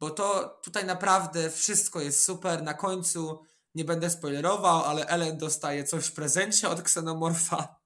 Bo 0.00 0.10
to 0.10 0.58
tutaj 0.62 0.84
naprawdę 0.84 1.50
wszystko 1.50 2.00
jest 2.00 2.24
super. 2.24 2.62
Na 2.62 2.74
końcu 2.74 3.44
nie 3.74 3.84
będę 3.84 4.10
spoilerował, 4.10 4.84
ale 4.84 5.06
Ellen 5.06 5.38
dostaje 5.38 5.84
coś 5.84 6.06
w 6.06 6.12
prezencie 6.12 6.68
od 6.68 6.82
ksenomorfa. 6.82 7.79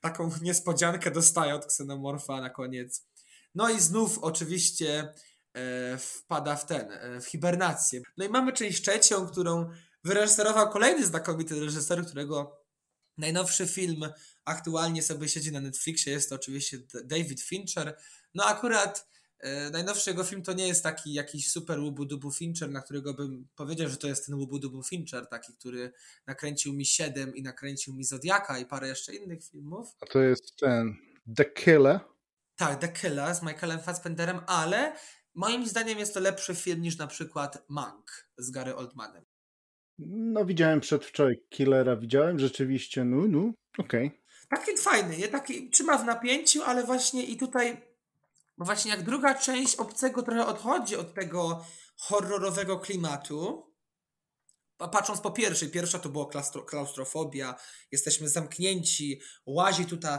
Taką 0.00 0.30
niespodziankę 0.42 1.10
dostaje 1.10 1.54
od 1.54 1.66
ksenomorfa 1.66 2.40
na 2.40 2.50
koniec. 2.50 3.06
No 3.54 3.70
i 3.70 3.80
znów 3.80 4.18
oczywiście 4.18 5.14
e, 5.54 5.98
wpada 5.98 6.56
w 6.56 6.66
ten, 6.66 6.92
e, 6.92 7.20
w 7.20 7.26
hibernację. 7.26 8.00
No 8.16 8.24
i 8.24 8.28
mamy 8.28 8.52
część 8.52 8.82
trzecią, 8.82 9.26
którą 9.26 9.70
wyreżyserował 10.04 10.70
kolejny 10.70 11.06
znakomity 11.06 11.60
reżyser, 11.60 12.06
którego 12.06 12.66
najnowszy 13.18 13.66
film 13.66 14.00
aktualnie 14.44 15.02
sobie 15.02 15.28
siedzi 15.28 15.52
na 15.52 15.60
Netflixie, 15.60 16.12
jest 16.12 16.28
to 16.28 16.34
oczywiście 16.34 16.78
David 17.04 17.40
Fincher. 17.40 17.98
No 18.34 18.44
akurat 18.44 19.08
najnowszy 19.72 20.10
jego 20.10 20.24
film 20.24 20.42
to 20.42 20.52
nie 20.52 20.68
jest 20.68 20.82
taki 20.82 21.12
jakiś 21.12 21.50
super 21.50 21.78
łubu-dubu 21.78 22.32
Fincher, 22.32 22.70
na 22.70 22.82
którego 22.82 23.14
bym 23.14 23.48
powiedział, 23.54 23.88
że 23.88 23.96
to 23.96 24.06
jest 24.06 24.26
ten 24.26 24.34
łubu-dubu 24.34 24.82
Fincher, 24.82 25.26
taki, 25.28 25.52
który 25.52 25.92
nakręcił 26.26 26.72
mi 26.72 26.86
7 26.86 27.36
i 27.36 27.42
nakręcił 27.42 27.94
mi 27.94 28.04
Zodiaka 28.04 28.58
i 28.58 28.66
parę 28.66 28.88
jeszcze 28.88 29.14
innych 29.14 29.44
filmów. 29.44 29.88
A 30.00 30.06
to 30.06 30.20
jest 30.20 30.56
ten 30.56 30.96
The 31.36 31.44
Killer? 31.44 32.00
Tak, 32.56 32.80
The 32.80 32.88
Killer 32.88 33.34
z 33.34 33.42
Michaelem 33.42 33.80
Fassbenderem, 33.80 34.40
ale 34.46 34.96
moim 35.34 35.66
zdaniem 35.66 35.98
jest 35.98 36.14
to 36.14 36.20
lepszy 36.20 36.54
film 36.54 36.82
niż 36.82 36.98
na 36.98 37.06
przykład 37.06 37.64
Mank 37.68 38.28
z 38.38 38.50
Gary 38.50 38.76
Oldmanem. 38.76 39.24
No 39.98 40.44
widziałem 40.44 40.80
przedwczoraj 40.80 41.36
Killera, 41.48 41.96
widziałem 41.96 42.38
rzeczywiście, 42.38 43.04
no, 43.04 43.26
no, 43.28 43.52
okej. 43.78 44.06
Okay. 44.06 44.20
Taki 44.48 44.76
fajny? 44.76 45.28
Taki 45.28 45.70
trzyma 45.70 45.98
w 45.98 46.04
napięciu, 46.04 46.62
ale 46.62 46.84
właśnie 46.84 47.24
i 47.24 47.36
tutaj, 47.36 47.76
bo 48.58 48.64
właśnie 48.64 48.90
jak 48.90 49.02
druga 49.02 49.34
część 49.34 49.76
Obcego 49.76 50.22
trochę 50.22 50.46
odchodzi 50.46 50.96
od 50.96 51.14
tego 51.14 51.64
horrorowego 51.96 52.78
klimatu, 52.78 53.72
patrząc 54.76 55.20
po 55.20 55.30
pierwszej, 55.30 55.68
pierwsza 55.68 55.98
to 55.98 56.08
była 56.08 56.28
klaustrofobia, 56.66 57.54
jesteśmy 57.92 58.28
zamknięci, 58.28 59.20
łazi 59.46 59.86
tutaj 59.86 60.18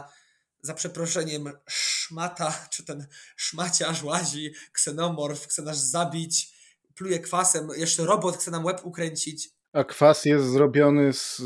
za 0.62 0.74
przeproszeniem 0.74 1.52
szmata, 1.68 2.52
czy 2.72 2.84
ten 2.84 3.06
szmaciarz 3.36 4.02
łazi, 4.02 4.54
ksenomorf, 4.72 5.46
chce 5.46 5.62
nas 5.62 5.90
zabić, 5.90 6.58
pluje 6.94 7.18
kwasem, 7.18 7.68
jeszcze 7.76 8.04
robot 8.04 8.36
chce 8.36 8.50
nam 8.50 8.64
łeb 8.64 8.80
ukręcić. 8.84 9.50
A 9.72 9.84
kwas 9.84 10.24
jest 10.24 10.46
zrobiony 10.46 11.12
z, 11.12 11.36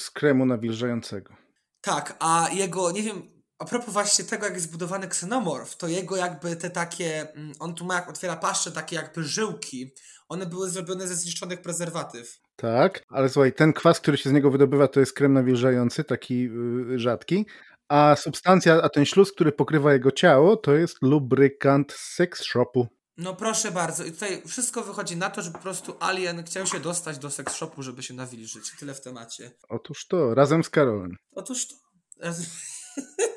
z 0.00 0.10
kremu 0.10 0.46
nawilżającego. 0.46 1.36
Tak, 1.80 2.16
a 2.20 2.48
jego, 2.52 2.90
nie 2.90 3.02
wiem, 3.02 3.37
a 3.58 3.64
propos 3.64 3.92
właśnie 3.92 4.24
tego, 4.24 4.44
jak 4.44 4.54
jest 4.54 4.66
zbudowany 4.66 5.08
ksenomorf, 5.08 5.76
to 5.76 5.88
jego 5.88 6.16
jakby 6.16 6.56
te 6.56 6.70
takie, 6.70 7.32
mm, 7.32 7.52
on 7.58 7.74
tu 7.74 7.84
ma 7.84 7.94
jak 7.94 8.08
otwiera 8.08 8.36
paszcze, 8.36 8.72
takie 8.72 8.96
jakby 8.96 9.24
żyłki, 9.24 9.94
one 10.28 10.46
były 10.46 10.70
zrobione 10.70 11.08
ze 11.08 11.14
zniszczonych 11.14 11.62
prezerwatyw. 11.62 12.40
Tak, 12.56 13.02
ale 13.08 13.28
słuchaj, 13.28 13.52
ten 13.52 13.72
kwas, 13.72 14.00
który 14.00 14.16
się 14.16 14.30
z 14.30 14.32
niego 14.32 14.50
wydobywa, 14.50 14.88
to 14.88 15.00
jest 15.00 15.12
krem 15.12 15.32
nawilżający, 15.32 16.04
taki 16.04 16.42
yy, 16.42 16.98
rzadki, 16.98 17.46
a 17.88 18.16
substancja, 18.16 18.82
a 18.82 18.88
ten 18.88 19.04
śluz, 19.04 19.32
który 19.32 19.52
pokrywa 19.52 19.92
jego 19.92 20.10
ciało, 20.10 20.56
to 20.56 20.74
jest 20.74 20.96
lubrykant 21.02 21.92
seks 21.92 22.42
shopu. 22.42 22.86
No 23.16 23.34
proszę 23.34 23.70
bardzo. 23.70 24.04
I 24.04 24.12
tutaj 24.12 24.42
wszystko 24.46 24.82
wychodzi 24.82 25.16
na 25.16 25.30
to, 25.30 25.42
że 25.42 25.50
po 25.50 25.58
prostu 25.58 25.94
Alien 26.00 26.44
chciał 26.44 26.66
się 26.66 26.80
dostać 26.80 27.18
do 27.18 27.30
seks 27.30 27.54
shopu, 27.54 27.82
żeby 27.82 28.02
się 28.02 28.14
nawilżyć. 28.14 28.72
Tyle 28.78 28.94
w 28.94 29.00
temacie. 29.00 29.50
Otóż 29.68 30.06
to, 30.06 30.34
razem 30.34 30.64
z 30.64 30.70
Karolem. 30.70 31.16
Otóż 31.32 31.66
to. 31.68 31.74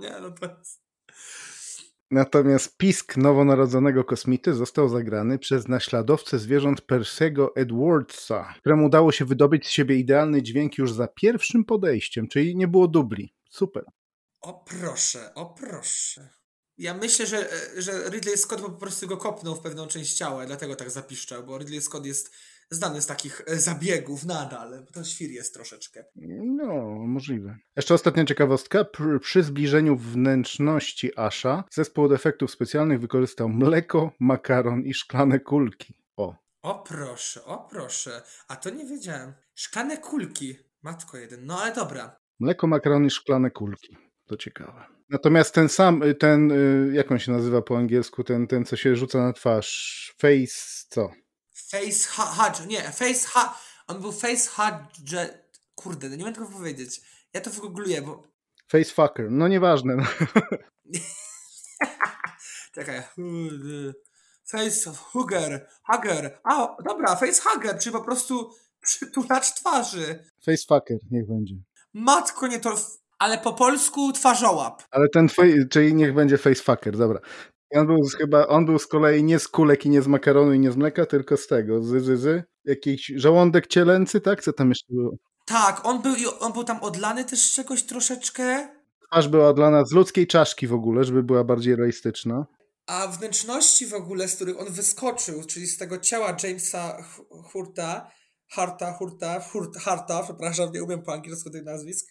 Nie, 0.00 0.20
no 0.20 0.30
to 0.30 0.56
jest... 0.58 0.80
Natomiast 2.10 2.76
pisk 2.76 3.16
nowonarodzonego 3.16 4.04
kosmity 4.04 4.54
został 4.54 4.88
zagrany 4.88 5.38
przez 5.38 5.68
naśladowcę 5.68 6.38
zwierząt 6.38 6.80
Persego 6.80 7.56
Edwardsa, 7.56 8.54
któremu 8.58 8.86
udało 8.86 9.12
się 9.12 9.24
wydobyć 9.24 9.66
z 9.66 9.70
siebie 9.70 9.96
idealny 9.96 10.42
dźwięk 10.42 10.78
już 10.78 10.92
za 10.92 11.08
pierwszym 11.08 11.64
podejściem, 11.64 12.28
czyli 12.28 12.56
nie 12.56 12.68
było 12.68 12.88
dubli. 12.88 13.34
Super. 13.50 13.84
O 14.40 14.64
proszę, 14.64 15.34
o 15.34 15.46
proszę. 15.46 16.28
Ja 16.78 16.94
myślę, 16.94 17.26
że, 17.26 17.48
że 17.76 18.10
Ridley 18.10 18.38
Scott 18.38 18.60
po 18.60 18.70
prostu 18.70 19.06
go 19.06 19.16
kopnął 19.16 19.56
w 19.56 19.60
pewną 19.60 19.86
część 19.86 20.14
ciała, 20.14 20.46
dlatego 20.46 20.76
tak 20.76 20.90
zapiszczał, 20.90 21.44
bo 21.44 21.58
Ridley 21.58 21.80
Scott 21.80 22.06
jest 22.06 22.34
znany 22.70 23.02
z 23.02 23.06
takich 23.06 23.42
e, 23.46 23.56
zabiegów 23.56 24.24
nadal, 24.24 24.82
bo 24.86 24.92
to 24.92 25.04
świr 25.04 25.30
jest 25.30 25.54
troszeczkę. 25.54 26.04
No, 26.56 26.84
możliwe. 27.06 27.56
Jeszcze 27.76 27.94
ostatnia 27.94 28.24
ciekawostka. 28.24 28.84
Przy 29.20 29.42
zbliżeniu 29.42 29.96
wnętrzności 29.96 31.10
Asha 31.16 31.64
zespół 31.70 32.04
od 32.04 32.12
efektów 32.12 32.50
specjalnych 32.50 33.00
wykorzystał 33.00 33.48
mleko, 33.48 34.12
makaron 34.20 34.82
i 34.82 34.94
szklane 34.94 35.40
kulki. 35.40 35.94
O. 36.16 36.34
O 36.62 36.74
proszę, 36.74 37.44
o 37.44 37.68
proszę. 37.70 38.22
A 38.48 38.56
to 38.56 38.70
nie 38.70 38.86
wiedziałem. 38.86 39.32
Szklane 39.54 39.98
kulki. 39.98 40.56
Matko 40.82 41.16
jeden. 41.16 41.46
No 41.46 41.62
ale 41.62 41.74
dobra. 41.74 42.16
Mleko, 42.40 42.66
makarony, 42.66 43.10
szklane 43.10 43.50
kulki. 43.50 43.96
To 44.26 44.36
ciekawe. 44.36 44.84
Natomiast 45.10 45.54
ten 45.54 45.68
sam, 45.68 46.02
y, 46.02 46.14
ten, 46.14 46.50
y, 46.50 46.90
jak 46.94 47.12
on 47.12 47.18
się 47.18 47.32
nazywa 47.32 47.62
po 47.62 47.78
angielsku, 47.78 48.24
ten, 48.24 48.46
ten 48.46 48.64
co 48.64 48.76
się 48.76 48.96
rzuca 48.96 49.18
na 49.18 49.32
twarz, 49.32 50.14
face 50.18 50.86
co? 50.88 51.10
Face 51.68 52.08
Hudge, 52.08 52.66
nie, 52.66 52.82
Face 52.82 53.28
Hudge, 53.28 53.54
on 53.86 54.00
był 54.00 54.12
Face 54.12 54.50
Hudge, 54.50 55.16
kurde, 55.74 56.08
no 56.08 56.16
nie 56.16 56.24
wiem 56.24 56.34
tego 56.34 56.46
powiedzieć. 56.46 57.00
Ja 57.32 57.40
to 57.40 57.50
wygoogluję, 57.50 58.02
bo... 58.02 58.22
Face 58.68 58.90
fucker, 58.94 59.30
no 59.30 59.48
nieważne. 59.48 59.96
Czekaj. 62.74 63.02
Face 64.44 64.90
hugger, 64.90 65.68
hugger. 65.82 66.40
A, 66.44 66.76
dobra, 66.84 67.16
face 67.16 67.42
hugger, 67.42 67.78
czyli 67.78 67.92
po 67.92 68.04
prostu 68.04 68.50
przytulacz 68.80 69.54
twarzy. 69.54 70.24
Face 70.44 70.64
fucker, 70.68 70.98
niech 71.10 71.26
będzie. 71.28 71.54
Matko, 71.94 72.46
nie 72.46 72.60
to 72.60 72.76
ale 73.20 73.38
po 73.38 73.52
polsku 73.52 74.12
twarzołap. 74.12 74.82
Ale 74.90 75.08
ten, 75.08 75.28
czyli 75.70 75.94
niech 75.94 76.14
będzie 76.14 76.38
facefucker, 76.38 76.96
dobra. 76.96 77.20
On 77.74 77.86
był 77.86 78.02
chyba, 78.18 78.46
on 78.46 78.66
był 78.66 78.78
z 78.78 78.86
kolei 78.86 79.24
nie 79.24 79.38
z 79.38 79.48
kulek 79.48 79.86
i 79.86 79.90
nie 79.90 80.02
z 80.02 80.06
makaronu 80.06 80.52
i 80.52 80.58
nie 80.58 80.72
z 80.72 80.76
mleka, 80.76 81.06
tylko 81.06 81.36
z 81.36 81.46
tego, 81.46 81.82
z, 81.82 82.04
z, 82.04 82.20
z 82.20 82.44
jakiś 82.64 83.12
żołądek 83.16 83.66
cielęcy, 83.66 84.20
tak? 84.20 84.42
Co 84.42 84.52
tam 84.52 84.68
jeszcze 84.68 84.92
było? 84.94 85.16
Tak, 85.46 85.86
on 85.86 86.02
był, 86.02 86.14
on 86.40 86.52
był 86.52 86.64
tam 86.64 86.82
odlany 86.82 87.24
też 87.24 87.38
z 87.38 87.54
czegoś 87.54 87.82
troszeczkę. 87.82 88.68
Twarz 89.10 89.28
była 89.28 89.48
odlana 89.48 89.84
z 89.84 89.92
ludzkiej 89.92 90.26
czaszki 90.26 90.66
w 90.66 90.74
ogóle, 90.74 91.04
żeby 91.04 91.22
była 91.22 91.44
bardziej 91.44 91.76
realistyczna. 91.76 92.46
A 92.86 93.06
wnętrzności 93.06 93.86
w 93.86 93.94
ogóle, 93.94 94.28
z 94.28 94.36
których 94.36 94.60
on 94.60 94.72
wyskoczył, 94.72 95.44
czyli 95.44 95.66
z 95.66 95.78
tego 95.78 95.98
ciała 95.98 96.36
Jamesa 96.42 97.02
Hurta, 97.52 98.10
Harta, 98.48 98.92
Hurta, 98.92 99.40
Hurt, 99.40 99.76
Harta, 99.76 100.22
przepraszam, 100.22 100.72
nie 100.72 100.84
umiem 100.84 101.02
po 101.02 101.12
angielsku 101.12 101.50
tych 101.50 101.64
nazwisk, 101.64 102.06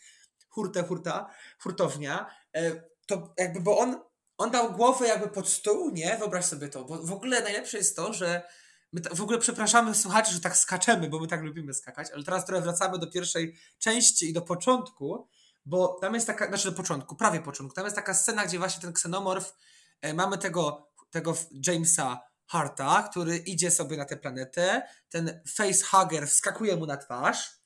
hurtę, 0.50 0.84
hurta, 0.84 1.30
hurtownia, 1.64 2.26
e, 2.56 2.84
to 3.08 3.34
jakby, 3.38 3.62
bo 3.62 3.78
on, 3.78 3.96
on 4.40 4.52
dał 4.52 4.72
głowę 4.74 5.08
jakby 5.08 5.28
pod 5.28 5.50
stół, 5.50 5.92
nie? 5.92 6.18
Wyobraź 6.18 6.46
sobie 6.46 6.70
to, 6.70 6.86
bo 6.86 7.04
w 7.04 7.12
ogóle 7.12 7.42
najlepsze 7.42 7.78
jest 7.78 7.96
to, 7.96 8.14
że 8.14 8.42
my 8.94 9.02
w 9.14 9.22
ogóle 9.22 9.38
przepraszamy 9.38 9.96
słuchaczy, 9.96 10.34
że 10.34 10.40
tak 10.40 10.58
skaczemy, 10.58 11.10
bo 11.10 11.20
my 11.20 11.28
tak 11.28 11.42
lubimy 11.42 11.74
skakać, 11.74 12.08
ale 12.14 12.24
teraz 12.24 12.46
trochę 12.46 12.62
wracamy 12.62 13.00
do 13.00 13.08
pierwszej 13.08 13.58
części 13.80 14.30
i 14.30 14.34
do 14.34 14.42
początku, 14.42 15.28
bo 15.66 15.98
tam 16.02 16.14
jest 16.14 16.28
taka, 16.28 16.48
znaczy 16.48 16.72
do 16.72 16.78
początku, 16.78 17.16
prawie 17.16 17.40
początku, 17.40 17.76
tam 17.76 17.86
jest 17.86 17.96
taka 17.96 18.14
scena, 18.14 18.46
gdzie 18.46 18.60
właśnie 18.60 18.82
ten 18.82 18.94
ksenomorf, 18.94 19.54
e, 20.02 20.14
mamy 20.14 20.38
tego, 20.38 20.92
tego 21.10 21.36
Jamesa 21.68 22.22
Harta, 22.48 23.08
który 23.12 23.38
idzie 23.38 23.72
sobie 23.72 23.98
na 23.98 24.06
tę 24.06 24.18
planetę, 24.18 24.82
ten 25.10 25.42
facehugger 25.56 26.28
wskakuje 26.28 26.76
mu 26.76 26.86
na 26.86 26.98
twarz, 26.98 27.59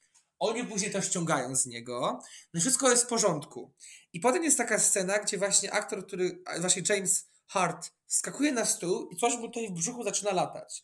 oni 0.49 0.63
później 0.63 0.91
to 0.91 1.01
ściągają 1.01 1.55
z 1.55 1.65
niego. 1.65 2.19
No 2.53 2.61
wszystko 2.61 2.89
jest 2.89 3.03
w 3.03 3.07
porządku. 3.07 3.73
I 4.13 4.19
potem 4.19 4.43
jest 4.43 4.57
taka 4.57 4.79
scena, 4.79 5.19
gdzie 5.19 5.37
właśnie 5.37 5.71
aktor, 5.71 6.07
który, 6.07 6.43
właśnie 6.59 6.83
James 6.89 7.29
Hart, 7.47 7.91
skakuje 8.07 8.51
na 8.51 8.65
stół 8.65 9.09
i 9.09 9.17
coś 9.17 9.35
mu 9.37 9.47
tutaj 9.47 9.67
w 9.69 9.71
brzuchu 9.71 10.03
zaczyna 10.03 10.31
latać. 10.31 10.83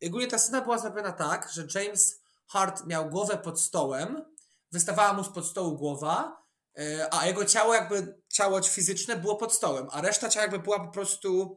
I 0.00 0.08
ogólnie 0.08 0.26
ta 0.26 0.38
scena 0.38 0.60
była 0.60 0.78
zrobiona 0.78 1.12
tak, 1.12 1.50
że 1.52 1.66
James 1.74 2.20
Hart 2.46 2.86
miał 2.86 3.10
głowę 3.10 3.38
pod 3.38 3.60
stołem, 3.60 4.24
wystawała 4.72 5.12
mu 5.12 5.24
spod 5.24 5.46
stołu 5.46 5.76
głowa, 5.76 6.42
e, 6.78 7.08
a 7.14 7.26
jego 7.26 7.44
ciało 7.44 7.74
jakby, 7.74 8.22
ciało 8.28 8.62
fizyczne 8.62 9.16
było 9.16 9.36
pod 9.36 9.54
stołem, 9.54 9.86
a 9.90 10.00
reszta 10.00 10.28
ciała 10.28 10.42
jakby 10.42 10.58
była 10.58 10.80
po 10.80 10.92
prostu 10.92 11.56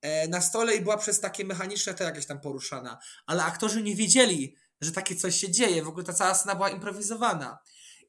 e, 0.00 0.28
na 0.28 0.40
stole 0.40 0.74
i 0.74 0.80
była 0.80 0.96
przez 0.96 1.20
takie 1.20 1.44
mechaniczne 1.44 1.94
te 1.94 2.04
jakieś 2.04 2.26
tam 2.26 2.40
poruszana. 2.40 2.98
Ale 3.26 3.44
aktorzy 3.44 3.82
nie 3.82 3.96
wiedzieli, 3.96 4.56
że 4.80 4.92
takie 4.92 5.16
coś 5.16 5.36
się 5.36 5.50
dzieje. 5.50 5.82
W 5.82 5.88
ogóle 5.88 6.04
ta 6.04 6.12
cała 6.12 6.34
scena 6.34 6.54
była 6.54 6.70
improwizowana. 6.70 7.58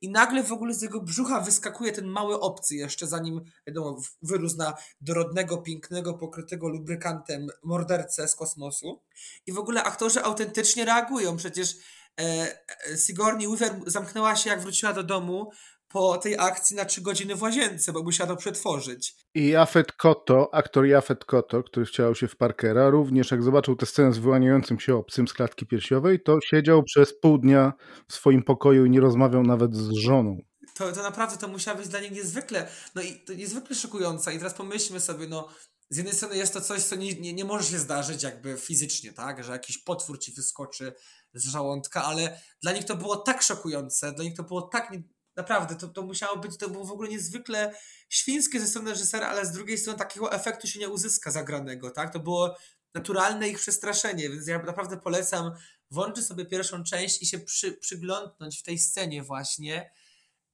I 0.01 0.09
nagle 0.09 0.43
w 0.43 0.51
ogóle 0.51 0.73
z 0.73 0.81
jego 0.81 1.01
brzucha 1.01 1.41
wyskakuje 1.41 1.91
ten 1.91 2.05
mały 2.05 2.39
obcy 2.39 2.75
jeszcze, 2.75 3.07
zanim 3.07 3.41
wiadomo, 3.67 4.01
wyrósł 4.21 4.57
na 4.57 4.73
dorodnego, 5.01 5.57
pięknego, 5.57 6.13
pokrytego 6.13 6.69
lubrykantem 6.69 7.47
mordercę 7.63 8.27
z 8.27 8.35
kosmosu. 8.35 9.01
I 9.45 9.51
w 9.51 9.57
ogóle 9.57 9.83
aktorzy 9.83 10.23
autentycznie 10.23 10.85
reagują. 10.85 11.37
Przecież 11.37 11.75
e, 12.19 12.57
e 12.87 12.97
Sigourney 12.97 13.47
Weaver 13.47 13.81
zamknęła 13.87 14.35
się, 14.35 14.49
jak 14.49 14.61
wróciła 14.61 14.93
do 14.93 15.03
domu, 15.03 15.51
po 15.93 16.17
tej 16.17 16.37
akcji 16.39 16.75
na 16.75 16.85
trzy 16.85 17.01
godziny 17.01 17.35
w 17.35 17.41
łazience, 17.41 17.93
bo 17.93 18.03
musiała 18.03 18.29
to 18.29 18.35
przetworzyć. 18.35 19.15
I 19.35 19.47
Jafet 19.47 19.91
Koto, 19.91 20.53
aktor 20.53 20.85
Jafet 20.85 21.25
Koto, 21.25 21.63
który 21.63 21.85
wcielał 21.85 22.15
się 22.15 22.27
w 22.27 22.35
Parkera, 22.35 22.89
również 22.89 23.31
jak 23.31 23.43
zobaczył 23.43 23.75
tę 23.75 23.85
scenę 23.85 24.13
z 24.13 24.17
wyłaniającym 24.17 24.79
się 24.79 24.95
obcym 24.95 25.27
z 25.27 25.33
klatki 25.33 25.65
piersiowej, 25.65 26.23
to 26.23 26.39
siedział 26.45 26.83
przez 26.83 27.19
pół 27.19 27.37
dnia 27.37 27.73
w 28.07 28.13
swoim 28.13 28.43
pokoju 28.43 28.85
i 28.85 28.89
nie 28.89 28.99
rozmawiał 28.99 29.43
nawet 29.43 29.75
z 29.75 29.91
żoną. 29.91 30.37
To, 30.75 30.91
to 30.91 31.03
naprawdę 31.03 31.37
to 31.37 31.47
musiała 31.47 31.77
być 31.77 31.87
dla 31.87 31.99
nich 31.99 32.11
niezwykle, 32.11 32.67
no 32.95 33.01
i 33.01 33.23
to 33.25 33.33
niezwykle 33.33 33.75
szokująca. 33.75 34.31
I 34.31 34.37
teraz 34.37 34.53
pomyślmy 34.53 34.99
sobie, 34.99 35.27
no 35.27 35.47
z 35.89 35.97
jednej 35.97 36.15
strony 36.15 36.37
jest 36.37 36.53
to 36.53 36.61
coś, 36.61 36.83
co 36.83 36.95
nie, 36.95 37.13
nie, 37.13 37.33
nie 37.33 37.45
może 37.45 37.71
się 37.71 37.79
zdarzyć 37.79 38.23
jakby 38.23 38.57
fizycznie, 38.57 39.13
tak, 39.13 39.43
że 39.43 39.51
jakiś 39.51 39.77
potwór 39.77 40.19
ci 40.19 40.31
wyskoczy 40.31 40.93
z 41.33 41.45
żołądka, 41.45 42.03
ale 42.03 42.39
dla 42.61 42.71
nich 42.71 42.85
to 42.85 42.95
było 42.95 43.17
tak 43.17 43.41
szokujące, 43.41 44.11
dla 44.11 44.23
nich 44.23 44.37
to 44.37 44.43
było 44.43 44.61
tak 44.61 44.91
Naprawdę, 45.35 45.75
to, 45.75 45.87
to 45.87 46.01
musiało 46.01 46.37
być, 46.37 46.57
to 46.57 46.69
było 46.69 46.85
w 46.85 46.91
ogóle 46.91 47.09
niezwykle 47.09 47.75
świńskie 48.09 48.59
ze 48.59 48.67
strony 48.67 48.91
reżysera, 48.91 49.27
ale 49.27 49.45
z 49.45 49.51
drugiej 49.51 49.77
strony 49.77 49.99
takiego 49.99 50.31
efektu 50.31 50.67
się 50.67 50.79
nie 50.79 50.89
uzyska 50.89 51.31
zagranego, 51.31 51.91
tak? 51.91 52.13
To 52.13 52.19
było 52.19 52.55
naturalne 52.93 53.49
ich 53.49 53.59
przestraszenie, 53.59 54.29
więc 54.29 54.47
ja 54.47 54.63
naprawdę 54.63 54.97
polecam 54.97 55.51
włączyć 55.91 56.25
sobie 56.25 56.45
pierwszą 56.45 56.83
część 56.83 57.21
i 57.21 57.25
się 57.25 57.39
przy, 57.39 57.73
przyglądnąć 57.73 58.59
w 58.59 58.63
tej 58.63 58.79
scenie 58.79 59.23
właśnie, 59.23 59.91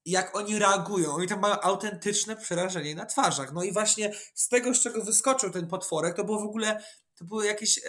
jak 0.05 0.35
oni 0.35 0.59
reagują. 0.59 1.13
Oni 1.13 1.27
tam 1.27 1.39
mają 1.39 1.59
autentyczne 1.61 2.35
przerażenie 2.35 2.95
na 2.95 3.05
twarzach. 3.05 3.53
No 3.53 3.63
i 3.63 3.73
właśnie 3.73 4.13
z 4.33 4.47
tego, 4.47 4.73
z 4.73 4.79
czego 4.79 5.03
wyskoczył 5.03 5.49
ten 5.49 5.67
potworek, 5.67 6.15
to 6.15 6.23
było 6.23 6.39
w 6.39 6.45
ogóle 6.45 6.83
to 7.17 7.25
były 7.25 7.45
jakieś 7.45 7.77
e, 7.77 7.81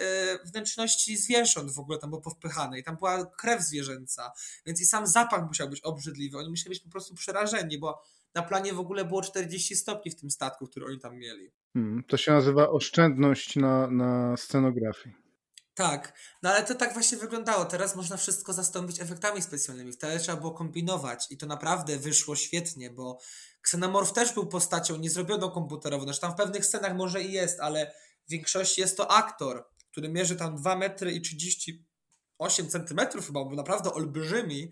wnętrzności 0.45 1.17
zwierząt 1.17 1.71
w 1.71 1.79
ogóle 1.79 1.99
tam 1.99 2.09
było 2.09 2.21
powpychane 2.21 2.79
i 2.79 2.83
tam 2.83 2.95
była 2.95 3.25
krew 3.25 3.61
zwierzęca, 3.61 4.31
więc 4.65 4.81
i 4.81 4.85
sam 4.85 5.07
zapach 5.07 5.47
musiał 5.47 5.69
być 5.69 5.81
obrzydliwy. 5.81 6.37
Oni 6.37 6.49
musieli 6.49 6.69
być 6.69 6.79
po 6.79 6.89
prostu 6.89 7.15
przerażeni, 7.15 7.79
bo 7.79 8.03
na 8.33 8.41
planie 8.41 8.73
w 8.73 8.79
ogóle 8.79 9.05
było 9.05 9.21
40 9.21 9.75
stopni 9.75 10.11
w 10.11 10.15
tym 10.15 10.31
statku, 10.31 10.67
który 10.67 10.85
oni 10.85 10.99
tam 10.99 11.17
mieli. 11.17 11.51
Hmm, 11.73 12.03
to 12.03 12.17
się 12.17 12.31
nazywa 12.31 12.69
oszczędność 12.69 13.55
na, 13.55 13.87
na 13.87 14.37
scenografii. 14.37 15.15
Tak, 15.73 16.13
no 16.43 16.49
ale 16.49 16.63
to 16.63 16.75
tak 16.75 16.93
właśnie 16.93 17.17
wyglądało. 17.17 17.65
Teraz 17.65 17.95
można 17.95 18.17
wszystko 18.17 18.53
zastąpić 18.53 19.01
efektami 19.01 19.41
specjalnymi. 19.41 19.91
Wtedy 19.91 20.19
trzeba 20.19 20.37
było 20.37 20.51
kombinować 20.51 21.27
i 21.29 21.37
to 21.37 21.45
naprawdę 21.45 21.97
wyszło 21.97 22.35
świetnie, 22.35 22.89
bo 22.89 23.19
Xenomorph 23.61 24.13
też 24.13 24.33
był 24.33 24.47
postacią 24.47 24.97
niezrobioną 24.97 25.51
komputerowo. 25.51 26.03
Znaczy 26.03 26.19
tam 26.19 26.31
w 26.31 26.35
pewnych 26.35 26.65
scenach 26.65 26.95
może 26.95 27.23
i 27.23 27.31
jest, 27.31 27.59
ale 27.59 27.91
w 28.29 28.31
większości 28.31 28.81
jest 28.81 28.97
to 28.97 29.11
aktor, 29.11 29.65
który 29.91 30.09
mierzy 30.09 30.35
tam 30.35 30.55
2 30.55 30.75
metry 30.75 31.11
i 31.11 31.21
38 31.21 32.69
centymetrów 32.69 33.27
chyba, 33.27 33.45
był 33.45 33.55
naprawdę 33.55 33.93
olbrzymi. 33.93 34.71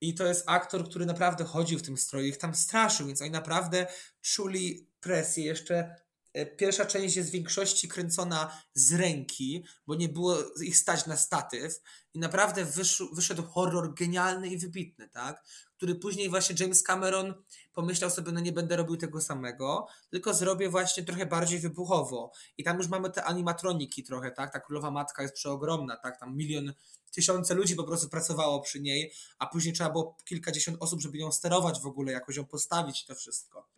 I 0.00 0.14
to 0.14 0.26
jest 0.26 0.44
aktor, 0.46 0.88
który 0.88 1.06
naprawdę 1.06 1.44
chodził 1.44 1.78
w 1.78 1.82
tym 1.82 1.96
stroju, 1.96 2.26
ich 2.26 2.38
tam 2.38 2.54
straszył, 2.54 3.06
więc 3.06 3.22
oni 3.22 3.30
naprawdę 3.30 3.86
czuli 4.22 4.88
presję. 5.00 5.44
Jeszcze 5.44 5.96
e, 6.32 6.46
pierwsza 6.46 6.86
część 6.86 7.16
jest 7.16 7.28
w 7.28 7.32
większości 7.32 7.88
kręcona 7.88 8.62
z 8.74 8.92
ręki, 8.92 9.64
bo 9.86 9.94
nie 9.94 10.08
było 10.08 10.36
ich 10.62 10.76
stać 10.76 11.06
na 11.06 11.16
statyw. 11.16 11.80
I 12.14 12.18
naprawdę 12.18 12.64
wyszł, 12.64 13.14
wyszedł 13.14 13.42
horror 13.42 13.94
genialny 13.94 14.48
i 14.48 14.58
wybitny, 14.58 15.08
tak? 15.08 15.44
Który 15.76 15.94
później 15.94 16.28
właśnie 16.28 16.56
James 16.60 16.82
Cameron 16.82 17.34
pomyślał 17.78 18.10
sobie, 18.10 18.32
no 18.32 18.40
nie 18.40 18.52
będę 18.52 18.76
robił 18.76 18.96
tego 18.96 19.20
samego, 19.20 19.86
tylko 20.10 20.34
zrobię 20.34 20.68
właśnie 20.68 21.02
trochę 21.02 21.26
bardziej 21.26 21.58
wybuchowo. 21.58 22.32
I 22.58 22.64
tam 22.64 22.78
już 22.78 22.88
mamy 22.88 23.10
te 23.10 23.24
animatroniki 23.24 24.02
trochę, 24.02 24.30
tak? 24.30 24.52
Ta 24.52 24.60
królowa 24.60 24.90
matka 24.90 25.22
jest 25.22 25.34
przeogromna, 25.34 25.96
tak? 25.96 26.20
Tam 26.20 26.36
milion, 26.36 26.72
tysiące 27.12 27.54
ludzi 27.54 27.76
po 27.76 27.84
prostu 27.84 28.08
pracowało 28.08 28.60
przy 28.60 28.80
niej, 28.80 29.12
a 29.38 29.46
później 29.46 29.74
trzeba 29.74 29.90
było 29.90 30.16
kilkadziesiąt 30.24 30.76
osób, 30.80 31.00
żeby 31.00 31.18
ją 31.18 31.32
sterować 31.32 31.80
w 31.80 31.86
ogóle, 31.86 32.12
jakoś 32.12 32.36
ją 32.36 32.44
postawić 32.44 33.06
to 33.06 33.14
wszystko. 33.14 33.68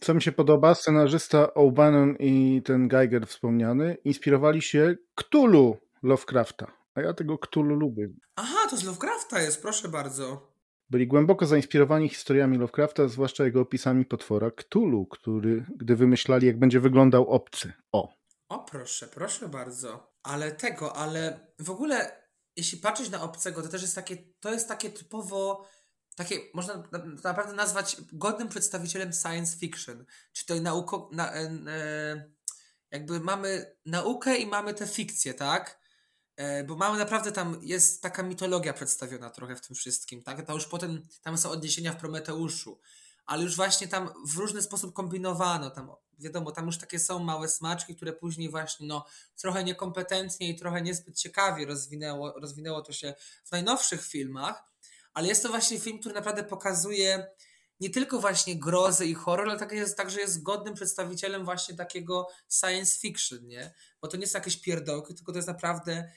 Co 0.00 0.14
mi 0.14 0.22
się 0.22 0.32
podoba, 0.32 0.74
scenarzysta 0.74 1.46
O'Bannon 1.46 2.14
i 2.18 2.62
ten 2.64 2.88
Geiger 2.88 3.26
wspomniany 3.26 3.96
inspirowali 4.04 4.62
się 4.62 4.96
Cthulhu 5.14 5.76
Lovecrafta. 6.02 6.72
A 6.94 7.00
ja 7.00 7.14
tego 7.14 7.38
Cthulhu 7.38 7.74
lubię. 7.74 8.08
Aha, 8.36 8.68
to 8.70 8.76
z 8.76 8.84
Lovecrafta 8.84 9.40
jest, 9.40 9.62
proszę 9.62 9.88
bardzo. 9.88 10.51
Byli 10.92 11.06
głęboko 11.06 11.46
zainspirowani 11.46 12.08
historiami 12.08 12.58
Lovecrafta, 12.58 13.08
zwłaszcza 13.08 13.44
jego 13.44 13.60
opisami 13.60 14.04
potwora 14.04 14.50
Cthulhu, 14.50 15.06
który, 15.06 15.66
gdy 15.76 15.96
wymyślali, 15.96 16.46
jak 16.46 16.58
będzie 16.58 16.80
wyglądał 16.80 17.28
obcy. 17.28 17.72
O. 17.92 18.14
O, 18.48 18.58
proszę, 18.58 19.08
proszę 19.08 19.48
bardzo. 19.48 20.12
Ale 20.22 20.52
tego, 20.52 20.96
ale 20.96 21.52
w 21.58 21.70
ogóle, 21.70 22.22
jeśli 22.56 22.78
patrzeć 22.78 23.10
na 23.10 23.22
obcego, 23.22 23.62
to 23.62 23.68
też 23.68 23.82
jest 23.82 23.94
takie, 23.94 24.16
to 24.40 24.52
jest 24.52 24.68
takie 24.68 24.90
typowo, 24.90 25.66
takie, 26.16 26.36
można 26.54 26.82
naprawdę 27.24 27.52
nazwać 27.52 27.96
godnym 28.12 28.48
przedstawicielem 28.48 29.12
science 29.12 29.58
fiction. 29.58 30.04
Czy 30.32 30.46
to 30.46 30.54
nauko, 30.54 31.10
na, 31.12 31.34
e, 31.34 31.40
e, 31.68 32.30
jakby 32.90 33.20
mamy 33.20 33.76
naukę 33.86 34.36
i 34.36 34.46
mamy 34.46 34.74
tę 34.74 34.86
fikcję, 34.86 35.34
tak? 35.34 35.81
E, 36.36 36.64
bo 36.64 36.76
mamy 36.76 36.98
naprawdę 36.98 37.32
tam, 37.32 37.58
jest 37.62 38.02
taka 38.02 38.22
mitologia 38.22 38.72
przedstawiona 38.72 39.30
trochę 39.30 39.56
w 39.56 39.66
tym 39.66 39.76
wszystkim, 39.76 40.22
tak? 40.22 40.46
To 40.46 40.54
już 40.54 40.66
potem, 40.66 41.06
tam 41.22 41.38
są 41.38 41.50
odniesienia 41.50 41.92
w 41.92 41.96
Prometeuszu, 41.96 42.80
ale 43.26 43.42
już 43.42 43.56
właśnie 43.56 43.88
tam 43.88 44.08
w 44.26 44.36
różny 44.36 44.62
sposób 44.62 44.94
kombinowano, 44.94 45.70
tam 45.70 45.90
wiadomo, 46.18 46.52
tam 46.52 46.66
już 46.66 46.78
takie 46.78 46.98
są 46.98 47.18
małe 47.18 47.48
smaczki, 47.48 47.96
które 47.96 48.12
później 48.12 48.50
właśnie, 48.50 48.86
no, 48.86 49.06
trochę 49.36 49.64
niekompetentnie 49.64 50.48
i 50.48 50.56
trochę 50.56 50.82
niezbyt 50.82 51.16
ciekawie 51.16 51.66
rozwinęło, 51.66 52.32
rozwinęło 52.40 52.82
to 52.82 52.92
się 52.92 53.14
w 53.44 53.52
najnowszych 53.52 54.06
filmach, 54.06 54.64
ale 55.14 55.28
jest 55.28 55.42
to 55.42 55.48
właśnie 55.48 55.80
film, 55.80 55.98
który 55.98 56.14
naprawdę 56.14 56.44
pokazuje 56.44 57.26
nie 57.80 57.90
tylko 57.90 58.20
właśnie 58.20 58.56
grozę 58.56 59.06
i 59.06 59.14
horror, 59.14 59.48
ale 59.48 59.58
także 59.58 59.76
jest, 59.76 59.96
także 59.96 60.20
jest 60.20 60.42
godnym 60.42 60.74
przedstawicielem 60.74 61.44
właśnie 61.44 61.74
takiego 61.74 62.28
science 62.60 63.00
fiction, 63.00 63.46
nie? 63.46 63.74
Bo 64.00 64.08
to 64.08 64.16
nie 64.16 64.26
są 64.26 64.38
jakieś 64.38 64.56
pierdołki, 64.56 65.14
tylko 65.14 65.32
to 65.32 65.38
jest 65.38 65.48
naprawdę 65.48 66.12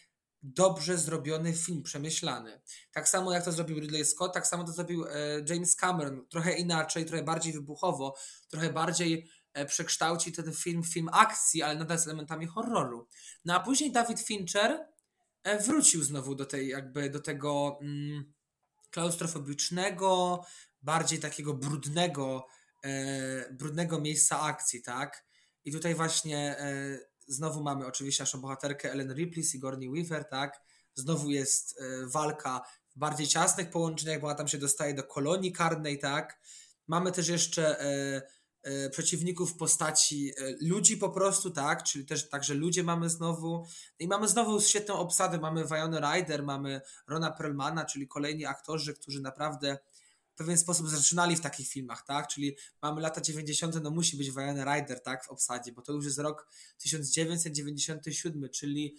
dobrze 0.53 0.97
zrobiony 0.97 1.53
film, 1.53 1.83
przemyślany. 1.83 2.61
Tak 2.91 3.09
samo 3.09 3.33
jak 3.33 3.45
to 3.45 3.51
zrobił 3.51 3.79
Ridley 3.79 4.05
Scott, 4.05 4.33
tak 4.33 4.47
samo 4.47 4.63
to 4.63 4.71
zrobił 4.71 5.05
e, 5.05 5.09
James 5.49 5.75
Cameron. 5.75 6.25
Trochę 6.29 6.53
inaczej, 6.53 7.05
trochę 7.05 7.23
bardziej 7.23 7.53
wybuchowo, 7.53 8.15
trochę 8.49 8.73
bardziej 8.73 9.29
e, 9.53 9.65
przekształci 9.65 10.31
ten 10.31 10.53
film 10.53 10.83
w 10.83 10.93
film 10.93 11.09
akcji, 11.11 11.63
ale 11.63 11.75
nadal 11.75 11.99
z 11.99 12.07
elementami 12.07 12.47
horroru. 12.47 13.07
No 13.45 13.55
a 13.55 13.59
później 13.59 13.91
David 13.91 14.19
Fincher 14.19 14.87
e, 15.43 15.59
wrócił 15.59 16.03
znowu 16.03 16.35
do 16.35 16.45
tej 16.45 16.67
jakby 16.67 17.09
do 17.09 17.19
tego 17.19 17.79
mm, 17.81 18.33
klaustrofobicznego, 18.91 20.45
bardziej 20.81 21.19
takiego 21.19 21.53
brudnego, 21.53 22.47
e, 22.83 23.53
brudnego 23.53 24.01
miejsca 24.01 24.41
akcji, 24.41 24.81
tak? 24.81 25.25
I 25.65 25.71
tutaj 25.71 25.95
właśnie 25.95 26.57
e, 26.59 26.99
znowu 27.27 27.63
mamy 27.63 27.85
oczywiście 27.85 28.23
naszą 28.23 28.41
bohaterkę 28.41 28.91
Ellen 28.91 29.13
Ripley, 29.13 29.45
Sigourney 29.45 29.89
Weaver, 29.89 30.25
tak? 30.29 30.61
Znowu 30.95 31.29
jest 31.29 31.81
e, 31.81 32.07
walka 32.07 32.61
w 32.95 32.99
bardziej 32.99 33.27
ciasnych 33.27 33.69
połączeniach, 33.69 34.21
bo 34.21 34.27
ona 34.27 34.35
tam 34.35 34.47
się 34.47 34.57
dostaje 34.57 34.93
do 34.93 35.03
kolonii 35.03 35.51
karnej, 35.51 35.99
tak? 35.99 36.39
Mamy 36.87 37.11
też 37.11 37.27
jeszcze 37.27 37.81
e, 37.81 38.21
e, 38.63 38.89
przeciwników 38.89 39.51
w 39.51 39.57
postaci 39.57 40.31
ludzi 40.61 40.97
po 40.97 41.09
prostu, 41.09 41.51
tak? 41.51 41.83
Czyli 41.83 42.05
też 42.05 42.29
także 42.29 42.53
ludzie 42.53 42.83
mamy 42.83 43.09
znowu. 43.09 43.65
I 43.99 44.07
mamy 44.07 44.27
znowu 44.27 44.61
świetną 44.61 44.95
obsadę. 44.95 45.37
Mamy 45.37 45.65
Viola 45.65 46.13
Ryder, 46.13 46.43
mamy 46.43 46.81
Rona 47.07 47.31
Perlmana, 47.31 47.85
czyli 47.85 48.07
kolejni 48.07 48.45
aktorzy, 48.45 48.93
którzy 48.93 49.21
naprawdę 49.21 49.77
pewien 50.35 50.57
sposób 50.57 50.89
zaczynali 50.89 51.35
w 51.35 51.41
takich 51.41 51.67
filmach, 51.67 52.05
tak? 52.05 52.27
Czyli 52.27 52.55
mamy 52.81 53.01
lata 53.01 53.21
90., 53.21 53.75
no 53.83 53.91
musi 53.91 54.17
być 54.17 54.31
Viola 54.31 54.75
Ryder, 54.75 55.03
tak? 55.03 55.25
W 55.25 55.29
obsadzie, 55.29 55.71
bo 55.71 55.81
to 55.81 55.93
już 55.93 56.05
jest 56.05 56.17
rok 56.17 56.47
1997, 56.77 58.49
czyli 58.49 58.97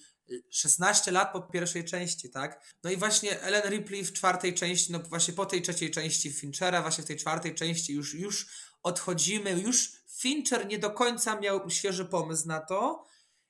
16 0.50 1.10
lat 1.10 1.32
po 1.32 1.40
pierwszej 1.42 1.84
części, 1.84 2.30
tak? 2.30 2.74
No 2.84 2.90
i 2.90 2.96
właśnie 2.96 3.40
Ellen 3.40 3.70
Ripley 3.70 4.04
w 4.04 4.12
czwartej 4.12 4.54
części, 4.54 4.92
no 4.92 4.98
właśnie 4.98 5.34
po 5.34 5.46
tej 5.46 5.62
trzeciej 5.62 5.90
części 5.90 6.32
Finchera, 6.32 6.82
właśnie 6.82 7.04
w 7.04 7.06
tej 7.06 7.16
czwartej 7.16 7.54
części 7.54 7.94
już, 7.94 8.14
już 8.14 8.46
odchodzimy, 8.82 9.50
już 9.50 9.92
Fincher 10.18 10.66
nie 10.66 10.78
do 10.78 10.90
końca 10.90 11.40
miał 11.40 11.70
świeży 11.70 12.04
pomysł 12.04 12.48
na 12.48 12.60
to 12.60 13.04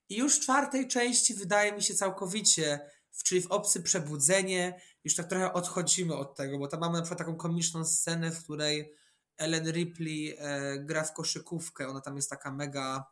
i 0.08 0.16
już 0.16 0.36
w 0.36 0.40
czwartej 0.40 0.88
części 0.88 1.34
wydaje 1.34 1.72
mi 1.72 1.82
się 1.82 1.94
całkowicie 1.94 2.80
czyli 3.24 3.40
w 3.40 3.46
Obcy 3.46 3.82
Przebudzenie, 3.82 4.80
już 5.06 5.14
tak 5.14 5.28
trochę 5.28 5.52
odchodzimy 5.52 6.16
od 6.16 6.34
tego, 6.34 6.58
bo 6.58 6.68
tam 6.68 6.80
mamy 6.80 6.98
na 6.98 7.02
przykład 7.02 7.18
taką 7.18 7.36
komiczną 7.36 7.84
scenę, 7.84 8.30
w 8.30 8.42
której 8.42 8.94
Ellen 9.36 9.70
Ripley 9.70 10.36
e, 10.38 10.78
gra 10.78 11.04
w 11.04 11.12
koszykówkę, 11.12 11.88
ona 11.88 12.00
tam 12.00 12.16
jest 12.16 12.30
taka 12.30 12.52
mega, 12.52 13.04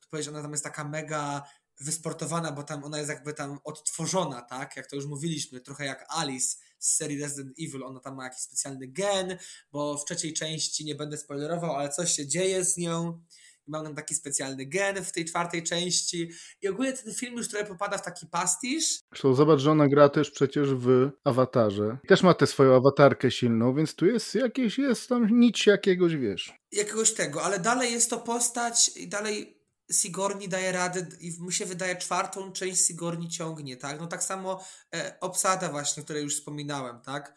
to 0.00 0.08
powiedzieć, 0.10 0.28
ona 0.28 0.42
tam 0.42 0.52
jest 0.52 0.64
taka 0.64 0.84
mega 0.84 1.42
wysportowana, 1.80 2.52
bo 2.52 2.62
tam 2.62 2.84
ona 2.84 2.98
jest 2.98 3.10
jakby 3.10 3.34
tam 3.34 3.58
odtworzona, 3.64 4.42
tak? 4.42 4.76
Jak 4.76 4.86
to 4.86 4.96
już 4.96 5.06
mówiliśmy, 5.06 5.60
trochę 5.60 5.84
jak 5.84 6.06
Alice 6.08 6.56
z 6.78 6.96
serii 6.96 7.22
Resident 7.22 7.58
Evil, 7.60 7.84
ona 7.84 8.00
tam 8.00 8.16
ma 8.16 8.24
jakiś 8.24 8.40
specjalny 8.40 8.88
gen, 8.88 9.38
bo 9.72 9.98
w 9.98 10.04
trzeciej 10.04 10.32
części 10.32 10.84
nie 10.84 10.94
będę 10.94 11.16
spoilerował, 11.16 11.76
ale 11.76 11.88
coś 11.88 12.12
się 12.12 12.26
dzieje 12.26 12.64
z 12.64 12.76
nią 12.76 13.20
mam 13.68 13.84
tam 13.84 13.94
taki 13.94 14.14
specjalny 14.14 14.66
gen 14.66 15.04
w 15.04 15.12
tej 15.12 15.24
czwartej 15.24 15.62
części 15.62 16.30
i 16.62 16.68
ogólnie 16.68 16.92
ten 16.92 17.14
film 17.14 17.36
już 17.36 17.48
trochę 17.48 17.66
popada 17.66 17.98
w 17.98 18.02
taki 18.02 18.26
pastisz. 18.26 19.00
Zresztą 19.12 19.34
zobacz, 19.34 19.60
że 19.60 19.70
ona 19.70 19.88
gra 19.88 20.08
też 20.08 20.30
przecież 20.30 20.74
w 20.74 21.10
Awatarze. 21.24 21.98
Też 22.08 22.22
ma 22.22 22.34
tę 22.34 22.46
swoją 22.46 22.76
awatarkę 22.76 23.30
silną, 23.30 23.74
więc 23.74 23.94
tu 23.94 24.06
jest 24.06 24.34
jakieś, 24.34 24.78
jest 24.78 25.08
tam 25.08 25.40
nic 25.40 25.66
jakiegoś, 25.66 26.16
wiesz. 26.16 26.52
Jakiegoś 26.72 27.14
tego, 27.14 27.42
ale 27.42 27.58
dalej 27.58 27.92
jest 27.92 28.10
to 28.10 28.18
postać 28.18 28.90
i 28.96 29.08
dalej 29.08 29.58
Sigorni 29.92 30.48
daje 30.48 30.72
radę 30.72 31.06
i 31.20 31.42
mi 31.42 31.52
się 31.52 31.66
wydaje 31.66 31.96
czwartą 31.96 32.52
część 32.52 32.86
Sigorni 32.86 33.28
ciągnie, 33.28 33.76
tak? 33.76 34.00
No 34.00 34.06
tak 34.06 34.22
samo 34.22 34.64
e, 34.94 35.16
obsada 35.20 35.68
właśnie, 35.68 36.00
o 36.00 36.04
której 36.04 36.22
już 36.22 36.34
wspominałem, 36.34 37.00
tak? 37.00 37.34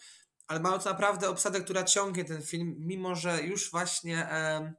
Ale 0.48 0.60
mamy 0.60 0.80
to 0.80 0.90
naprawdę 0.90 1.30
obsadę, 1.30 1.62
która 1.62 1.84
ciągnie 1.84 2.26
ten 2.26 2.42
film, 2.42 2.76
mimo 2.80 3.16
że 3.16 3.42
już 3.42 3.72
właśnie... 3.72 4.18
E, 4.18 4.42
E, 4.62 4.74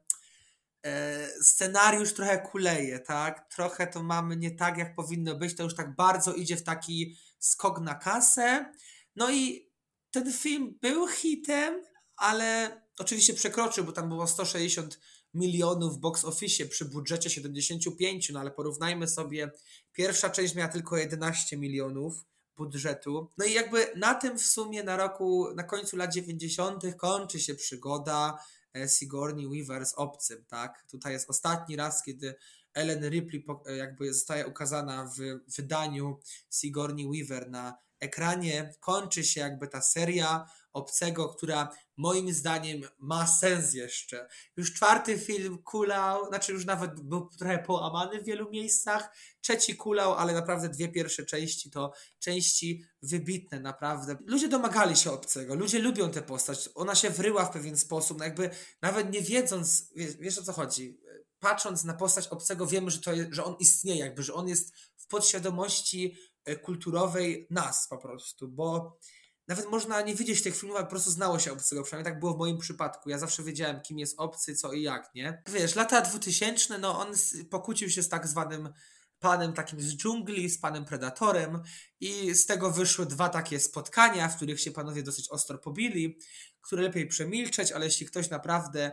scenariusz 1.42 2.14
trochę 2.14 2.38
kuleje, 2.38 2.98
tak? 2.98 3.54
Trochę 3.54 3.86
to 3.86 4.02
mamy 4.02 4.36
nie 4.36 4.50
tak, 4.50 4.78
jak 4.78 4.94
powinno 4.94 5.34
być. 5.36 5.56
To 5.56 5.62
już 5.62 5.74
tak 5.74 5.96
bardzo 5.96 6.34
idzie 6.34 6.56
w 6.56 6.62
taki 6.62 7.16
skok 7.38 7.80
na 7.80 7.94
kasę. 7.94 8.72
No 9.16 9.30
i 9.30 9.70
ten 10.10 10.32
film 10.32 10.78
był 10.80 11.08
hitem, 11.08 11.82
ale 12.16 12.80
oczywiście 12.98 13.34
przekroczył, 13.34 13.84
bo 13.84 13.92
tam 13.92 14.08
było 14.08 14.26
160 14.26 15.00
milionów 15.34 15.96
w 15.96 16.00
box 16.00 16.24
office 16.24 16.66
przy 16.66 16.84
budżecie 16.84 17.30
75, 17.30 18.30
no 18.30 18.40
ale 18.40 18.50
porównajmy 18.50 19.08
sobie, 19.08 19.50
pierwsza 19.92 20.30
część 20.30 20.54
miała 20.54 20.68
tylko 20.68 20.96
11 20.96 21.56
milionów 21.56 22.24
budżetu. 22.56 23.30
No 23.38 23.44
i 23.44 23.52
jakby 23.52 23.92
na 23.96 24.14
tym 24.14 24.38
w 24.38 24.46
sumie 24.46 24.82
na 24.82 24.96
roku, 24.96 25.54
na 25.54 25.62
końcu 25.62 25.96
lat 25.96 26.14
90. 26.14 26.82
kończy 26.96 27.40
się 27.40 27.54
przygoda 27.54 28.38
E, 28.38 28.61
Sigourney 28.86 29.48
Weaver 29.48 29.86
z 29.86 29.94
Obcym, 29.94 30.44
tak? 30.48 30.84
Tutaj 30.90 31.12
jest 31.12 31.30
ostatni 31.30 31.76
raz, 31.76 32.02
kiedy 32.02 32.34
Ellen 32.74 33.08
Ripley 33.08 33.44
e, 33.66 33.76
jakby 33.76 34.14
zostaje 34.14 34.46
ukazana 34.46 35.10
w 35.18 35.40
wydaniu 35.56 36.20
Sigourney 36.50 37.06
Weaver 37.08 37.50
na 37.50 37.78
ekranie. 38.00 38.74
Kończy 38.80 39.24
się 39.24 39.40
jakby 39.40 39.68
ta 39.68 39.82
seria 39.82 40.46
Obcego, 40.72 41.28
która 41.28 41.68
moim 41.96 42.32
zdaniem 42.32 42.82
ma 42.98 43.26
sens 43.26 43.74
jeszcze. 43.74 44.28
Już 44.56 44.74
czwarty 44.74 45.18
film 45.18 45.58
kulał, 45.58 46.26
znaczy 46.26 46.52
już 46.52 46.64
nawet 46.64 47.00
był 47.00 47.28
trochę 47.28 47.58
połamany 47.58 48.20
w 48.20 48.24
wielu 48.24 48.50
miejscach. 48.50 49.16
Trzeci 49.40 49.76
kulał, 49.76 50.14
ale 50.14 50.32
naprawdę 50.32 50.68
dwie 50.68 50.88
pierwsze 50.88 51.24
części 51.24 51.70
to 51.70 51.92
części 52.18 52.84
wybitne, 53.02 53.60
naprawdę. 53.60 54.16
Ludzie 54.26 54.48
domagali 54.48 54.96
się 54.96 55.12
obcego, 55.12 55.54
ludzie 55.54 55.78
lubią 55.78 56.10
tę 56.10 56.22
postać. 56.22 56.68
Ona 56.74 56.94
się 56.94 57.10
wryła 57.10 57.44
w 57.44 57.52
pewien 57.52 57.78
sposób, 57.78 58.18
no 58.18 58.24
jakby 58.24 58.50
nawet 58.82 59.12
nie 59.12 59.22
wiedząc, 59.22 59.92
wiesz, 59.96 60.16
wiesz 60.16 60.38
o 60.38 60.42
co 60.42 60.52
chodzi. 60.52 61.00
Patrząc 61.38 61.84
na 61.84 61.94
postać 61.94 62.28
obcego, 62.28 62.66
wiemy, 62.66 62.90
że, 62.90 63.00
to 63.00 63.12
jest, 63.12 63.32
że 63.32 63.44
on 63.44 63.56
istnieje, 63.58 64.00
jakby, 64.00 64.22
że 64.22 64.34
on 64.34 64.48
jest 64.48 64.74
w 64.96 65.06
podświadomości 65.06 66.16
e, 66.44 66.56
kulturowej 66.56 67.46
nas 67.50 67.88
po 67.88 67.98
prostu, 67.98 68.48
bo 68.48 68.98
nawet 69.48 69.70
można 69.70 70.00
nie 70.00 70.14
widzieć 70.14 70.42
tych 70.42 70.56
filmów, 70.56 70.76
ale 70.76 70.84
po 70.84 70.90
prostu 70.90 71.10
znało 71.10 71.38
się 71.38 71.52
obcego. 71.52 71.82
Przynajmniej 71.82 72.12
tak 72.12 72.20
było 72.20 72.34
w 72.34 72.38
moim 72.38 72.58
przypadku. 72.58 73.10
Ja 73.10 73.18
zawsze 73.18 73.42
wiedziałem, 73.42 73.80
kim 73.80 73.98
jest 73.98 74.14
obcy, 74.18 74.56
co 74.56 74.72
i 74.72 74.82
jak, 74.82 75.14
nie? 75.14 75.42
Wiesz, 75.48 75.74
lata 75.74 76.00
2000, 76.00 76.78
no 76.78 76.98
on 76.98 77.08
pokłócił 77.50 77.90
się 77.90 78.02
z 78.02 78.08
tak 78.08 78.26
zwanym 78.26 78.72
panem 79.18 79.52
takim 79.52 79.80
z 79.80 79.96
dżungli, 79.96 80.50
z 80.50 80.60
panem 80.60 80.84
Predatorem 80.84 81.62
i 82.00 82.34
z 82.34 82.46
tego 82.46 82.70
wyszły 82.70 83.06
dwa 83.06 83.28
takie 83.28 83.60
spotkania, 83.60 84.28
w 84.28 84.36
których 84.36 84.60
się 84.60 84.70
panowie 84.70 85.02
dosyć 85.02 85.30
ostro 85.30 85.58
pobili, 85.58 86.18
które 86.60 86.82
lepiej 86.82 87.06
przemilczeć, 87.06 87.72
ale 87.72 87.84
jeśli 87.84 88.06
ktoś 88.06 88.30
naprawdę 88.30 88.92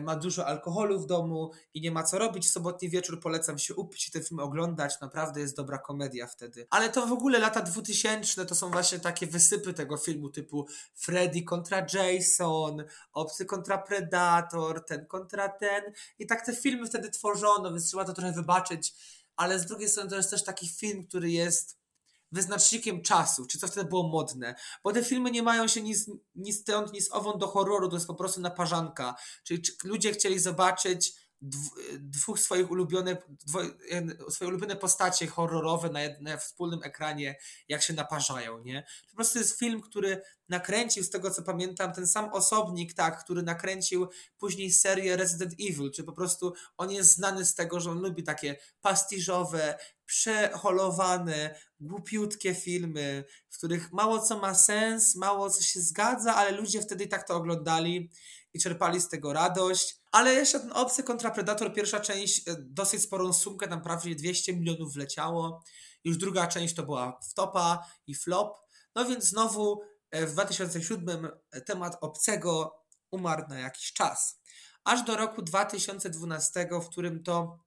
ma 0.00 0.16
dużo 0.16 0.46
alkoholu 0.46 1.00
w 1.00 1.06
domu 1.06 1.50
i 1.74 1.80
nie 1.80 1.90
ma 1.90 2.02
co 2.02 2.18
robić. 2.18 2.46
W 2.46 2.50
sobotni 2.50 2.90
wieczór, 2.90 3.20
polecam 3.20 3.58
się 3.58 3.74
upić 3.74 4.08
i 4.08 4.10
ten 4.10 4.24
film 4.24 4.40
oglądać, 4.40 5.00
naprawdę 5.00 5.40
jest 5.40 5.56
dobra 5.56 5.78
komedia 5.78 6.26
wtedy. 6.26 6.66
Ale 6.70 6.88
to 6.90 7.06
w 7.06 7.12
ogóle 7.12 7.38
lata 7.38 7.62
2000 7.62 8.46
to 8.46 8.54
są 8.54 8.70
właśnie 8.70 8.98
takie 8.98 9.26
wysypy 9.26 9.74
tego 9.74 9.96
filmu 9.96 10.28
typu 10.28 10.66
Freddy 10.94 11.42
kontra 11.42 11.86
Jason, 11.94 12.84
Obcy 13.12 13.44
kontra 13.44 13.78
Predator, 13.78 14.84
ten 14.84 15.06
kontra 15.06 15.48
ten. 15.48 15.82
I 16.18 16.26
tak 16.26 16.46
te 16.46 16.56
filmy 16.56 16.86
wtedy 16.86 17.10
tworzono, 17.10 17.70
więc 17.70 17.86
trzeba 17.86 18.04
to 18.04 18.12
trochę 18.12 18.32
wybaczyć, 18.32 18.94
ale 19.36 19.58
z 19.58 19.66
drugiej 19.66 19.88
strony 19.88 20.10
to 20.10 20.16
jest 20.16 20.30
też 20.30 20.44
taki 20.44 20.68
film, 20.68 21.06
który 21.06 21.30
jest 21.30 21.78
wyznacznikiem 22.32 23.02
czasu, 23.02 23.46
czy 23.46 23.58
co 23.58 23.68
wtedy 23.68 23.88
było 23.88 24.08
modne, 24.08 24.54
bo 24.84 24.92
te 24.92 25.04
filmy 25.04 25.30
nie 25.30 25.42
mają 25.42 25.68
się 25.68 25.82
nic, 25.82 26.10
nic 26.34 26.60
stąd, 26.60 26.92
nic 26.92 27.12
owąd 27.12 27.40
do 27.40 27.46
horroru, 27.46 27.88
to 27.88 27.96
jest 27.96 28.06
po 28.06 28.14
prostu 28.14 28.40
naparzanka, 28.40 29.14
czyli 29.44 29.62
ludzie 29.84 30.12
chcieli 30.12 30.38
zobaczyć 30.38 31.27
dwóch 32.00 32.40
swoich 32.40 32.70
ulubionych, 32.70 33.18
dwo, 33.46 33.60
swoje 34.30 34.48
ulubione 34.48 34.76
postacie 34.76 35.26
horrorowe 35.26 35.90
na, 35.90 36.00
na 36.20 36.36
wspólnym 36.36 36.82
ekranie, 36.82 37.38
jak 37.68 37.82
się 37.82 37.92
naparzają, 37.92 38.58
nie? 38.58 38.86
Po 39.10 39.16
prostu 39.16 39.38
jest 39.38 39.58
film, 39.58 39.80
który 39.80 40.22
nakręcił, 40.48 41.04
z 41.04 41.10
tego 41.10 41.30
co 41.30 41.42
pamiętam, 41.42 41.92
ten 41.92 42.06
sam 42.06 42.32
osobnik, 42.32 42.94
tak, 42.94 43.24
który 43.24 43.42
nakręcił 43.42 44.08
później 44.38 44.72
serię 44.72 45.16
Resident 45.16 45.52
Evil, 45.52 45.90
czy 45.90 46.04
po 46.04 46.12
prostu 46.12 46.52
on 46.76 46.90
jest 46.90 47.14
znany 47.14 47.44
z 47.44 47.54
tego, 47.54 47.80
że 47.80 47.90
on 47.90 47.98
lubi 47.98 48.22
takie 48.22 48.56
pastiżowe, 48.80 49.78
przeholowane, 50.08 51.54
głupiutkie 51.80 52.54
filmy, 52.54 53.24
w 53.48 53.58
których 53.58 53.92
mało 53.92 54.18
co 54.18 54.38
ma 54.38 54.54
sens, 54.54 55.16
mało 55.16 55.50
co 55.50 55.62
się 55.62 55.80
zgadza, 55.80 56.34
ale 56.34 56.50
ludzie 56.50 56.82
wtedy 56.82 57.04
i 57.04 57.08
tak 57.08 57.28
to 57.28 57.36
oglądali 57.36 58.10
i 58.54 58.60
czerpali 58.60 59.00
z 59.00 59.08
tego 59.08 59.32
radość. 59.32 59.96
Ale 60.12 60.34
jeszcze 60.34 60.60
ten 60.60 60.72
Obcy 60.72 61.02
kontra 61.02 61.30
Predator, 61.30 61.74
pierwsza 61.74 62.00
część, 62.00 62.48
e, 62.48 62.56
dosyć 62.58 63.02
sporą 63.02 63.32
sumkę, 63.32 63.68
tam 63.68 63.82
prawie 63.82 64.14
200 64.14 64.56
milionów 64.56 64.94
wleciało. 64.94 65.62
Już 66.04 66.16
druga 66.16 66.46
część 66.46 66.74
to 66.74 66.82
była 66.82 67.20
wtopa 67.30 67.86
i 68.06 68.14
flop. 68.14 68.58
No 68.94 69.04
więc 69.04 69.24
znowu 69.24 69.82
e, 70.10 70.26
w 70.26 70.32
2007 70.32 71.28
temat 71.66 71.96
Obcego 72.00 72.82
umarł 73.10 73.44
na 73.48 73.58
jakiś 73.58 73.92
czas. 73.92 74.40
Aż 74.84 75.02
do 75.02 75.16
roku 75.16 75.42
2012, 75.42 76.68
w 76.82 76.88
którym 76.88 77.22
to 77.22 77.64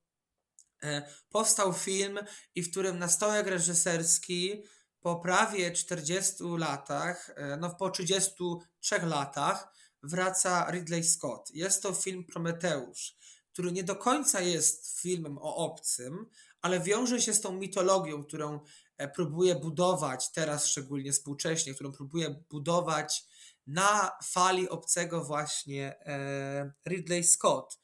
e, 0.83 1.13
powstał 1.29 1.73
film 1.73 2.19
i 2.55 2.63
w 2.63 2.71
którym 2.71 2.99
na 2.99 3.09
stołek 3.09 3.47
reżyserski 3.47 4.63
po 4.99 5.15
prawie 5.15 5.71
40 5.71 6.43
latach, 6.57 7.35
no 7.59 7.75
po 7.75 7.89
33 7.89 8.99
latach, 8.99 9.67
wraca 10.03 10.71
Ridley 10.71 11.03
Scott. 11.03 11.51
Jest 11.53 11.83
to 11.83 11.93
film 11.93 12.23
Prometeusz, 12.23 13.15
który 13.53 13.71
nie 13.71 13.83
do 13.83 13.95
końca 13.95 14.41
jest 14.41 14.99
filmem 14.99 15.37
o 15.37 15.55
obcym, 15.55 16.25
ale 16.61 16.79
wiąże 16.79 17.21
się 17.21 17.33
z 17.33 17.41
tą 17.41 17.53
mitologią, 17.53 18.23
którą 18.23 18.59
e, 18.97 19.07
próbuje 19.07 19.55
budować 19.55 20.31
teraz 20.31 20.65
szczególnie 20.65 21.11
współcześnie, 21.11 21.73
którą 21.73 21.91
próbuje 21.91 22.43
budować 22.49 23.25
na 23.67 24.11
fali 24.23 24.69
obcego 24.69 25.23
właśnie 25.23 25.95
e, 26.05 26.71
Ridley 26.89 27.23
Scott. 27.23 27.79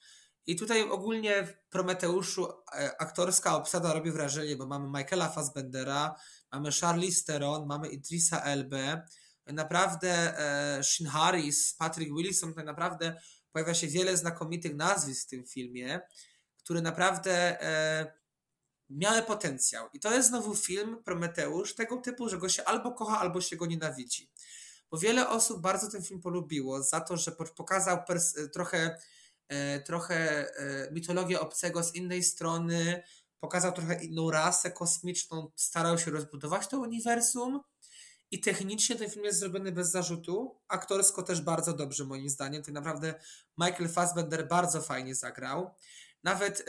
I 0.48 0.56
tutaj 0.56 0.90
ogólnie 0.90 1.44
w 1.44 1.70
Prometeuszu 1.70 2.48
e, 2.74 3.02
aktorska 3.02 3.56
obsada 3.56 3.94
robi 3.94 4.12
wrażenie, 4.12 4.56
bo 4.56 4.66
mamy 4.66 5.00
Michaela 5.00 5.30
Fassbendera, 5.30 6.16
mamy 6.52 6.72
Charlize 6.72 7.24
Theron, 7.24 7.68
mamy 7.68 7.88
Idrisa 7.88 8.42
Elbe, 8.42 9.08
naprawdę 9.54 10.40
e, 10.40 10.84
Shin 10.84 11.08
Harris, 11.08 11.74
Patrick 11.74 12.12
Wilson, 12.18 12.54
tak 12.54 12.66
naprawdę 12.66 13.22
pojawia 13.52 13.74
się 13.74 13.88
wiele 13.88 14.18
znakomitych 14.18 14.76
nazwisk 14.76 15.28
w 15.28 15.30
tym 15.30 15.46
filmie, 15.46 16.00
które 16.58 16.82
naprawdę 16.82 17.62
e, 17.62 18.14
miały 18.90 19.22
potencjał. 19.22 19.90
I 19.94 20.00
to 20.00 20.14
jest 20.14 20.30
znowu 20.30 20.56
film 20.56 21.04
Prometeusz 21.04 21.76
tego 21.76 21.98
typu, 21.98 22.30
że 22.30 22.38
go 22.38 22.50
się 22.50 22.64
albo 22.64 22.92
kocha, 22.92 23.20
albo 23.20 23.42
się 23.42 23.56
go 23.56 23.66
nienawidzi. 23.66 24.32
Bo 24.92 24.98
wiele 24.98 25.30
osób 25.30 25.62
bardzo 25.62 25.92
ten 25.92 26.04
film 26.04 26.22
polubiło 26.22 26.84
za 26.84 27.02
to, 27.02 27.18
że 27.18 27.32
pokazał 27.56 27.98
trochę, 28.54 28.98
e, 29.48 29.80
trochę 29.80 30.48
mitologię 30.92 31.40
obcego 31.40 31.84
z 31.84 31.96
innej 31.96 32.24
strony, 32.24 33.04
pokazał 33.40 33.72
trochę 33.72 34.04
inną 34.04 34.32
rasę 34.32 34.72
kosmiczną, 34.72 35.52
starał 35.56 35.98
się 35.98 36.12
rozbudować 36.12 36.68
to 36.68 36.80
uniwersum 36.80 37.62
i 38.32 38.42
technicznie 38.42 38.96
ten 38.96 39.10
film 39.10 39.26
jest 39.26 39.40
zrobiony 39.40 39.72
bez 39.72 39.92
zarzutu. 39.92 40.56
Aktorsko 40.68 41.24
też 41.24 41.42
bardzo 41.42 41.74
dobrze, 41.74 42.06
moim 42.06 42.30
zdaniem. 42.30 42.64
Tak 42.64 42.74
naprawdę 42.74 43.14
Michael 43.58 43.90
Fassbender 43.90 44.48
bardzo 44.48 44.82
fajnie 44.82 45.16
zagrał. 45.16 45.72
Nawet 46.24 46.64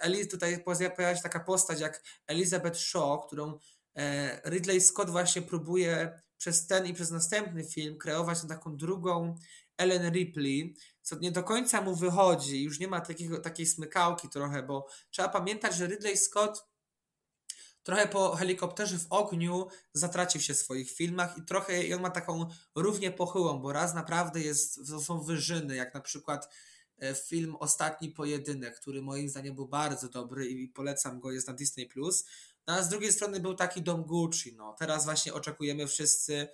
e, 0.00 0.26
tutaj 0.30 0.64
pojawia 0.64 1.16
się 1.16 1.22
taka 1.22 1.40
postać 1.40 1.80
jak 1.80 2.02
Elizabeth 2.26 2.78
Shaw, 2.78 3.26
którą 3.26 3.58
e, 3.96 4.50
Ridley 4.50 4.80
Scott 4.80 5.10
właśnie 5.10 5.42
próbuje 5.42 6.20
przez 6.36 6.66
ten 6.66 6.86
i 6.86 6.94
przez 6.94 7.10
następny 7.10 7.64
film 7.64 7.98
kreować 7.98 8.42
na 8.42 8.48
taką 8.48 8.76
drugą 8.76 9.34
Ellen 9.78 10.12
Ripley, 10.12 10.74
co 11.02 11.18
nie 11.18 11.32
do 11.32 11.42
końca 11.42 11.80
mu 11.80 11.94
wychodzi. 11.94 12.62
Już 12.62 12.80
nie 12.80 12.88
ma 12.88 13.00
takiego, 13.00 13.38
takiej 13.38 13.66
smykałki 13.66 14.28
trochę, 14.28 14.62
bo 14.62 14.86
trzeba 15.10 15.28
pamiętać, 15.28 15.74
że 15.74 15.86
Ridley 15.86 16.16
Scott 16.16 16.67
trochę 17.88 18.08
po 18.08 18.36
helikopterze 18.36 18.98
w 18.98 19.06
ogniu 19.10 19.66
zatracił 19.92 20.40
się 20.40 20.54
w 20.54 20.58
swoich 20.58 20.90
filmach 20.90 21.38
i 21.38 21.42
trochę 21.42 21.84
i 21.84 21.94
on 21.94 22.02
ma 22.02 22.10
taką 22.10 22.46
równie 22.74 23.10
pochyłą, 23.10 23.58
bo 23.58 23.72
raz 23.72 23.94
naprawdę 23.94 24.40
jest, 24.40 24.80
to 24.90 25.00
są 25.00 25.20
wyżyny, 25.20 25.76
jak 25.76 25.94
na 25.94 26.00
przykład 26.00 26.48
e, 26.98 27.14
film 27.14 27.56
Ostatni 27.56 28.08
Pojedynek, 28.08 28.80
który 28.80 29.02
moim 29.02 29.28
zdaniem 29.28 29.54
był 29.54 29.68
bardzo 29.68 30.08
dobry 30.08 30.46
i 30.46 30.68
polecam 30.68 31.20
go, 31.20 31.32
jest 31.32 31.48
na 31.48 31.54
Disney+. 31.54 31.88
No, 32.66 32.74
a 32.74 32.82
z 32.82 32.88
drugiej 32.88 33.12
strony 33.12 33.40
był 33.40 33.54
taki 33.54 33.82
Dom 33.82 34.02
Gucci, 34.02 34.54
no. 34.56 34.76
Teraz 34.78 35.04
właśnie 35.04 35.34
oczekujemy 35.34 35.86
wszyscy 35.86 36.48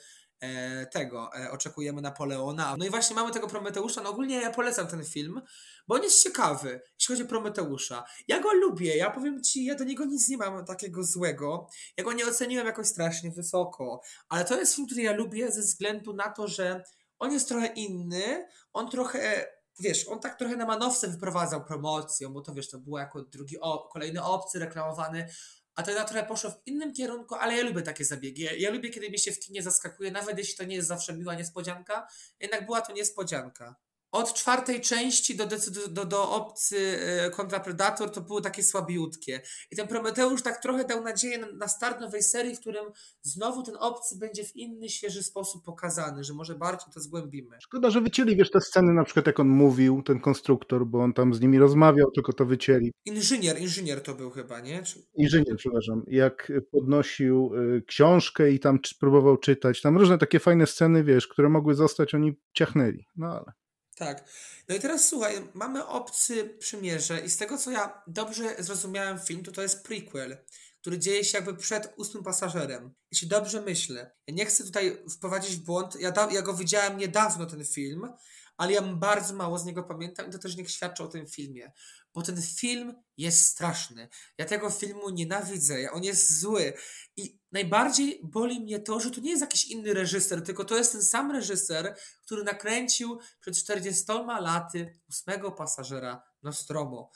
tego, 0.93 1.31
e, 1.37 1.51
oczekujemy 1.51 2.03
Napoleona. 2.03 2.77
No 2.79 2.87
i 2.87 2.91
właśnie 2.91 3.17
mamy 3.17 3.31
tego 3.31 3.49
Prometeusza. 3.49 4.03
No 4.03 4.11
ogólnie 4.11 4.41
ja 4.41 4.51
polecam 4.51 4.87
ten 4.87 5.05
film, 5.05 5.43
bo 5.89 5.95
on 5.95 6.03
jest 6.03 6.23
ciekawy, 6.23 6.81
jeśli 7.01 7.15
chodzi 7.15 7.23
o 7.23 7.29
Prometeusza. 7.29 8.05
Ja 8.29 8.41
go 8.41 8.53
lubię, 8.53 8.97
ja 8.97 9.11
powiem 9.11 9.43
ci, 9.43 9.65
ja 9.65 9.75
do 9.75 9.85
niego 9.85 10.05
nic 10.05 10.29
nie 10.29 10.37
mam 10.37 10.65
takiego 10.65 11.05
złego. 11.05 11.69
Ja 11.97 12.05
go 12.05 12.13
nie 12.13 12.27
oceniłem 12.27 12.67
jakoś 12.67 12.87
strasznie 12.87 13.31
wysoko, 13.31 14.01
ale 14.29 14.45
to 14.45 14.61
jest 14.61 14.75
film, 14.75 14.87
który 14.87 15.03
ja 15.03 15.13
lubię 15.13 15.53
ze 15.53 15.61
względu 15.61 16.13
na 16.13 16.29
to, 16.31 16.49
że 16.49 16.83
on 17.19 17.33
jest 17.33 17.49
trochę 17.49 17.67
inny, 17.67 18.49
on 18.73 18.91
trochę 18.91 19.47
wiesz, 19.81 20.09
on 20.09 20.21
tak 20.21 20.39
trochę 20.39 20.57
na 20.57 20.67
manowce 20.67 21.09
wyprowadzał 21.09 21.65
promocją, 21.65 22.33
bo 22.33 22.41
to 22.41 22.55
wiesz, 22.55 22.71
to 22.71 22.79
było 22.79 22.99
jako 22.99 23.23
drugi, 23.23 23.61
o, 23.61 23.89
kolejny 23.93 24.23
obcy 24.23 24.59
reklamowany, 24.59 25.29
a 25.75 25.83
to 25.83 25.95
na 25.95 26.05
trochę 26.05 26.27
poszło 26.27 26.51
w 26.51 26.67
innym 26.67 26.93
kierunku, 26.93 27.35
ale 27.35 27.57
ja 27.57 27.65
lubię 27.65 27.83
takie 27.83 28.05
zabiegi. 28.05 28.43
Ja, 28.43 28.53
ja 28.53 28.71
lubię, 28.71 28.91
kiedy 28.91 29.11
mi 29.11 29.19
się 29.19 29.33
w 29.33 29.39
kinie 29.39 29.63
zaskakuje, 29.63 30.11
nawet 30.11 30.39
jeśli 30.39 30.57
to 30.57 30.65
nie 30.65 30.77
jest 30.77 30.89
zawsze 30.89 31.13
miła 31.13 31.35
niespodzianka, 31.35 32.09
jednak 32.41 32.67
była 32.67 32.81
to 32.81 32.93
niespodzianka. 32.93 33.75
Od 34.15 34.35
czwartej 34.35 34.81
części 34.81 35.37
do, 35.37 35.47
do, 35.47 35.57
do, 35.91 36.05
do 36.05 36.31
Obcy 36.31 36.99
e, 37.01 37.31
kontra 37.31 37.61
Predator 37.61 38.11
to 38.11 38.21
były 38.21 38.43
takie 38.43 38.63
słabiutkie. 38.63 39.41
I 39.71 39.77
ten 39.77 39.89
Prometeusz 39.89 40.43
tak 40.43 40.63
trochę 40.63 40.85
dał 40.85 41.05
nadzieję 41.05 41.39
na, 41.39 41.53
na 41.53 41.69
start 41.69 42.01
nowej 42.01 42.23
serii, 42.23 42.57
w 42.57 42.61
którym 42.61 42.85
znowu 43.23 43.63
ten 43.63 43.77
Obcy 43.81 44.19
będzie 44.19 44.45
w 44.45 44.57
inny, 44.57 44.89
świeży 44.89 45.23
sposób 45.23 45.65
pokazany, 45.65 46.25
że 46.25 46.35
może 46.35 46.55
bardziej 46.55 46.93
to 46.95 47.01
zgłębimy. 47.01 47.57
Szkoda, 47.61 47.91
że 47.91 48.01
wycięli, 48.01 48.37
wiesz, 48.37 48.51
te 48.51 48.61
sceny 48.61 48.93
na 48.93 49.05
przykład 49.05 49.27
jak 49.27 49.41
on 49.41 49.49
mówił, 49.49 50.03
ten 50.03 50.21
konstruktor, 50.21 50.87
bo 50.87 51.03
on 51.03 51.13
tam 51.13 51.35
z 51.35 51.41
nimi 51.41 51.59
rozmawiał, 51.59 52.11
tylko 52.11 52.33
to 52.33 52.47
wycięli. 52.47 52.93
Inżynier, 53.05 53.61
inżynier 53.61 54.03
to 54.03 54.15
był 54.15 54.31
chyba, 54.31 54.61
nie? 54.61 54.83
Czy... 54.83 54.99
Inżynier, 55.15 55.57
przepraszam. 55.57 56.03
Jak 56.07 56.53
podnosił 56.71 57.51
y, 57.55 57.83
książkę 57.87 58.51
i 58.51 58.61
tam 58.61 58.79
próbował 59.01 59.37
czytać, 59.37 59.81
tam 59.81 59.99
różne 59.99 60.19
takie 60.19 60.39
fajne 60.39 60.67
sceny, 60.67 61.05
wiesz, 61.05 61.29
które 61.29 61.49
mogły 61.49 61.75
zostać, 61.75 62.15
oni 62.15 62.37
ciachnęli. 62.53 63.07
No 63.17 63.27
ale... 63.27 63.64
Tak. 63.95 64.25
No 64.69 64.75
i 64.75 64.81
teraz 64.81 65.09
słuchaj, 65.09 65.49
mamy 65.55 65.87
Obcy 65.87 66.45
Przymierze 66.59 67.21
i 67.21 67.31
z 67.31 67.37
tego 67.37 67.59
co 67.59 67.71
ja 67.71 68.03
dobrze 68.07 68.57
zrozumiałem 68.59 69.21
film, 69.21 69.45
to 69.45 69.53
to 69.53 69.63
jest 69.63 69.85
prequel, 69.85 70.37
który 70.85 70.99
dzieje 70.99 71.25
się 71.25 71.39
jakby 71.39 71.57
przed 71.57 71.95
ósmym 71.97 72.25
pasażerem. 72.25 72.95
Jeśli 73.11 73.29
dobrze 73.29 73.61
myślę, 73.61 74.11
ja 74.27 74.35
nie 74.35 74.47
chcę 74.47 74.65
tutaj 74.65 75.03
wprowadzić 75.11 75.57
w 75.57 75.65
błąd, 75.65 76.01
ja, 76.01 76.11
da, 76.11 76.29
ja 76.33 76.43
go 76.43 76.55
widziałem 76.55 76.99
niedawno 76.99 77.47
ten 77.47 77.65
film, 77.65 78.09
ale 78.57 78.73
ja 78.73 78.83
bardzo 78.83 79.35
mało 79.35 79.59
z 79.59 79.65
niego 79.65 79.83
pamiętam 79.83 80.29
i 80.29 80.33
to 80.33 80.39
też 80.39 80.57
niech 80.57 80.71
świadczy 80.71 81.03
o 81.03 81.09
tym 81.09 81.27
filmie 81.27 81.73
bo 82.15 82.23
ten 82.23 82.43
film 82.43 82.95
jest 83.17 83.45
straszny. 83.45 84.09
Ja 84.39 84.45
tego 84.45 84.71
filmu 84.71 85.11
nienawidzę, 85.11 85.91
on 85.93 86.05
jest 86.05 86.41
zły. 86.41 86.73
I 87.17 87.39
najbardziej 87.53 88.21
boli 88.25 88.61
mnie 88.61 88.81
to, 88.81 89.01
że 89.01 89.11
to 89.11 89.21
nie 89.21 89.31
jest 89.31 89.41
jakiś 89.41 89.65
inny 89.65 89.95
reżyser, 89.95 90.43
tylko 90.43 90.65
to 90.65 90.77
jest 90.77 90.93
ten 90.93 91.03
sam 91.03 91.33
reżyser, 91.33 91.97
który 92.23 92.45
nakręcił 92.45 93.19
przed 93.41 93.57
40 93.57 94.05
laty 94.41 95.01
ósmego 95.09 95.53
pasażera 95.53 96.23
Nostromo. 96.43 97.11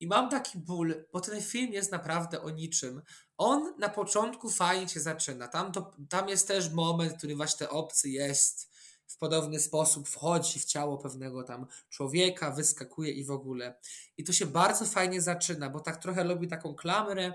I 0.00 0.06
mam 0.06 0.30
taki 0.30 0.58
ból, 0.58 1.04
bo 1.12 1.20
ten 1.20 1.42
film 1.42 1.72
jest 1.72 1.92
naprawdę 1.92 2.42
o 2.42 2.50
niczym. 2.50 3.02
On 3.38 3.74
na 3.78 3.88
początku 3.88 4.50
fajnie 4.50 4.88
się 4.88 5.00
zaczyna. 5.00 5.48
Tam, 5.48 5.72
to, 5.72 5.90
tam 6.10 6.28
jest 6.28 6.48
też 6.48 6.70
moment, 6.70 7.12
w 7.12 7.16
którym 7.16 7.36
właśnie 7.36 7.58
te 7.58 7.70
obcy 7.70 8.08
jest 8.08 8.68
w 9.06 9.18
podobny 9.18 9.60
sposób 9.60 10.08
wchodzi 10.08 10.60
w 10.60 10.64
ciało 10.64 10.98
pewnego 10.98 11.42
tam 11.42 11.66
człowieka, 11.90 12.50
wyskakuje 12.50 13.12
i 13.12 13.24
w 13.24 13.30
ogóle. 13.30 13.78
I 14.16 14.24
to 14.24 14.32
się 14.32 14.46
bardzo 14.46 14.84
fajnie 14.84 15.22
zaczyna, 15.22 15.70
bo 15.70 15.80
tak 15.80 15.96
trochę 15.96 16.24
lubi 16.24 16.48
taką 16.48 16.74
klamrę 16.74 17.32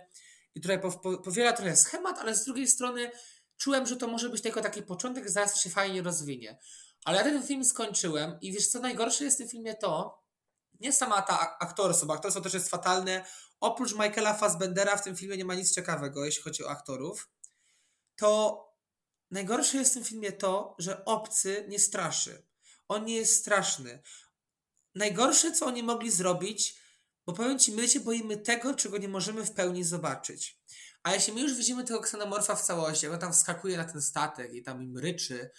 i 0.56 0.62
trochę 0.62 0.82
powiela 1.24 1.54
trochę 1.54 1.76
schemat, 1.76 2.20
ale 2.20 2.36
z 2.36 2.46
drugiej 2.46 2.68
strony 2.68 3.12
czułem, 3.58 3.86
że 3.86 3.96
to 3.96 4.08
może 4.08 4.30
być 4.30 4.42
tylko 4.42 4.62
taki 4.62 4.84
początek, 4.84 5.30
zaraz 5.30 5.62
się 5.62 5.70
fajnie 5.70 6.02
rozwinie. 6.02 6.60
Ale 7.06 7.18
ja 7.18 7.24
ten 7.24 7.44
film 7.44 7.66
skończyłem 7.66 8.38
i 8.42 8.52
wiesz 8.52 8.68
co 8.68 8.80
najgorsze 8.80 9.24
jest 9.24 9.38
w 9.38 9.40
tym 9.40 9.50
filmie 9.50 9.76
to, 9.76 10.23
nie 10.80 10.94
sama 10.94 11.22
ta 11.22 11.58
aktorstwo, 11.60 12.06
bo 12.06 12.14
aktorstwo 12.14 12.42
też 12.42 12.54
jest 12.54 12.70
fatalne. 12.70 13.26
Oprócz 13.60 13.92
Michaela 13.94 14.34
Fassbendera 14.34 14.98
w 14.98 15.04
tym 15.04 15.16
filmie 15.16 15.38
nie 15.38 15.46
ma 15.46 15.56
nic 15.56 15.76
ciekawego, 15.76 16.26
jeśli 16.26 16.44
chodzi 16.44 16.64
o 16.64 16.70
aktorów. 16.70 17.30
To 18.16 18.64
Najgorsze 19.32 19.78
jest 19.78 19.92
w 19.92 19.94
tym 19.94 20.04
filmie 20.04 20.32
to, 20.32 20.76
że 20.80 21.06
obcy 21.06 21.66
nie 21.70 21.80
straszy. 21.80 22.46
On 22.88 23.06
nie 23.06 23.16
jest 23.16 23.40
straszny. 23.40 24.02
Najgorsze, 24.96 25.52
co 25.52 25.66
oni 25.66 25.84
mogli 25.84 26.12
zrobić, 26.12 26.84
Bo 27.26 27.34
powiem 27.34 27.60
ci, 27.60 27.72
my 27.72 27.90
się 27.90 28.00
boimy 28.00 28.38
tego, 28.38 28.74
czego 28.74 28.98
nie 28.98 29.08
możemy 29.08 29.46
w 29.46 29.52
pełni 29.52 29.84
zobaczyć. 29.84 30.60
A 31.04 31.14
jeśli 31.14 31.34
my 31.34 31.42
już 31.42 31.54
widzimy 31.54 31.84
tego 31.84 32.00
ksenomorfa 32.00 32.56
w 32.56 32.62
całości, 32.62 33.06
jak 33.06 33.14
on 33.14 33.20
tam 33.20 33.34
wskakuje 33.34 33.78
na 33.78 33.84
ten 33.84 34.02
statek 34.02 34.54
i 34.54 34.64
tam 34.64 34.84
im 34.84 34.98
ryczy, 34.98 35.50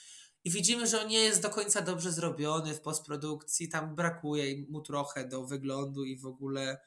i 0.44 0.50
widzimy, 0.50 0.86
że 0.86 1.00
on 1.00 1.08
nie 1.08 1.18
jest 1.18 1.42
do 1.42 1.50
końca 1.50 1.80
dobrze 1.80 2.12
zrobiony 2.12 2.74
w 2.74 2.80
postprodukcji, 2.80 3.68
tam 3.68 3.94
brakuje 3.94 4.66
mu 4.68 4.80
trochę 4.80 5.28
do 5.28 5.46
wyglądu 5.46 6.04
i 6.04 6.16
w 6.16 6.26
ogóle, 6.26 6.80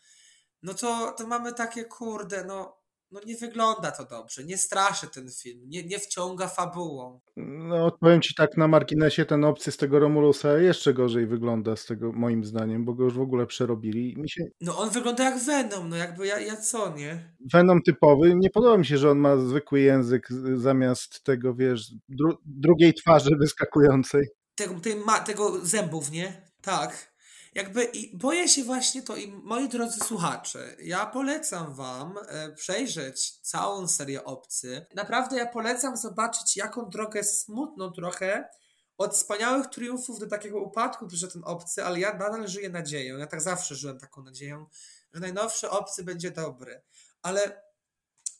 no 0.63 0.73
to, 0.73 1.11
to 1.11 1.27
mamy 1.27 1.53
takie, 1.53 1.85
kurde, 1.85 2.45
no 2.45 2.77
no 3.11 3.21
nie 3.25 3.35
wygląda 3.35 3.91
to 3.91 4.05
dobrze, 4.05 4.43
nie 4.43 4.57
straszy 4.57 5.07
ten 5.07 5.29
film, 5.31 5.61
nie, 5.65 5.83
nie 5.83 5.99
wciąga 5.99 6.47
fabułą. 6.47 7.19
No 7.37 7.91
powiem 7.91 8.21
ci 8.21 8.35
tak 8.35 8.57
na 8.57 8.67
marginesie, 8.67 9.25
ten 9.25 9.45
obcy 9.45 9.71
z 9.71 9.77
tego 9.77 9.99
Romulusa 9.99 10.57
jeszcze 10.57 10.93
gorzej 10.93 11.27
wygląda 11.27 11.75
z 11.75 11.85
tego 11.85 12.11
moim 12.11 12.45
zdaniem, 12.45 12.85
bo 12.85 12.93
go 12.93 13.03
już 13.03 13.13
w 13.13 13.21
ogóle 13.21 13.45
przerobili. 13.45 14.15
Mi 14.17 14.29
się... 14.29 14.43
No 14.61 14.77
on 14.77 14.89
wygląda 14.89 15.23
jak 15.23 15.43
Venom, 15.43 15.89
no 15.89 15.95
jakby 15.95 16.27
ja, 16.27 16.39
ja 16.39 16.55
co, 16.55 16.95
nie? 16.97 17.33
Venom 17.53 17.81
typowy, 17.81 18.35
nie 18.35 18.49
podoba 18.49 18.77
mi 18.77 18.85
się, 18.85 18.97
że 18.97 19.11
on 19.11 19.17
ma 19.17 19.37
zwykły 19.37 19.79
język 19.79 20.27
zamiast 20.55 21.23
tego, 21.23 21.55
wiesz, 21.55 21.91
dru 22.09 22.37
drugiej 22.45 22.93
twarzy 22.93 23.35
wyskakującej. 23.39 24.27
Tego, 24.55 24.79
tej 24.79 24.95
ma, 24.95 25.19
tego 25.19 25.65
zębów, 25.65 26.11
nie? 26.11 26.47
Tak. 26.61 27.16
Jakby 27.57 27.83
i 27.83 28.17
boję 28.17 28.47
się 28.47 28.63
właśnie 28.63 29.01
to 29.01 29.15
i 29.15 29.27
moi 29.31 29.69
drodzy 29.69 29.99
słuchacze, 29.99 30.75
ja 30.79 31.05
polecam 31.05 31.73
wam 31.73 32.15
e, 32.27 32.51
przejrzeć 32.51 33.31
całą 33.31 33.87
serię 33.87 34.23
Obcy. 34.23 34.85
Naprawdę 34.95 35.37
ja 35.37 35.45
polecam 35.45 35.97
zobaczyć 35.97 36.57
jaką 36.57 36.89
drogę 36.89 37.23
smutną 37.23 37.91
trochę 37.91 38.49
od 38.97 39.13
wspaniałych 39.13 39.67
triumfów 39.67 40.19
do 40.19 40.27
takiego 40.27 40.61
upadku 40.61 41.07
przyszedł 41.07 41.33
ten 41.33 41.43
Obcy, 41.45 41.83
ale 41.83 41.99
ja 41.99 42.13
nadal 42.13 42.47
żyję 42.47 42.69
nadzieją. 42.69 43.17
Ja 43.17 43.27
tak 43.27 43.41
zawsze 43.41 43.75
żyłem 43.75 43.99
taką 43.99 44.23
nadzieją, 44.23 44.65
że 45.13 45.19
najnowszy 45.19 45.69
Obcy 45.69 46.03
będzie 46.03 46.31
dobry. 46.31 46.81
Ale 47.21 47.63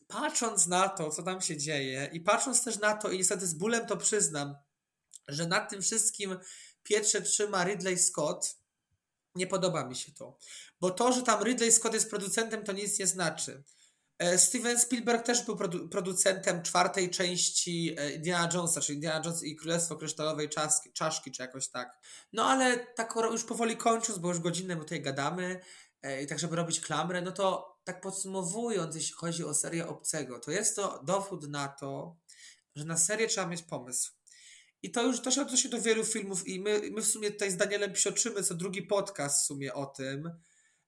patrząc 0.08 0.68
na 0.68 0.90
to, 0.90 1.10
co 1.10 1.24
tam 1.24 1.42
się 1.42 1.58
dzieje 1.58 2.10
i 2.14 2.22
patrząc 2.22 2.64
też 2.64 2.80
na 2.80 2.94
to 2.94 3.12
i 3.12 3.18
niestety 3.18 3.48
z 3.48 3.54
bólem 3.54 3.86
to 3.86 3.98
przyznam, 3.98 4.56
że 5.28 5.48
nad 5.48 5.70
tym 5.70 5.82
wszystkim 5.82 6.38
pietrze 6.84 7.22
trzyma 7.22 7.64
Ridley 7.64 7.98
Scott, 7.98 8.57
nie 9.38 9.48
podoba 9.48 9.86
mi 9.86 9.96
się 9.96 10.12
to. 10.12 10.38
Bo 10.82 10.90
to, 10.92 11.14
że 11.14 11.22
tam 11.22 11.44
Ridley 11.44 11.72
Scott 11.72 11.94
jest 11.94 12.10
producentem, 12.10 12.64
to 12.64 12.72
nic 12.72 13.00
nie 13.00 13.08
znaczy. 13.08 13.64
E, 14.20 14.38
Steven 14.38 14.80
Spielberg 14.80 15.26
też 15.26 15.46
był 15.46 15.56
produ 15.56 15.90
producentem 15.90 16.64
czwartej 16.64 17.10
części 17.10 17.96
e, 17.98 18.12
Indiana 18.12 18.50
Jonesa, 18.54 18.82
czyli 18.82 18.96
Indiana 18.96 19.26
Jones 19.26 19.44
i 19.44 19.56
Królestwo 19.56 19.96
Kryształowej 19.96 20.50
Czaszki, 20.50 20.94
czaszki 20.94 21.32
czy 21.32 21.42
jakoś 21.42 21.68
tak. 21.68 22.00
No 22.34 22.46
ale 22.46 22.78
tak 22.78 23.14
już 23.32 23.44
powoli 23.44 23.78
kończąc, 23.78 24.20
bo 24.20 24.28
już 24.28 24.40
godzinę 24.40 24.76
my 24.76 24.82
tutaj 24.82 25.02
gadamy, 25.02 25.62
e, 26.02 26.24
i 26.24 26.28
tak 26.28 26.40
żeby 26.40 26.56
robić 26.56 26.82
klamrę, 26.82 27.22
no 27.22 27.32
to 27.32 27.78
tak 27.84 28.02
podsumowując, 28.02 28.96
jeśli 28.96 29.14
chodzi 29.14 29.44
o 29.44 29.54
serię 29.54 29.88
Obcego, 29.88 30.40
to 30.40 30.52
jest 30.52 30.76
to 30.76 31.04
dowód 31.04 31.48
na 31.50 31.68
to, 31.68 32.16
że 32.76 32.86
na 32.86 32.98
serię 32.98 33.28
trzeba 33.28 33.48
mieć 33.48 33.64
pomysł. 33.64 34.17
I 34.84 34.92
to 34.92 35.04
już 35.04 35.34
się 35.34 35.42
odnosi 35.42 35.70
do 35.70 35.82
wielu 35.82 36.06
filmów 36.06 36.48
i 36.48 36.60
my, 36.60 36.82
my 36.92 37.02
w 37.02 37.08
sumie 37.08 37.32
tutaj 37.32 37.52
z 37.52 37.58
Danielem 37.58 37.94
psioczymy 37.94 38.44
co 38.44 38.56
drugi 38.56 38.82
podcast 38.82 39.44
w 39.44 39.46
sumie 39.46 39.74
o 39.74 39.86
tym, 39.86 40.32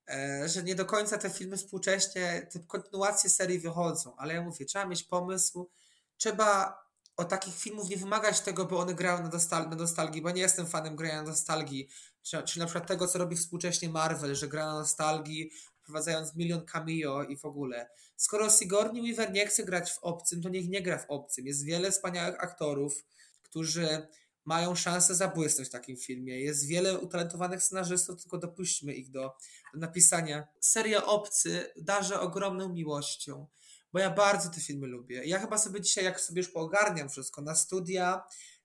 e, 0.07 0.49
że 0.49 0.63
nie 0.63 0.75
do 0.75 0.85
końca 0.85 1.17
te 1.17 1.29
filmy 1.29 1.57
współcześnie, 1.57 2.47
te 2.53 2.59
kontynuacje 2.59 3.29
serii 3.29 3.59
wychodzą, 3.59 4.15
ale 4.17 4.33
ja 4.33 4.41
mówię, 4.41 4.65
trzeba 4.65 4.85
mieć 4.85 5.03
pomysł, 5.03 5.69
trzeba 6.17 6.79
o 7.17 7.25
takich 7.25 7.55
filmów 7.55 7.89
nie 7.89 7.97
wymagać 7.97 8.39
tego, 8.39 8.65
by 8.65 8.77
one 8.77 8.93
grały 8.93 9.23
na, 9.23 9.29
dostal 9.29 9.69
na 9.69 9.75
nostalgii, 9.75 10.21
bo 10.21 10.31
nie 10.31 10.41
jestem 10.41 10.67
fanem 10.67 10.95
grania 10.95 11.15
na 11.15 11.29
nostalgii, 11.29 11.89
czyli 12.23 12.59
na 12.59 12.65
przykład 12.65 12.87
tego, 12.87 13.07
co 13.07 13.19
robi 13.19 13.35
współcześnie 13.35 13.89
Marvel, 13.89 14.35
że 14.35 14.47
gra 14.47 14.65
na 14.65 14.73
nostalgii, 14.73 15.51
wprowadzając 15.81 16.35
milion 16.35 16.65
cameo 16.65 17.23
i 17.23 17.37
w 17.37 17.45
ogóle. 17.45 17.89
Skoro 18.15 18.49
Sigourney 18.49 19.01
Weaver 19.01 19.33
nie 19.33 19.47
chce 19.47 19.63
grać 19.63 19.91
w 19.91 19.99
obcym, 19.99 20.41
to 20.41 20.49
niech 20.49 20.69
nie 20.69 20.81
gra 20.81 20.97
w 20.97 21.05
obcym. 21.09 21.47
Jest 21.47 21.65
wiele 21.65 21.91
wspaniałych 21.91 22.43
aktorów, 22.43 23.05
którzy 23.49 24.07
mają 24.45 24.75
szansę 24.75 25.15
zabłysnąć 25.15 25.69
w 25.69 25.71
takim 25.71 25.97
filmie. 25.97 26.39
Jest 26.39 26.67
wiele 26.67 26.99
utalentowanych 26.99 27.63
scenarzystów, 27.63 28.21
tylko 28.21 28.37
dopuśćmy 28.37 28.93
ich 28.93 29.11
do, 29.11 29.35
napisania. 29.73 30.47
Seria 30.61 31.05
Obcy 31.05 31.73
darzę 31.77 32.19
ogromną 32.19 32.69
miłością, 32.69 33.47
bo 33.93 33.99
ja 33.99 34.09
bardzo 34.09 34.49
te 34.49 34.61
filmy 34.61 34.87
lubię. 34.87 35.21
Ja 35.25 35.39
chyba 35.39 35.57
sobie 35.57 35.81
dzisiaj, 35.81 36.03
jak 36.03 36.21
sobie 36.21 36.41
już 36.41 36.51
poogarniam 36.51 37.09
wszystko 37.09 37.41
na 37.41 37.55
studia, 37.55 38.23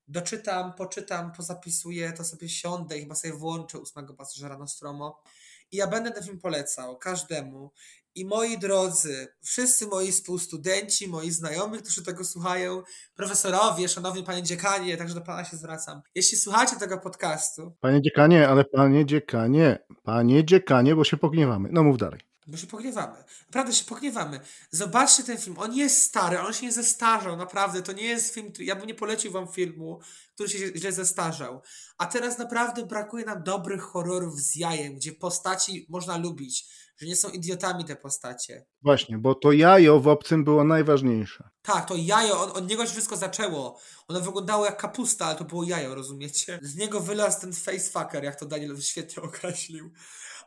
doczytam, 0.09 0.75
poczytam, 0.75 1.33
pozapisuję, 1.33 2.13
to 2.13 2.25
sobie 2.25 2.49
siądę 2.49 2.99
i 2.99 3.01
chyba 3.01 3.15
sobie 3.15 3.35
włączę 3.35 3.79
ósmego 3.79 4.15
pasażera 4.15 4.59
Nostromo 4.59 5.23
i 5.71 5.77
ja 5.77 5.87
będę 5.87 6.11
ten 6.11 6.25
film 6.25 6.41
polecał 6.41 6.99
każdemu. 6.99 7.73
I 8.15 8.25
moi 8.25 8.59
drodzy, 8.59 9.29
wszyscy 9.43 9.87
moi 9.87 10.13
współstudenci, 10.13 11.09
moi 11.09 11.31
znajomi, 11.31 11.79
którzy 11.79 12.03
tego 12.03 12.25
słuchają, 12.25 12.83
profesorowie, 13.15 13.89
szanowny 13.89 14.23
panie 14.23 14.43
dziekanie, 14.43 14.97
także 14.97 15.15
do 15.15 15.21
pana 15.21 15.45
się 15.45 15.57
zwracam. 15.57 16.03
Jeśli 16.15 16.39
słuchacie 16.39 16.77
tego 16.77 16.99
podcastu. 16.99 17.73
Panie 17.81 18.03
dziekanie, 18.03 18.49
ale 18.49 18.65
panie 18.65 19.07
dziekanie, 19.07 19.79
panie 20.03 20.45
dziekanie, 20.45 20.97
bo 20.97 21.05
się 21.05 21.17
pogniewamy. 21.17 21.69
No 21.73 21.83
mów 21.83 21.99
dalej. 21.99 22.21
Bo 22.47 22.57
się 22.57 22.67
pogniewamy. 22.67 23.25
Naprawdę 23.47 23.73
się 23.73 23.85
pogniewamy. 23.85 24.41
Zobaczcie 24.71 25.23
ten 25.23 25.39
film. 25.39 25.59
On 25.59 25.75
jest 25.75 26.03
stary, 26.03 26.41
on 26.41 26.53
się 26.53 26.67
nie 26.67 26.73
zestarzał. 26.73 27.37
Naprawdę, 27.37 27.83
to 27.83 27.93
nie 27.93 28.03
jest 28.03 28.35
film. 28.35 28.53
Ja 28.59 28.77
bym 28.77 28.87
nie 28.87 28.95
polecił 28.95 29.33
wam 29.33 29.49
filmu, 29.49 30.01
który 30.35 30.49
się 30.49 30.59
źle 30.77 30.93
zestarzał. 30.93 31.63
A 31.99 32.07
teraz 32.07 32.39
naprawdę 32.39 32.87
brakuje 32.87 33.25
nam 33.25 33.43
dobrych 33.43 33.83
horrorów 33.83 34.41
z 34.41 34.55
jajem, 34.55 34.95
gdzie 34.95 35.13
postaci 35.13 35.87
można 35.89 36.17
lubić 36.17 36.67
że 36.97 37.07
nie 37.07 37.17
są 37.17 37.29
idiotami 37.29 37.85
te 37.85 37.97
postacie. 37.97 38.67
Właśnie, 38.83 39.19
bo 39.19 39.35
to 39.35 39.53
jajo 39.53 40.01
w 40.01 40.09
obcym 40.09 40.45
było 40.45 40.65
najważniejsze. 40.65 41.49
Tak, 41.63 41.89
to 41.89 41.95
jajo, 41.97 42.43
on, 42.43 42.51
od 42.51 42.71
niego 42.71 42.87
się 42.87 42.93
wszystko 42.93 43.17
zaczęło. 43.17 43.81
Ono 44.09 44.21
wyglądało 44.21 44.65
jak 44.65 44.81
kapusta, 44.81 45.27
ale 45.27 45.37
to 45.37 45.45
było 45.45 45.65
jajo, 45.65 45.95
rozumiecie? 45.95 46.59
Z 46.63 46.77
niego 46.77 47.01
wylazł 47.01 47.41
ten 47.41 47.53
facefucker, 47.53 48.25
jak 48.25 48.37
to 48.37 48.47
Daniel 48.47 48.81
świetnie 48.81 49.23
określił. 49.23 49.93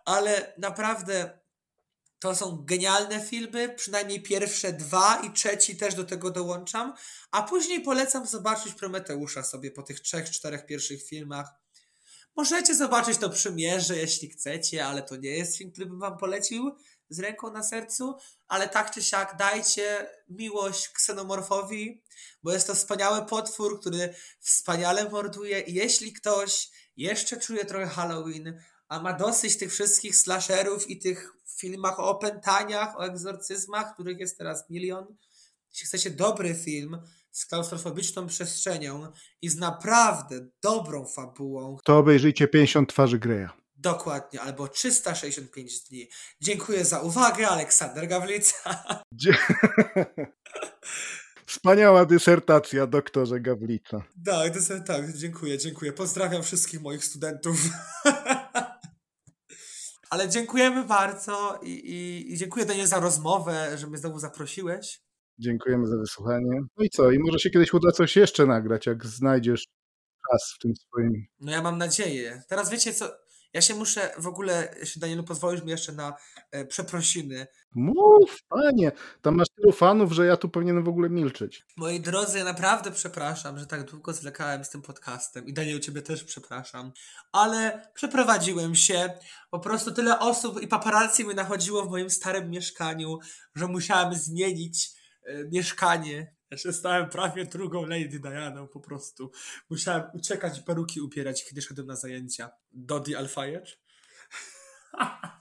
Ale 0.06 0.54
naprawdę 0.58 1.40
to 2.20 2.36
są 2.36 2.64
genialne 2.66 3.22
filmy, 3.22 3.70
przynajmniej 3.70 4.22
pierwsze 4.22 4.74
dwa 4.74 5.22
i 5.22 5.34
trzeci 5.34 5.78
też 5.78 5.96
do 5.96 6.04
tego 6.04 6.32
dołączam, 6.32 6.94
a 7.32 7.44
później 7.44 7.82
polecam 7.82 8.28
zobaczyć 8.28 8.74
Prometeusza 8.74 9.44
sobie 9.44 9.72
po 9.72 9.84
tych 9.84 10.00
trzech, 10.00 10.30
czterech 10.30 10.66
pierwszych 10.66 11.04
filmach. 11.04 11.67
Możecie 12.38 12.76
zobaczyć 12.76 13.18
to 13.18 13.30
przymierze, 13.30 13.98
jeśli 13.98 14.30
chcecie, 14.30 14.86
ale 14.86 15.02
to 15.02 15.16
nie 15.16 15.30
jest 15.30 15.58
film, 15.58 15.72
który 15.72 15.86
bym 15.86 16.00
wam 16.00 16.18
polecił 16.18 16.76
z 17.10 17.20
ręką 17.20 17.52
na 17.52 17.64
sercu, 17.64 18.16
ale 18.48 18.70
tak 18.70 18.92
czy 18.92 19.04
siak 19.04 19.38
dajcie 19.38 20.10
miłość 20.30 20.90
ksenomorfowi, 20.90 22.02
bo 22.44 22.52
jest 22.54 22.68
to 22.68 22.76
wspaniały 22.76 23.26
potwór, 23.26 23.80
który 23.80 24.14
wspaniale 24.40 25.10
morduje. 25.10 25.60
I 25.60 25.74
jeśli 25.74 26.14
ktoś 26.14 26.70
jeszcze 26.98 27.38
czuje 27.38 27.66
trochę 27.66 27.88
Halloween, 27.88 28.62
a 28.88 29.00
ma 29.00 29.14
dosyć 29.14 29.58
tych 29.58 29.72
wszystkich 29.72 30.16
slasherów 30.16 30.90
i 30.90 31.00
tych 31.00 31.34
filmach 31.58 32.00
o 32.00 32.10
opętaniach, 32.10 33.00
o 33.00 33.06
egzorcyzmach, 33.06 33.94
których 33.94 34.20
jest 34.20 34.38
teraz 34.38 34.70
milion, 34.70 35.18
jeśli 35.70 35.88
chcecie 35.88 36.10
dobry 36.10 36.56
film, 36.56 36.98
z 37.38 37.46
klaustrofobiczną 37.46 38.28
przestrzenią 38.28 39.12
i 39.42 39.50
z 39.50 39.56
naprawdę 39.56 40.48
dobrą 40.64 41.06
fabułą. 41.06 41.78
To 41.84 41.98
obejrzyjcie 41.98 42.48
50 42.48 42.90
twarzy 42.90 43.20
Greya. 43.20 43.48
Dokładnie, 43.76 44.42
albo 44.42 44.68
365 44.68 45.84
dni. 45.84 46.08
Dziękuję 46.42 46.86
za 46.86 47.00
uwagę, 47.00 47.48
Aleksander 47.48 48.08
Gawlica. 48.08 48.84
Wspaniała 51.46 52.06
dysertacja, 52.06 52.88
doktorze 52.88 53.40
Gawlica. 53.40 54.04
Tak, 54.26 54.54
tak, 54.88 55.14
dziękuję, 55.14 55.58
dziękuję. 55.58 55.94
Pozdrawiam 55.94 56.44
wszystkich 56.44 56.82
moich 56.82 57.06
studentów. 57.06 57.60
Ale 60.10 60.30
dziękujemy 60.30 60.84
bardzo 60.84 61.60
i, 61.64 61.70
i, 61.70 62.34
i 62.34 62.38
dziękuję 62.38 62.66
Daniel 62.66 62.88
za 62.88 63.00
rozmowę, 63.00 63.78
że 63.78 63.88
mnie 63.88 63.98
znowu 63.98 64.20
zaprosiłeś. 64.20 65.07
Dziękujemy 65.40 65.88
za 65.88 65.98
wysłuchanie. 65.98 66.62
No 66.78 66.84
i 66.84 66.90
co? 66.90 67.12
I 67.12 67.20
może 67.20 67.40
się 67.40 67.50
kiedyś 67.50 67.74
uda 67.74 67.92
coś 67.92 68.16
jeszcze 68.16 68.46
nagrać, 68.46 68.86
jak 68.86 69.06
znajdziesz 69.06 69.66
czas 70.32 70.54
w 70.56 70.60
tym 70.60 70.76
swoim. 70.76 71.26
No 71.40 71.52
ja 71.52 71.62
mam 71.62 71.78
nadzieję. 71.78 72.44
Teraz 72.48 72.70
wiecie 72.70 72.94
co? 72.94 73.28
Ja 73.54 73.62
się 73.62 73.76
muszę 73.76 74.12
w 74.18 74.28
ogóle, 74.28 74.76
jeśli 74.80 75.02
Danielu 75.02 75.24
pozwolisz 75.24 75.64
mi 75.64 75.72
jeszcze 75.72 75.92
na 75.92 76.14
e, 76.52 76.66
przeprosiny. 76.66 77.48
Mów, 77.76 78.44
panie, 78.50 78.92
tam 79.22 79.36
masz 79.36 79.48
tylu 79.56 79.72
fanów, 79.72 80.12
że 80.12 80.26
ja 80.26 80.38
tu 80.38 80.50
powinienem 80.50 80.84
w 80.84 80.88
ogóle 80.90 81.10
milczeć. 81.10 81.66
Moi 81.78 82.00
drodzy, 82.00 82.38
ja 82.38 82.44
naprawdę 82.44 82.92
przepraszam, 82.92 83.60
że 83.60 83.68
tak 83.68 83.92
długo 83.92 84.14
zwlekałem 84.14 84.64
z 84.64 84.70
tym 84.70 84.82
podcastem 84.82 85.46
i 85.46 85.54
Daniel 85.54 85.80
ciebie 85.80 86.02
też 86.02 86.24
przepraszam, 86.24 86.92
ale 87.32 87.90
przeprowadziłem 87.94 88.76
się. 88.76 89.10
Po 89.52 89.60
prostu 89.60 89.92
tyle 89.92 90.20
osób 90.20 90.62
i 90.62 90.68
paparazzi 90.68 91.28
mi 91.28 91.36
nachodziło 91.36 91.86
w 91.86 91.90
moim 91.90 92.10
starym 92.10 92.50
mieszkaniu, 92.50 93.20
że 93.56 93.68
musiałem 93.68 94.14
zmienić 94.14 94.97
mieszkanie. 95.52 96.36
Ja 96.52 96.58
się 96.58 96.74
stałem 96.74 97.10
prawie 97.10 97.46
drugą 97.46 97.86
Lady 97.86 98.20
Dianą 98.20 98.68
po 98.68 98.80
prostu. 98.80 99.32
Musiałem 99.70 100.04
uciekać 100.14 100.60
i 100.60 100.64
peruki 100.64 101.02
upierać, 101.02 101.46
kiedy 101.46 101.62
szedłem 101.62 101.88
na 101.88 101.96
zajęcia. 101.96 102.50
Dodi 102.72 103.16
Alfajecz. 103.16 103.80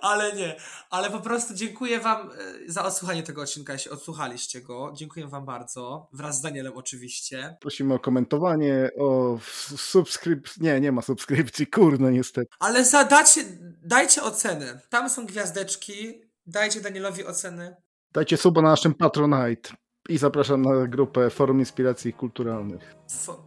Ale 0.00 0.32
nie, 0.32 0.56
ale 0.90 1.10
po 1.10 1.20
prostu 1.20 1.54
dziękuję 1.54 2.00
Wam 2.00 2.30
e, 2.30 2.34
za 2.66 2.84
odsłuchanie 2.84 3.22
tego 3.22 3.42
odcinka, 3.42 3.72
jeśli 3.72 3.90
odsłuchaliście 3.90 4.60
go. 4.60 4.92
Dziękuję 4.96 5.26
Wam 5.26 5.44
bardzo, 5.44 6.08
wraz 6.12 6.38
z 6.38 6.40
Danielem 6.40 6.72
oczywiście. 6.76 7.56
Prosimy 7.60 7.94
o 7.94 7.98
komentowanie, 7.98 8.90
o 8.98 9.38
subskrypcji. 9.76 10.62
Nie, 10.62 10.80
nie 10.80 10.92
ma 10.92 11.02
subskrypcji, 11.02 11.66
kurno 11.66 12.10
niestety. 12.10 12.48
Ale 12.58 12.84
zadacie, 12.84 13.44
dajcie 13.82 14.22
oceny. 14.22 14.80
Tam 14.88 15.10
są 15.10 15.26
gwiazdeczki, 15.26 16.20
dajcie 16.46 16.80
Danielowi 16.80 17.24
oceny. 17.24 17.76
Dajcie 18.12 18.36
suba 18.36 18.62
na 18.62 18.68
naszym 18.68 18.94
Patronite. 18.94 19.70
I 20.08 20.18
zapraszam 20.18 20.62
na 20.62 20.86
grupę 20.86 21.30
Forum 21.30 21.58
Inspiracji 21.58 22.12
Kulturalnych. 22.12 22.94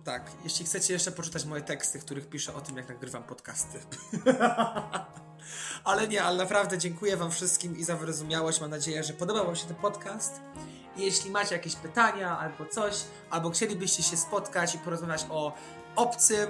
Tak, 0.03 0.32
jeśli 0.43 0.66
chcecie 0.66 0.93
jeszcze 0.93 1.12
poczytać 1.12 1.45
moje 1.45 1.62
teksty, 1.62 1.99
w 1.99 2.05
których 2.05 2.30
piszę 2.30 2.53
o 2.53 2.62
tym, 2.62 2.78
jak 2.78 2.89
nagrywam 2.89 3.24
podcasty. 3.24 3.80
ale 5.84 6.07
nie, 6.07 6.24
ale 6.24 6.38
naprawdę 6.38 6.78
dziękuję 6.78 7.18
Wam 7.18 7.32
wszystkim 7.32 7.78
i 7.78 7.84
za 7.84 7.95
wyrozumiałość. 7.95 8.62
Mam 8.62 8.70
nadzieję, 8.70 9.03
że 9.03 9.14
podobał 9.14 9.45
Wam 9.45 9.55
się 9.55 9.68
ten 9.68 9.76
podcast. 9.76 10.41
Jeśli 10.97 11.32
macie 11.32 11.55
jakieś 11.55 11.76
pytania 11.76 12.39
albo 12.39 12.66
coś, 12.66 12.95
albo 13.30 13.49
chcielibyście 13.49 14.03
się 14.03 14.18
spotkać 14.18 14.76
i 14.76 14.78
porozmawiać 14.78 15.26
o 15.30 15.53
obcym, 15.95 16.47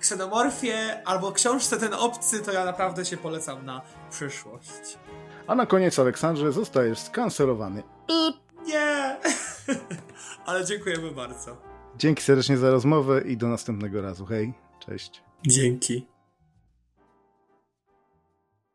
ksenomorfie, 0.00 1.02
albo 1.04 1.32
książce 1.32 1.76
Ten 1.76 1.94
Obcy, 1.94 2.40
to 2.40 2.52
ja 2.52 2.64
naprawdę 2.64 3.04
się 3.04 3.16
polecam 3.16 3.66
na 3.66 3.82
przyszłość. 4.10 4.98
A 5.50 5.54
na 5.54 5.66
koniec, 5.66 5.98
Aleksandrze, 5.98 6.52
zostajesz 6.52 6.98
skancelowany. 6.98 7.82
Nie! 8.66 9.16
Ale 10.46 10.64
dziękujemy 10.64 11.10
bardzo. 11.10 11.56
Dzięki 11.96 12.22
serdecznie 12.22 12.56
za 12.56 12.70
rozmowę 12.70 13.20
i 13.20 13.36
do 13.36 13.48
następnego 13.48 14.02
razu. 14.02 14.26
Hej, 14.26 14.54
cześć. 14.78 15.22
Dzięki. 15.46 16.06